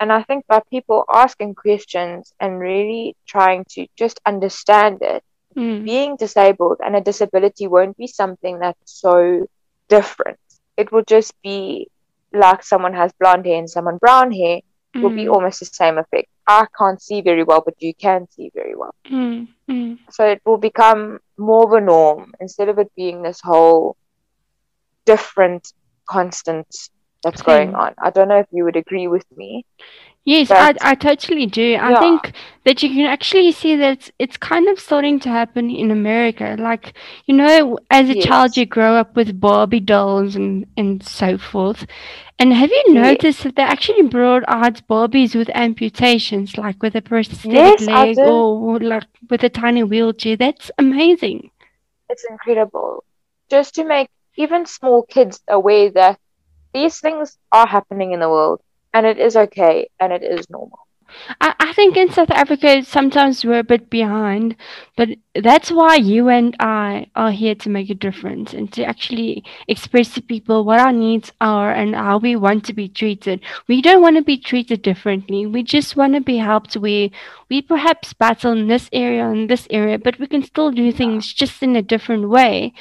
And 0.00 0.12
I 0.12 0.22
think 0.22 0.46
by 0.46 0.60
people 0.70 1.04
asking 1.12 1.54
questions 1.54 2.32
and 2.40 2.58
really 2.58 3.16
trying 3.26 3.64
to 3.70 3.86
just 3.96 4.20
understand 4.26 4.98
it, 5.02 5.22
mm. 5.56 5.84
being 5.84 6.16
disabled 6.16 6.78
and 6.84 6.96
a 6.96 7.00
disability 7.00 7.66
won't 7.66 7.96
be 7.96 8.06
something 8.06 8.58
that's 8.58 9.00
so 9.00 9.46
different. 9.88 10.38
It 10.76 10.90
will 10.90 11.04
just 11.04 11.32
be 11.42 11.88
like 12.32 12.64
someone 12.64 12.94
has 12.94 13.12
blonde 13.20 13.46
hair 13.46 13.58
and 13.58 13.70
someone 13.70 13.98
brown 13.98 14.32
hair, 14.32 14.60
mm. 14.94 15.02
will 15.02 15.10
be 15.10 15.26
mm. 15.26 15.32
almost 15.32 15.60
the 15.60 15.66
same 15.66 15.98
effect. 15.98 16.28
I 16.46 16.66
can't 16.76 17.00
see 17.00 17.20
very 17.22 17.44
well, 17.44 17.62
but 17.64 17.74
you 17.80 17.94
can 17.94 18.28
see 18.30 18.50
very 18.54 18.74
well. 18.74 18.94
Mm. 19.10 19.48
Mm. 19.70 19.98
So 20.10 20.26
it 20.26 20.42
will 20.44 20.58
become 20.58 21.20
more 21.38 21.64
of 21.64 21.72
a 21.72 21.84
norm 21.84 22.34
instead 22.40 22.68
of 22.68 22.78
it 22.78 22.90
being 22.96 23.22
this 23.22 23.40
whole 23.40 23.96
different 25.04 25.72
constant 26.06 26.66
that's 27.24 27.40
hmm. 27.40 27.50
going 27.50 27.74
on. 27.74 27.94
I 27.98 28.10
don't 28.10 28.28
know 28.28 28.38
if 28.38 28.46
you 28.52 28.64
would 28.64 28.76
agree 28.76 29.08
with 29.08 29.24
me. 29.36 29.64
Yes, 30.26 30.50
I, 30.50 30.74
I 30.80 30.94
totally 30.94 31.44
do. 31.44 31.76
I 31.78 32.00
think 32.00 32.32
that 32.64 32.82
you 32.82 32.88
can 32.88 33.04
actually 33.04 33.52
see 33.52 33.76
that 33.76 33.92
it's, 33.92 34.10
it's 34.18 34.36
kind 34.38 34.68
of 34.68 34.80
starting 34.80 35.20
to 35.20 35.28
happen 35.28 35.68
in 35.68 35.90
America. 35.90 36.56
Like, 36.58 36.94
you 37.26 37.34
know, 37.34 37.78
as 37.90 38.08
a 38.08 38.16
yes. 38.16 38.24
child, 38.24 38.56
you 38.56 38.64
grow 38.64 38.94
up 38.94 39.16
with 39.16 39.38
Barbie 39.38 39.80
dolls 39.80 40.34
and, 40.34 40.66
and 40.78 41.02
so 41.02 41.36
forth. 41.36 41.86
And 42.38 42.54
have 42.54 42.70
you 42.70 42.94
noticed 42.94 43.40
yes. 43.40 43.42
that 43.42 43.56
they 43.56 43.62
actually 43.62 44.04
brought 44.04 44.44
out 44.48 44.80
Barbies 44.88 45.34
with 45.34 45.50
amputations, 45.54 46.56
like 46.56 46.82
with 46.82 46.94
a 46.94 47.02
prosthetic 47.02 47.52
yes, 47.52 47.82
leg 47.82 48.18
or 48.18 48.80
like 48.80 49.04
with 49.28 49.44
a 49.44 49.50
tiny 49.50 49.82
wheelchair? 49.82 50.38
That's 50.38 50.70
amazing. 50.78 51.50
It's 52.08 52.24
incredible. 52.24 53.04
Just 53.50 53.74
to 53.74 53.84
make 53.84 54.08
even 54.36 54.64
small 54.64 55.02
kids 55.02 55.42
aware 55.48 55.90
that 55.90 56.18
these 56.74 57.00
things 57.00 57.38
are 57.52 57.66
happening 57.66 58.12
in 58.12 58.20
the 58.20 58.28
world 58.28 58.60
and 58.92 59.06
it 59.06 59.18
is 59.18 59.36
okay 59.36 59.88
and 60.00 60.12
it 60.12 60.22
is 60.22 60.50
normal. 60.50 60.80
I, 61.40 61.54
I 61.58 61.72
think 61.72 61.96
in 61.96 62.10
South 62.10 62.30
Africa 62.30 62.84
sometimes 62.84 63.44
we're 63.44 63.58
a 63.58 63.64
bit 63.64 63.90
behind, 63.90 64.56
but 64.96 65.08
that's 65.34 65.70
why 65.70 65.96
you 65.96 66.28
and 66.28 66.54
I 66.60 67.08
are 67.16 67.30
here 67.30 67.54
to 67.56 67.68
make 67.68 67.90
a 67.90 67.94
difference 67.94 68.52
and 68.52 68.72
to 68.74 68.84
actually 68.84 69.44
express 69.66 70.14
to 70.14 70.22
people 70.22 70.64
what 70.64 70.80
our 70.80 70.92
needs 70.92 71.32
are 71.40 71.72
and 71.72 71.94
how 71.94 72.18
we 72.18 72.36
want 72.36 72.64
to 72.66 72.72
be 72.72 72.88
treated. 72.88 73.40
We 73.66 73.82
don't 73.82 74.02
want 74.02 74.16
to 74.16 74.22
be 74.22 74.38
treated 74.38 74.82
differently. 74.82 75.46
We 75.46 75.62
just 75.62 75.96
want 75.96 76.14
to 76.14 76.20
be 76.20 76.36
helped 76.36 76.74
where 76.74 77.08
we 77.48 77.62
perhaps 77.62 78.12
battle 78.12 78.52
in 78.52 78.68
this 78.68 78.88
area 78.92 79.26
and 79.28 79.50
this 79.50 79.66
area, 79.70 79.98
but 79.98 80.18
we 80.18 80.26
can 80.26 80.42
still 80.42 80.70
do 80.70 80.92
things 80.92 81.32
just 81.32 81.62
in 81.62 81.76
a 81.76 81.82
different 81.82 82.28
way. 82.28 82.72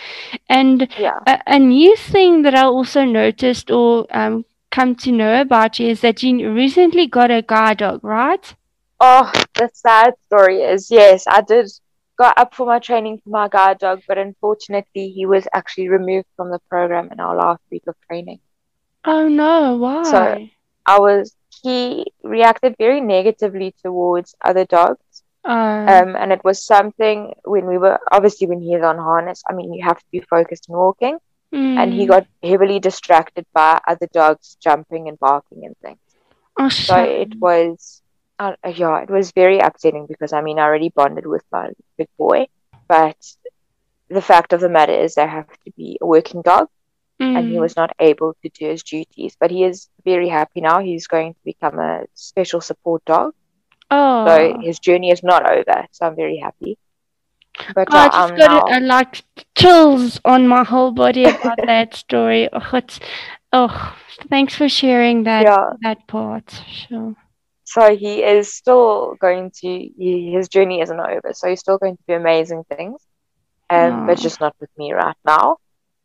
And 0.48 0.88
yeah. 0.98 1.20
a, 1.26 1.40
a 1.48 1.60
new 1.60 1.96
thing 1.96 2.44
that 2.44 2.56
I 2.56 2.64
also 2.64 3.04
noticed 3.04 3.72
or 3.72 4.06
um, 4.12 4.46
come 4.74 4.96
to 4.96 5.12
know 5.12 5.40
about 5.40 5.80
you 5.80 5.88
is 5.88 6.02
that 6.02 6.24
you 6.24 6.52
recently 6.52 7.06
got 7.06 7.30
a 7.30 7.44
guide 7.44 7.78
dog, 7.78 8.04
right? 8.04 8.56
Oh, 9.00 9.32
the 9.54 9.70
sad 9.74 10.16
story 10.26 10.62
is 10.62 10.90
yes, 10.90 11.28
I 11.28 11.42
did 11.42 11.70
got 12.18 12.38
up 12.38 12.56
for 12.56 12.66
my 12.66 12.80
training 12.80 13.22
for 13.24 13.30
my 13.30 13.48
guide 13.48 13.78
dog, 13.80 14.02
but 14.08 14.18
unfortunately, 14.18 15.10
he 15.10 15.26
was 15.26 15.48
actually 15.54 15.90
removed 15.90 16.28
from 16.36 16.50
the 16.50 16.60
program 16.70 17.10
in 17.12 17.20
our 17.20 17.36
last 17.36 17.62
week 17.72 17.84
of 17.88 17.96
training. 18.08 18.40
Oh 19.06 19.28
no, 19.28 19.78
why? 19.78 20.04
So 20.04 20.48
I 20.86 21.00
was 21.00 21.36
he 21.62 22.06
reacted 22.24 22.76
very 22.80 23.02
negatively 23.02 23.76
towards 23.84 24.36
other 24.42 24.66
dogs. 24.66 25.24
Oh. 25.46 25.52
Um, 25.52 26.16
and 26.16 26.32
it 26.32 26.44
was 26.44 26.66
something 26.66 27.34
when 27.44 27.66
we 27.68 27.78
were 27.78 28.00
obviously 28.12 28.48
when 28.48 28.62
he 28.62 28.74
is 28.74 28.84
on 28.84 28.98
harness. 28.98 29.44
I 29.48 29.54
mean, 29.54 29.74
you 29.74 29.84
have 29.84 30.00
to 30.00 30.06
be 30.12 30.22
focused 30.22 30.70
on 30.70 30.78
walking, 30.78 31.18
Mm. 31.54 31.78
And 31.78 31.94
he 31.94 32.08
got 32.08 32.26
heavily 32.42 32.80
distracted 32.80 33.46
by 33.54 33.80
other 33.88 34.08
dogs 34.12 34.58
jumping 34.60 35.08
and 35.08 35.20
barking 35.20 35.66
and 35.66 35.78
things. 35.78 36.00
Oh, 36.58 36.70
so 36.70 36.98
it 36.98 37.36
was, 37.40 38.02
uh, 38.40 38.56
yeah, 38.68 39.02
it 39.02 39.10
was 39.10 39.32
very 39.32 39.60
upsetting 39.60 40.08
because 40.08 40.34
I 40.34 40.42
mean, 40.42 40.58
I 40.58 40.64
already 40.64 40.90
bonded 40.90 41.28
with 41.28 41.44
my 41.52 41.70
big 41.98 42.10
boy, 42.18 42.48
but 42.88 43.18
the 44.10 44.22
fact 44.22 44.54
of 44.54 44.62
the 44.62 44.70
matter 44.70 44.94
is, 44.94 45.16
they 45.16 45.28
have 45.28 45.48
to 45.66 45.72
be 45.78 45.98
a 46.02 46.06
working 46.06 46.42
dog, 46.42 46.70
mm. 47.22 47.38
and 47.38 47.50
he 47.50 47.56
mm. 47.56 47.62
was 47.62 47.76
not 47.76 47.96
able 48.00 48.36
to 48.42 48.50
do 48.50 48.68
his 48.68 48.84
duties. 48.84 49.36
But 49.40 49.52
he 49.52 49.64
is 49.64 49.90
very 50.04 50.30
happy 50.30 50.62
now. 50.62 50.80
He's 50.80 51.08
going 51.08 51.34
to 51.34 51.40
become 51.44 51.80
a 51.80 52.06
special 52.14 52.62
support 52.62 53.04
dog. 53.06 53.34
Oh. 53.90 54.28
So 54.28 54.60
his 54.62 54.80
journey 54.80 55.12
is 55.12 55.24
not 55.24 55.50
over. 55.50 55.88
So 55.92 56.06
I'm 56.06 56.16
very 56.16 56.38
happy. 56.38 56.78
But 57.76 57.88
oh, 57.92 57.98
I 57.98 58.08
just 58.08 58.32
um, 58.32 58.38
got 58.38 58.70
now... 58.70 58.80
like 58.80 59.24
chills 59.56 60.20
on 60.26 60.48
my 60.48 60.64
whole 60.64 60.92
body 60.92 61.26
about 61.26 61.60
that 61.66 61.96
story. 61.96 62.50
Oh, 62.54 62.78
it's, 62.78 63.00
oh, 63.52 63.96
thanks 64.30 64.56
for 64.56 64.68
sharing 64.68 65.24
that 65.24 65.44
yeah. 65.44 65.74
that 65.82 66.08
part. 66.08 66.62
Sure. 66.68 67.16
So 67.66 67.96
he 67.96 68.24
is 68.24 68.54
still 68.54 69.16
going 69.20 69.52
to 69.62 69.68
he, 69.68 70.32
his 70.34 70.50
journey 70.50 70.82
isn't 70.82 71.00
over. 71.00 71.32
So 71.34 71.50
he's 71.50 71.60
still 71.60 71.78
going 71.78 71.98
to 71.98 72.04
do 72.08 72.16
amazing 72.16 72.64
things, 72.66 73.02
um, 73.70 74.04
oh. 74.04 74.08
but 74.08 74.18
just 74.18 74.40
not 74.40 74.56
with 74.60 74.70
me 74.78 74.94
right 74.94 75.16
now. 75.26 75.58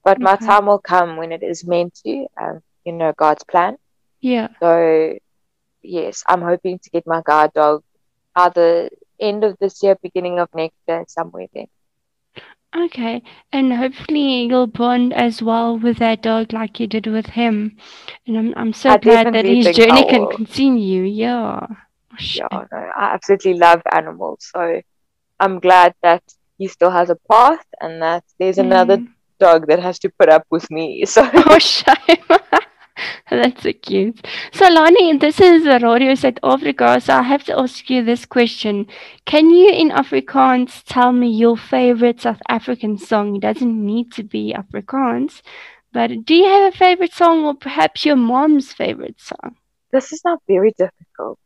But 0.04 0.18
okay. 0.18 0.24
my 0.24 0.36
time 0.36 0.66
will 0.66 0.78
come 0.78 1.16
when 1.16 1.32
it 1.32 1.42
is 1.42 1.66
meant 1.66 1.94
to. 2.04 2.26
Um, 2.40 2.62
you 2.88 2.94
know 2.94 3.12
God's 3.12 3.44
plan. 3.44 3.76
Yeah. 4.20 4.48
So 4.60 5.18
yes, 5.82 6.24
I'm 6.26 6.42
hoping 6.42 6.78
to 6.78 6.90
get 6.90 7.06
my 7.06 7.20
guard 7.22 7.52
dog 7.52 7.84
either 8.34 8.88
end 9.20 9.44
of 9.44 9.56
this 9.58 9.82
year, 9.82 9.96
beginning 10.02 10.38
of 10.38 10.48
next 10.54 10.78
year, 10.86 11.04
somewhere 11.08 11.46
there. 11.54 11.66
Okay, 12.76 13.22
and 13.50 13.72
hopefully 13.72 14.42
you'll 14.42 14.66
bond 14.66 15.14
as 15.14 15.40
well 15.42 15.78
with 15.78 15.98
that 15.98 16.22
dog 16.22 16.52
like 16.52 16.78
you 16.78 16.86
did 16.86 17.06
with 17.06 17.26
him. 17.26 17.78
And 18.26 18.36
I'm 18.36 18.54
I'm 18.56 18.72
so 18.72 18.90
I 18.90 18.98
glad 18.98 19.32
that 19.32 19.46
his 19.46 19.74
journey 19.74 20.04
can 20.04 20.30
continue. 20.30 21.02
Yeah. 21.04 21.66
Yeah, 22.20 22.48
no, 22.50 22.66
I 22.72 23.14
absolutely 23.14 23.54
love 23.54 23.80
animals. 23.92 24.50
So 24.52 24.82
I'm 25.38 25.60
glad 25.60 25.94
that 26.02 26.22
he 26.58 26.66
still 26.66 26.90
has 26.90 27.10
a 27.10 27.16
path 27.30 27.64
and 27.80 28.02
that 28.02 28.24
there's 28.38 28.56
mm. 28.56 28.64
another 28.64 28.98
dog 29.38 29.68
that 29.68 29.78
has 29.78 29.98
to 30.00 30.10
put 30.10 30.28
up 30.28 30.44
with 30.50 30.70
me. 30.70 31.04
So 31.06 31.28
oh 31.32 31.58
shame. 31.58 32.24
That's 33.30 33.62
so 33.62 33.72
cute. 33.72 34.26
So, 34.52 34.68
Lani, 34.68 35.16
this 35.18 35.40
is 35.40 35.66
Radio 35.66 36.14
South 36.14 36.38
Africa. 36.42 37.00
So, 37.00 37.14
I 37.14 37.22
have 37.22 37.44
to 37.44 37.58
ask 37.58 37.88
you 37.90 38.04
this 38.04 38.26
question. 38.26 38.86
Can 39.24 39.50
you, 39.50 39.70
in 39.70 39.90
Afrikaans, 39.90 40.82
tell 40.84 41.12
me 41.12 41.30
your 41.30 41.56
favorite 41.56 42.20
South 42.20 42.40
African 42.48 42.98
song? 42.98 43.36
It 43.36 43.42
doesn't 43.42 43.86
need 43.86 44.12
to 44.12 44.22
be 44.22 44.54
Afrikaans, 44.54 45.42
but 45.92 46.24
do 46.24 46.34
you 46.34 46.44
have 46.44 46.72
a 46.74 46.76
favorite 46.76 47.12
song 47.12 47.44
or 47.44 47.54
perhaps 47.54 48.04
your 48.04 48.16
mom's 48.16 48.72
favorite 48.72 49.20
song? 49.20 49.56
This 49.90 50.12
is 50.12 50.22
not 50.24 50.42
very 50.46 50.72
difficult. 50.76 51.38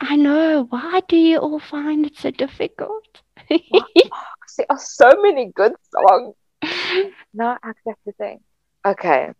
I 0.00 0.16
know. 0.16 0.66
Why 0.68 1.00
do 1.08 1.16
you 1.16 1.38
all 1.38 1.58
find 1.58 2.04
it 2.06 2.16
so 2.18 2.30
difficult? 2.30 3.22
there 3.48 4.66
are 4.68 4.78
so 4.78 5.10
many 5.22 5.52
good 5.54 5.72
songs. 5.90 6.34
no, 7.34 7.56
I 7.62 7.72
have 7.86 7.96
to 8.06 8.12
thing. 8.12 8.40
Okay. 8.84 9.30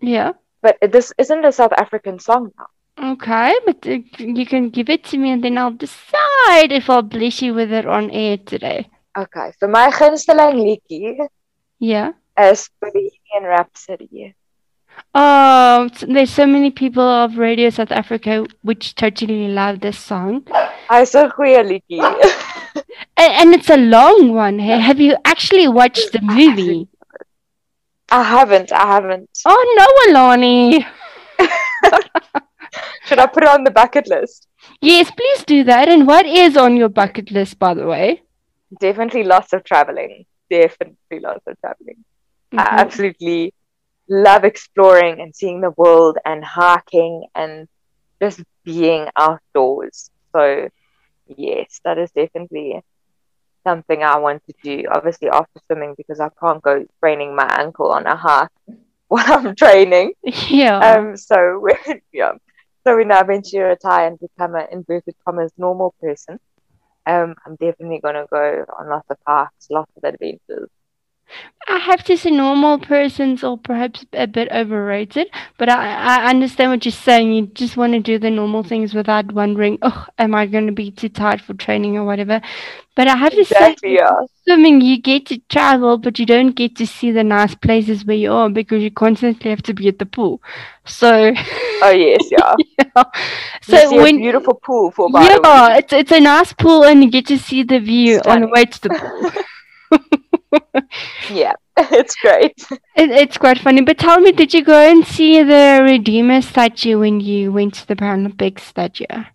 Yeah. 0.00 0.32
But 0.64 0.78
this 0.80 1.12
isn't 1.18 1.44
a 1.44 1.52
South 1.52 1.74
African 1.76 2.18
song 2.18 2.50
now. 2.56 3.12
Okay, 3.12 3.54
but 3.66 3.86
uh, 3.86 3.98
you 4.16 4.46
can 4.46 4.70
give 4.70 4.88
it 4.88 5.04
to 5.04 5.18
me 5.18 5.30
and 5.30 5.44
then 5.44 5.58
I'll 5.58 5.72
decide 5.72 6.72
if 6.72 6.88
I'll 6.88 7.02
bless 7.02 7.42
you 7.42 7.52
with 7.52 7.70
it 7.70 7.84
on 7.84 8.10
air 8.10 8.38
today. 8.38 8.88
Okay, 9.18 9.52
so 9.60 9.68
my 9.68 9.90
gunsteling 9.90 10.56
liedjie 10.64 11.28
yeah. 11.78 12.12
is 12.40 12.70
Bohemian 12.80 13.42
Rhapsody. 13.42 14.34
Oh, 15.14 15.90
there's 16.00 16.30
so 16.30 16.46
many 16.46 16.70
people 16.70 17.04
of 17.04 17.36
Radio 17.36 17.68
South 17.68 17.92
Africa 17.92 18.46
which 18.62 18.94
totally 18.94 19.48
love 19.48 19.80
this 19.80 19.98
song. 19.98 20.46
Hy's 20.88 21.14
'n 21.14 21.28
goeie 21.28 21.60
liedjie. 21.60 22.00
and, 23.18 23.54
it's 23.54 23.68
a 23.68 23.76
long 23.76 24.32
one. 24.32 24.58
Have 24.58 24.98
you 24.98 25.16
actually 25.26 25.68
watched 25.68 26.12
the 26.12 26.22
movie? 26.38 26.88
I 28.10 28.22
haven't. 28.22 28.72
I 28.72 28.86
haven't. 28.86 29.30
Oh 29.44 29.74
no, 29.78 30.12
Alani. 30.12 30.86
Should 33.04 33.18
I 33.18 33.26
put 33.26 33.42
it 33.42 33.48
on 33.48 33.64
the 33.64 33.70
bucket 33.70 34.08
list? 34.08 34.46
Yes, 34.80 35.10
please 35.10 35.44
do 35.44 35.64
that. 35.64 35.88
And 35.88 36.06
what 36.06 36.26
is 36.26 36.56
on 36.56 36.76
your 36.76 36.88
bucket 36.88 37.30
list, 37.30 37.58
by 37.58 37.74
the 37.74 37.86
way? 37.86 38.22
Definitely 38.80 39.24
lots 39.24 39.52
of 39.52 39.64
traveling. 39.64 40.24
Definitely 40.50 41.20
lots 41.20 41.46
of 41.46 41.58
traveling. 41.60 42.04
Mm-hmm. 42.52 42.58
I 42.58 42.80
absolutely 42.80 43.52
love 44.08 44.44
exploring 44.44 45.20
and 45.20 45.34
seeing 45.34 45.60
the 45.60 45.70
world 45.70 46.18
and 46.24 46.44
hiking 46.44 47.26
and 47.34 47.68
just 48.20 48.42
being 48.64 49.08
outdoors. 49.16 50.10
So, 50.34 50.68
yes, 51.26 51.80
that 51.84 51.98
is 51.98 52.10
definitely 52.12 52.82
something 53.64 54.02
I 54.02 54.18
want 54.18 54.42
to 54.46 54.54
do, 54.62 54.84
obviously 54.90 55.28
after 55.28 55.60
swimming, 55.66 55.94
because 55.96 56.20
I 56.20 56.28
can't 56.40 56.62
go 56.62 56.84
spraining 56.96 57.34
my 57.34 57.46
ankle 57.60 57.92
on 57.92 58.06
a 58.06 58.16
hike 58.16 58.48
while 59.08 59.24
I'm 59.26 59.54
training. 59.56 60.12
Yeah. 60.22 60.78
Um. 60.78 61.16
So 61.16 61.58
when 61.60 62.00
yeah, 62.12 62.32
so 62.86 62.96
when 62.96 63.10
I 63.10 63.20
eventually 63.20 63.62
retire 63.62 64.08
and 64.08 64.18
become 64.18 64.54
an 64.54 64.66
inverted 64.70 65.14
commas 65.24 65.52
normal 65.56 65.94
person, 66.00 66.38
um, 67.06 67.34
I'm 67.46 67.56
definitely 67.56 68.00
gonna 68.00 68.26
go 68.30 68.64
on 68.78 68.88
lots 68.88 69.10
of 69.10 69.18
hikes, 69.26 69.68
lots 69.70 69.90
of 69.96 70.04
adventures. 70.04 70.68
I 71.66 71.78
have 71.78 72.04
to 72.04 72.16
say 72.16 72.30
normal 72.30 72.78
persons 72.78 73.42
or 73.42 73.56
perhaps 73.56 74.04
a 74.12 74.26
bit 74.26 74.48
overrated, 74.52 75.28
but 75.56 75.70
I, 75.70 76.18
I 76.18 76.26
understand 76.28 76.70
what 76.70 76.84
you're 76.84 76.92
saying. 76.92 77.32
You 77.32 77.46
just 77.46 77.76
want 77.76 77.94
to 77.94 78.00
do 78.00 78.18
the 78.18 78.30
normal 78.30 78.62
things 78.62 78.92
without 78.92 79.32
wondering, 79.32 79.78
oh, 79.80 80.06
am 80.18 80.34
I 80.34 80.44
going 80.46 80.66
to 80.66 80.72
be 80.72 80.90
too 80.90 81.08
tired 81.08 81.40
for 81.40 81.54
training 81.54 81.96
or 81.96 82.04
whatever. 82.04 82.42
But 82.96 83.08
I 83.08 83.16
have 83.16 83.32
exactly, 83.32 83.74
to 83.74 83.80
say, 83.80 83.94
yeah. 83.94 84.12
swimming, 84.44 84.82
you 84.82 85.00
get 85.00 85.26
to 85.26 85.38
travel, 85.48 85.96
but 85.96 86.18
you 86.18 86.26
don't 86.26 86.52
get 86.52 86.76
to 86.76 86.86
see 86.86 87.10
the 87.10 87.24
nice 87.24 87.54
places 87.54 88.04
where 88.04 88.16
you 88.16 88.32
are 88.32 88.50
because 88.50 88.82
you 88.82 88.90
constantly 88.90 89.50
have 89.50 89.62
to 89.62 89.74
be 89.74 89.88
at 89.88 89.98
the 89.98 90.06
pool. 90.06 90.42
So. 90.84 91.32
Oh 91.82 91.90
yes, 91.90 92.28
yeah. 92.30 92.54
yeah. 92.78 93.04
So 93.62 93.96
when 94.02 94.18
beautiful 94.18 94.54
pool 94.54 94.90
for 94.90 95.08
yeah, 95.12 95.78
it's 95.78 95.92
it's 95.92 96.12
a 96.12 96.20
nice 96.20 96.52
pool 96.52 96.84
and 96.84 97.02
you 97.02 97.10
get 97.10 97.26
to 97.26 97.38
see 97.38 97.62
the 97.62 97.80
view 97.80 98.18
Stunning. 98.18 98.44
on 98.44 98.48
the 98.48 98.52
way 98.52 98.64
to 98.64 98.80
the 98.80 98.90
pool. 98.90 100.00
yeah, 101.30 101.54
it's 101.76 102.16
great. 102.16 102.54
It, 102.96 103.10
it's 103.10 103.38
quite 103.38 103.58
funny. 103.58 103.82
But 103.82 103.98
tell 103.98 104.20
me, 104.20 104.32
did 104.32 104.54
you 104.54 104.64
go 104.64 104.78
and 104.78 105.06
see 105.06 105.42
the 105.42 105.80
Redeemer 105.82 106.42
statue 106.42 106.98
when 106.98 107.20
you 107.20 107.52
went 107.52 107.74
to 107.74 107.86
the 107.86 107.96
Paralympics 107.96 108.72
that 108.74 109.00
year? 109.00 109.28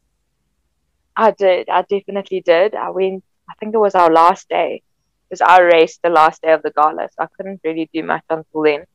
I 1.16 1.32
did. 1.32 1.70
I 1.70 1.82
definitely 1.82 2.42
did. 2.42 2.76
I 2.76 2.90
went. 2.90 3.24
I 3.50 3.54
think 3.56 3.74
it 3.74 3.80
was 3.80 3.96
our 3.96 4.12
last 4.12 4.48
day. 4.48 4.82
Because 5.28 5.42
I 5.42 5.62
raced 5.62 6.02
the 6.02 6.10
last 6.10 6.42
day 6.42 6.54
of 6.54 6.64
the 6.64 6.72
gala, 6.72 7.08
so 7.10 7.24
I 7.24 7.28
couldn't 7.38 7.62
really 7.64 7.88
do 7.94 8.02
much 8.02 8.24
until 8.30 8.64
then. 8.64 8.86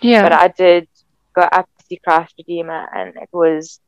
Yeah. 0.00 0.22
But 0.22 0.32
I 0.32 0.48
did 0.48 0.86
go 1.34 1.42
up 1.42 1.68
to 1.78 1.84
see 1.86 1.96
Christ 1.96 2.34
Redeemer, 2.38 2.86
and 2.94 3.16
it 3.16 3.28
was 3.32 3.80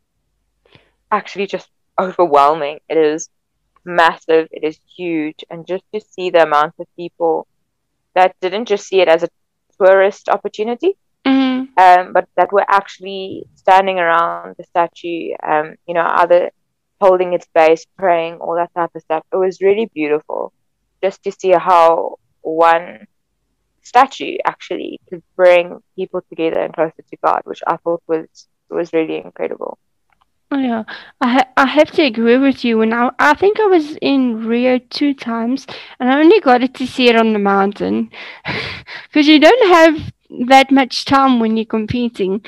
actually 1.12 1.46
just 1.46 1.68
overwhelming. 2.00 2.80
It 2.88 2.96
is 2.96 3.28
massive. 3.84 4.48
It 4.50 4.64
is 4.64 4.78
huge, 4.96 5.44
and 5.50 5.66
just 5.66 5.84
to 5.94 6.00
see 6.00 6.30
the 6.30 6.42
amount 6.42 6.74
of 6.80 6.86
people 6.96 7.46
that 8.14 8.36
didn't 8.40 8.66
just 8.66 8.86
see 8.86 9.00
it 9.00 9.08
as 9.08 9.22
a 9.22 9.28
tourist 9.80 10.28
opportunity, 10.28 10.96
mm-hmm. 11.26 11.72
um, 11.78 12.12
but 12.12 12.28
that 12.36 12.52
were 12.52 12.64
actually 12.68 13.44
standing 13.54 13.98
around 13.98 14.54
the 14.58 14.64
statue, 14.64 15.30
um, 15.42 15.76
you 15.86 15.94
know, 15.94 16.06
either 16.06 16.50
holding 17.00 17.32
its 17.32 17.46
base, 17.54 17.84
praying, 17.98 18.34
all 18.34 18.54
that 18.54 18.72
type 18.74 18.90
of 18.94 19.02
stuff. 19.02 19.24
It 19.32 19.36
was 19.36 19.60
really 19.60 19.86
beautiful 19.92 20.52
just 21.02 21.22
to 21.24 21.32
see 21.32 21.50
how 21.50 22.18
one 22.42 23.06
statue 23.82 24.36
actually 24.44 25.00
could 25.08 25.22
bring 25.36 25.80
people 25.96 26.22
together 26.28 26.60
and 26.60 26.72
closer 26.72 27.02
to 27.10 27.16
God, 27.24 27.42
which 27.44 27.62
I 27.66 27.76
thought 27.76 28.02
was 28.06 28.46
was 28.70 28.92
really 28.92 29.16
incredible. 29.16 29.78
Oh, 30.52 30.58
yeah, 30.58 30.84
I 31.22 31.28
ha- 31.28 31.48
I 31.56 31.64
have 31.64 31.90
to 31.92 32.02
agree 32.02 32.36
with 32.36 32.62
you. 32.62 32.82
And 32.82 32.92
I 32.92 33.10
I 33.18 33.32
think 33.32 33.58
I 33.58 33.66
was 33.66 33.96
in 34.02 34.46
Rio 34.46 34.78
two 34.90 35.14
times, 35.14 35.66
and 35.98 36.10
I 36.10 36.20
only 36.20 36.40
got 36.40 36.62
it 36.62 36.74
to 36.74 36.86
see 36.86 37.08
it 37.08 37.16
on 37.16 37.32
the 37.32 37.38
mountain, 37.38 38.10
because 39.04 39.26
you 39.28 39.38
don't 39.40 39.68
have 39.68 40.12
that 40.50 40.70
much 40.70 41.06
time 41.06 41.40
when 41.40 41.56
you're 41.56 41.64
competing. 41.64 42.44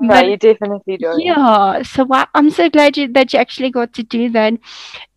No, 0.00 0.08
but, 0.08 0.28
you 0.28 0.36
definitely 0.36 0.98
don't. 0.98 1.20
Yeah, 1.20 1.82
so 1.82 2.06
I, 2.12 2.28
I'm 2.32 2.50
so 2.50 2.70
glad 2.70 2.96
you, 2.96 3.08
that 3.08 3.32
you 3.32 3.40
actually 3.40 3.70
got 3.70 3.92
to 3.94 4.04
do 4.04 4.30
that. 4.30 4.54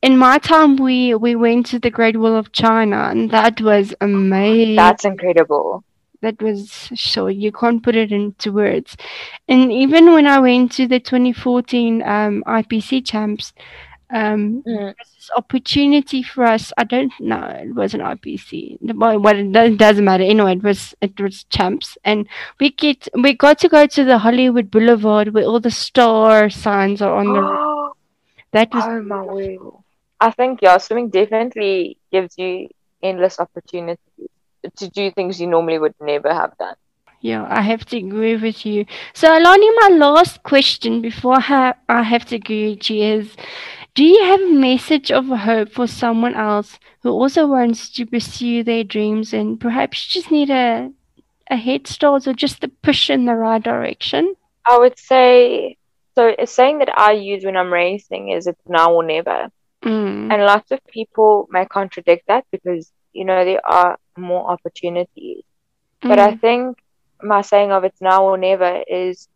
In 0.01 0.17
my 0.17 0.39
time, 0.39 0.77
we 0.77 1.13
we 1.13 1.35
went 1.35 1.67
to 1.67 1.79
the 1.79 1.91
Great 1.91 2.17
Wall 2.17 2.35
of 2.35 2.51
China, 2.51 3.03
and 3.11 3.29
that 3.29 3.61
was 3.61 3.93
amazing. 4.01 4.77
That's 4.77 5.05
incredible 5.05 5.83
that 6.21 6.41
was 6.41 6.89
so 6.95 7.27
you 7.27 7.51
can't 7.51 7.83
put 7.83 7.95
it 7.95 8.11
into 8.11 8.51
words. 8.51 8.95
And 9.47 9.71
even 9.71 10.13
when 10.13 10.25
I 10.25 10.39
went 10.39 10.71
to 10.73 10.87
the 10.87 10.99
2014 10.99 12.01
um, 12.03 12.43
IPC 12.47 13.05
champs, 13.05 13.53
um, 14.13 14.63
mm. 14.67 14.93
this 14.97 15.29
opportunity 15.35 16.21
for 16.21 16.43
us. 16.43 16.73
I 16.77 16.83
don't 16.83 17.13
know. 17.19 17.43
It 17.61 17.73
was 17.73 17.93
an 17.93 18.01
IPC. 18.01 18.77
Well, 18.81 19.25
it 19.25 19.77
doesn't 19.77 20.03
matter. 20.03 20.23
Anyway, 20.23 20.53
it 20.53 20.63
was 20.63 20.93
it 21.01 21.19
was 21.19 21.45
champs, 21.45 21.97
and 22.03 22.27
we 22.59 22.71
get 22.71 23.07
we 23.13 23.33
got 23.33 23.59
to 23.59 23.69
go 23.69 23.85
to 23.87 24.03
the 24.03 24.17
Hollywood 24.17 24.69
Boulevard 24.69 25.33
where 25.33 25.45
all 25.45 25.59
the 25.59 25.71
star 25.71 26.49
signs 26.49 27.01
are 27.01 27.15
on 27.15 27.33
the. 27.33 27.91
that 28.51 28.73
was. 28.73 28.83
Oh 28.85 29.01
my 29.01 29.21
word! 29.21 29.59
I 30.19 30.31
think 30.31 30.59
yeah, 30.61 30.77
swimming 30.77 31.09
definitely 31.09 31.97
gives 32.11 32.37
you 32.37 32.67
endless 33.01 33.39
opportunities 33.39 34.29
to 34.77 34.89
do 34.89 35.11
things 35.11 35.39
you 35.39 35.47
normally 35.47 35.79
would 35.79 35.95
never 35.99 36.33
have 36.33 36.57
done. 36.57 36.75
Yeah, 37.21 37.45
I 37.47 37.61
have 37.61 37.85
to 37.85 37.97
agree 37.97 38.35
with 38.35 38.65
you. 38.65 38.85
So, 39.13 39.37
Alani, 39.37 39.69
my 39.81 39.89
last 39.95 40.41
question 40.41 41.01
before 41.01 41.37
I 41.37 41.73
have 42.01 42.25
to 42.25 42.35
agree 42.35 42.71
with 42.71 42.89
you 42.89 43.03
is 43.03 43.35
Do 43.93 44.03
you 44.03 44.23
have 44.23 44.41
a 44.41 44.53
message 44.53 45.11
of 45.11 45.27
hope 45.27 45.69
for 45.69 45.85
someone 45.85 46.33
else 46.33 46.79
who 47.03 47.11
also 47.11 47.45
wants 47.45 47.89
to 47.91 48.05
pursue 48.05 48.63
their 48.63 48.83
dreams 48.83 49.33
and 49.33 49.59
perhaps 49.59 50.07
just 50.07 50.31
need 50.31 50.49
a, 50.49 50.91
a 51.49 51.57
head 51.57 51.85
start 51.85 52.27
or 52.27 52.33
just 52.33 52.63
a 52.63 52.69
push 52.69 53.09
in 53.09 53.25
the 53.25 53.35
right 53.35 53.61
direction? 53.61 54.35
I 54.65 54.79
would 54.79 54.97
say 54.97 55.77
so. 56.15 56.33
A 56.39 56.47
saying 56.47 56.79
that 56.79 56.97
I 56.97 57.11
use 57.11 57.45
when 57.45 57.57
I'm 57.57 57.71
racing 57.71 58.29
is 58.29 58.47
it's 58.47 58.67
now 58.67 58.93
or 58.93 59.03
never. 59.03 59.49
Mm. 59.83 60.31
And 60.31 60.43
lots 60.43 60.71
of 60.71 60.79
people 60.87 61.47
may 61.51 61.65
contradict 61.65 62.27
that 62.27 62.45
because, 62.51 62.91
you 63.13 63.25
know, 63.25 63.43
there 63.43 63.65
are 63.65 63.97
more 64.21 64.49
opportunities. 64.49 65.43
Mm. 66.03 66.09
But 66.09 66.19
I 66.19 66.31
mm. 66.33 66.41
think 66.41 66.77
my 67.21 67.41
saying 67.41 67.71
of 67.71 67.83
it's 67.83 68.01
now 68.01 68.25
or 68.25 68.37
never 68.37 68.83
is 68.87 69.27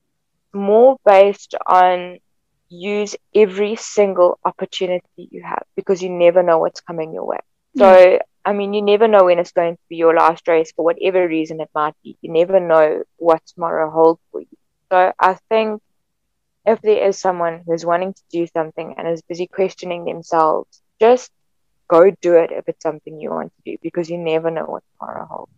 more 0.54 0.98
based 1.06 1.56
on 1.68 2.20
use 2.70 3.16
every 3.34 3.76
single 3.76 4.40
opportunity 4.44 5.30
you 5.32 5.44
have 5.44 5.64
because 5.76 6.02
you 6.02 6.10
never 6.10 6.42
know 6.42 6.58
what's 6.58 6.82
coming 6.82 7.14
your 7.14 7.26
way. 7.26 7.40
So, 7.78 8.20
I 8.46 8.54
mean, 8.54 8.74
you 8.74 8.82
never 8.82 9.08
know 9.08 9.26
when 9.26 9.40
it's 9.40 9.52
going 9.52 9.76
to 9.76 9.82
be 9.90 9.98
your 9.98 10.16
last 10.16 10.48
race 10.48 10.72
for 10.72 10.86
whatever 10.86 11.28
reason 11.28 11.60
it 11.60 11.70
might 11.76 11.94
be. 12.04 12.18
You 12.22 12.32
never 12.32 12.60
know 12.60 13.04
what 13.18 13.46
tomorrow 13.48 13.92
holds 13.92 14.22
for 14.32 14.42
you. 14.42 14.58
So, 14.92 15.12
I 15.20 15.38
think 15.50 15.82
if 16.66 16.82
there 16.82 17.08
is 17.08 17.20
someone 17.20 17.64
who's 17.66 17.86
wanting 17.86 18.14
to 18.14 18.22
do 18.32 18.48
something 18.48 18.96
and 18.98 19.08
is 19.08 19.22
busy 19.24 19.48
questioning 19.48 20.06
themselves, 20.06 20.82
just 21.02 21.32
go 21.88 22.12
do 22.22 22.36
it 22.36 22.52
if 22.52 22.68
it's 22.68 22.84
something 22.84 23.20
you 23.20 23.30
want 23.30 23.52
to 23.56 23.72
do 23.72 23.78
because 23.82 24.10
you 24.10 24.18
never 24.18 24.50
know 24.52 24.66
what 24.66 24.84
tomorrow 24.98 25.26
holds. 25.26 25.52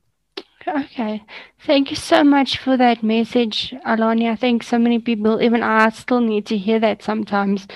Okay. 0.68 1.24
Thank 1.66 1.92
you 1.92 1.96
so 1.96 2.24
much 2.24 2.58
for 2.58 2.76
that 2.76 3.02
message, 3.02 3.74
Alani. 3.86 4.28
I 4.28 4.36
think 4.36 4.64
so 4.64 4.78
many 4.78 5.00
people, 5.00 5.42
even 5.42 5.64
I, 5.64 5.90
still 5.90 6.20
need 6.20 6.46
to 6.48 6.58
hear 6.58 6.80
that 6.80 7.02
sometimes. 7.02 7.68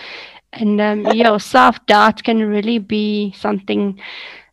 And 0.52 0.82
um, 0.82 1.06
your 1.14 1.39
self 1.39 1.84
doubt 1.86 2.24
can 2.24 2.43
really 2.43 2.80
be 2.80 3.34
something 3.38 3.99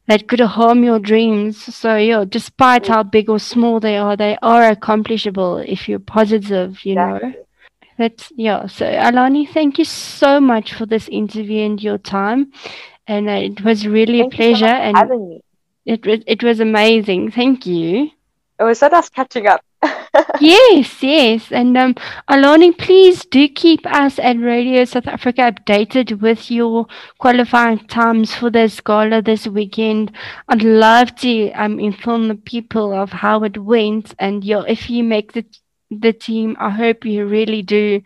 that 0.06 0.28
could 0.28 0.40
harm 0.40 0.84
your 0.84 1.00
dreams. 1.00 1.74
So, 1.74 1.96
yeah, 1.96 2.24
despite 2.28 2.86
how 2.86 3.02
big 3.02 3.28
or 3.28 3.40
small 3.40 3.80
they 3.80 3.96
are, 3.96 4.16
they 4.16 4.38
are 4.40 4.70
accomplishable 4.70 5.58
if 5.58 5.88
you're 5.88 5.98
positive, 5.98 6.84
you 6.84 6.92
exactly. 6.92 7.30
know. 7.30 7.34
That's, 7.98 8.32
yeah. 8.36 8.66
So, 8.68 8.86
Alani, 8.86 9.46
thank 9.46 9.78
you 9.78 9.84
so 9.84 10.40
much 10.40 10.74
for 10.74 10.86
this 10.86 11.08
interview 11.08 11.64
and 11.64 11.82
your 11.82 11.98
time 11.98 12.52
and 13.08 13.28
uh, 13.28 13.32
it 13.32 13.64
was 13.64 13.86
really 13.86 14.20
Thank 14.20 14.34
a 14.34 14.36
pleasure. 14.36 14.66
So 14.66 14.86
and 14.86 14.96
having 14.96 15.28
me. 15.28 15.42
It 15.86 16.06
was 16.06 16.20
it 16.26 16.42
was 16.42 16.60
amazing. 16.60 17.30
Thank 17.30 17.66
you. 17.66 18.10
It 18.60 18.64
was 18.64 18.80
so 18.80 18.88
nice 18.88 19.08
catching 19.08 19.46
up. 19.46 19.64
yes, 20.40 21.02
yes. 21.02 21.52
And 21.52 21.76
um, 21.76 21.94
Alani, 22.26 22.72
please 22.72 23.24
do 23.24 23.48
keep 23.48 23.86
us 23.86 24.18
at 24.18 24.38
Radio 24.38 24.84
South 24.84 25.06
Africa 25.06 25.52
updated 25.52 26.20
with 26.20 26.50
your 26.50 26.86
qualifying 27.18 27.78
times 27.86 28.34
for 28.34 28.50
this 28.50 28.80
gala 28.80 29.22
this 29.22 29.46
weekend. 29.46 30.12
I'd 30.48 30.64
love 30.64 31.14
to 31.16 31.52
um, 31.52 31.78
inform 31.78 32.28
the 32.28 32.34
people 32.34 32.92
of 32.92 33.12
how 33.12 33.44
it 33.44 33.56
went. 33.56 34.14
And 34.18 34.44
you 34.44 34.58
if 34.66 34.90
you 34.90 35.04
make 35.04 35.32
the, 35.32 35.46
the 35.90 36.12
team, 36.12 36.56
I 36.58 36.70
hope 36.70 37.04
you 37.04 37.24
really 37.26 37.62
do 37.62 38.02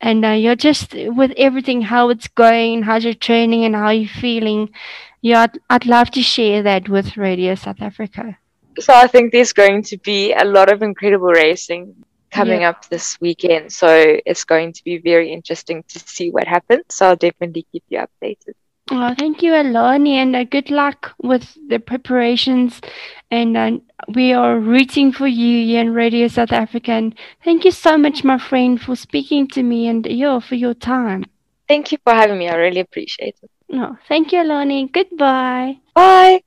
and 0.00 0.24
uh, 0.24 0.30
you're 0.30 0.56
just 0.56 0.94
with 0.94 1.32
everything 1.36 1.82
how 1.82 2.08
it's 2.08 2.28
going 2.28 2.82
how's 2.82 3.04
your 3.04 3.14
training 3.14 3.64
and 3.64 3.74
how 3.74 3.90
you're 3.90 4.08
feeling 4.08 4.70
yeah 5.20 5.42
I'd, 5.42 5.58
I'd 5.68 5.86
love 5.86 6.10
to 6.12 6.22
share 6.22 6.62
that 6.62 6.88
with 6.88 7.16
radio 7.16 7.54
south 7.54 7.80
africa. 7.80 8.38
So 8.78 8.94
i 8.94 9.06
think 9.06 9.32
there's 9.32 9.52
going 9.52 9.82
to 9.84 9.98
be 9.98 10.32
a 10.32 10.44
lot 10.44 10.72
of 10.72 10.82
incredible 10.82 11.32
racing 11.32 11.94
coming 12.30 12.60
yeah. 12.60 12.70
up 12.70 12.88
this 12.88 13.20
weekend. 13.20 13.72
So 13.72 13.88
it's 14.24 14.44
going 14.44 14.72
to 14.72 14.84
be 14.84 14.98
very 14.98 15.32
interesting 15.32 15.82
to 15.88 15.98
see 15.98 16.30
what 16.30 16.46
happens. 16.46 16.84
So 16.90 17.08
i'll 17.08 17.16
definitely 17.16 17.66
keep 17.72 17.84
you 17.88 17.98
updated 17.98 18.54
Oh, 18.92 19.14
thank 19.16 19.40
you, 19.42 19.54
Alani, 19.54 20.18
and 20.18 20.34
uh, 20.34 20.42
good 20.42 20.68
luck 20.68 21.14
with 21.22 21.56
the 21.68 21.78
preparations. 21.78 22.80
And 23.30 23.56
uh, 23.56 23.78
we 24.08 24.32
are 24.32 24.58
rooting 24.58 25.12
for 25.12 25.28
you 25.28 25.78
in 25.78 25.94
Radio 25.94 26.26
South 26.26 26.50
Africa. 26.50 26.90
And 26.92 27.14
thank 27.44 27.64
you 27.64 27.70
so 27.70 27.96
much, 27.96 28.24
my 28.24 28.36
friend, 28.36 28.80
for 28.80 28.96
speaking 28.96 29.46
to 29.48 29.62
me 29.62 29.86
and 29.86 30.04
yeah, 30.06 30.40
for 30.40 30.56
your 30.56 30.74
time. 30.74 31.24
Thank 31.68 31.92
you 31.92 31.98
for 32.02 32.12
having 32.12 32.38
me. 32.38 32.48
I 32.48 32.56
really 32.56 32.80
appreciate 32.80 33.36
it. 33.42 33.50
No, 33.68 33.90
oh, 33.92 33.96
thank 34.08 34.32
you, 34.32 34.42
Alani. 34.42 34.88
Goodbye. 34.88 35.78
Bye. 35.94 36.42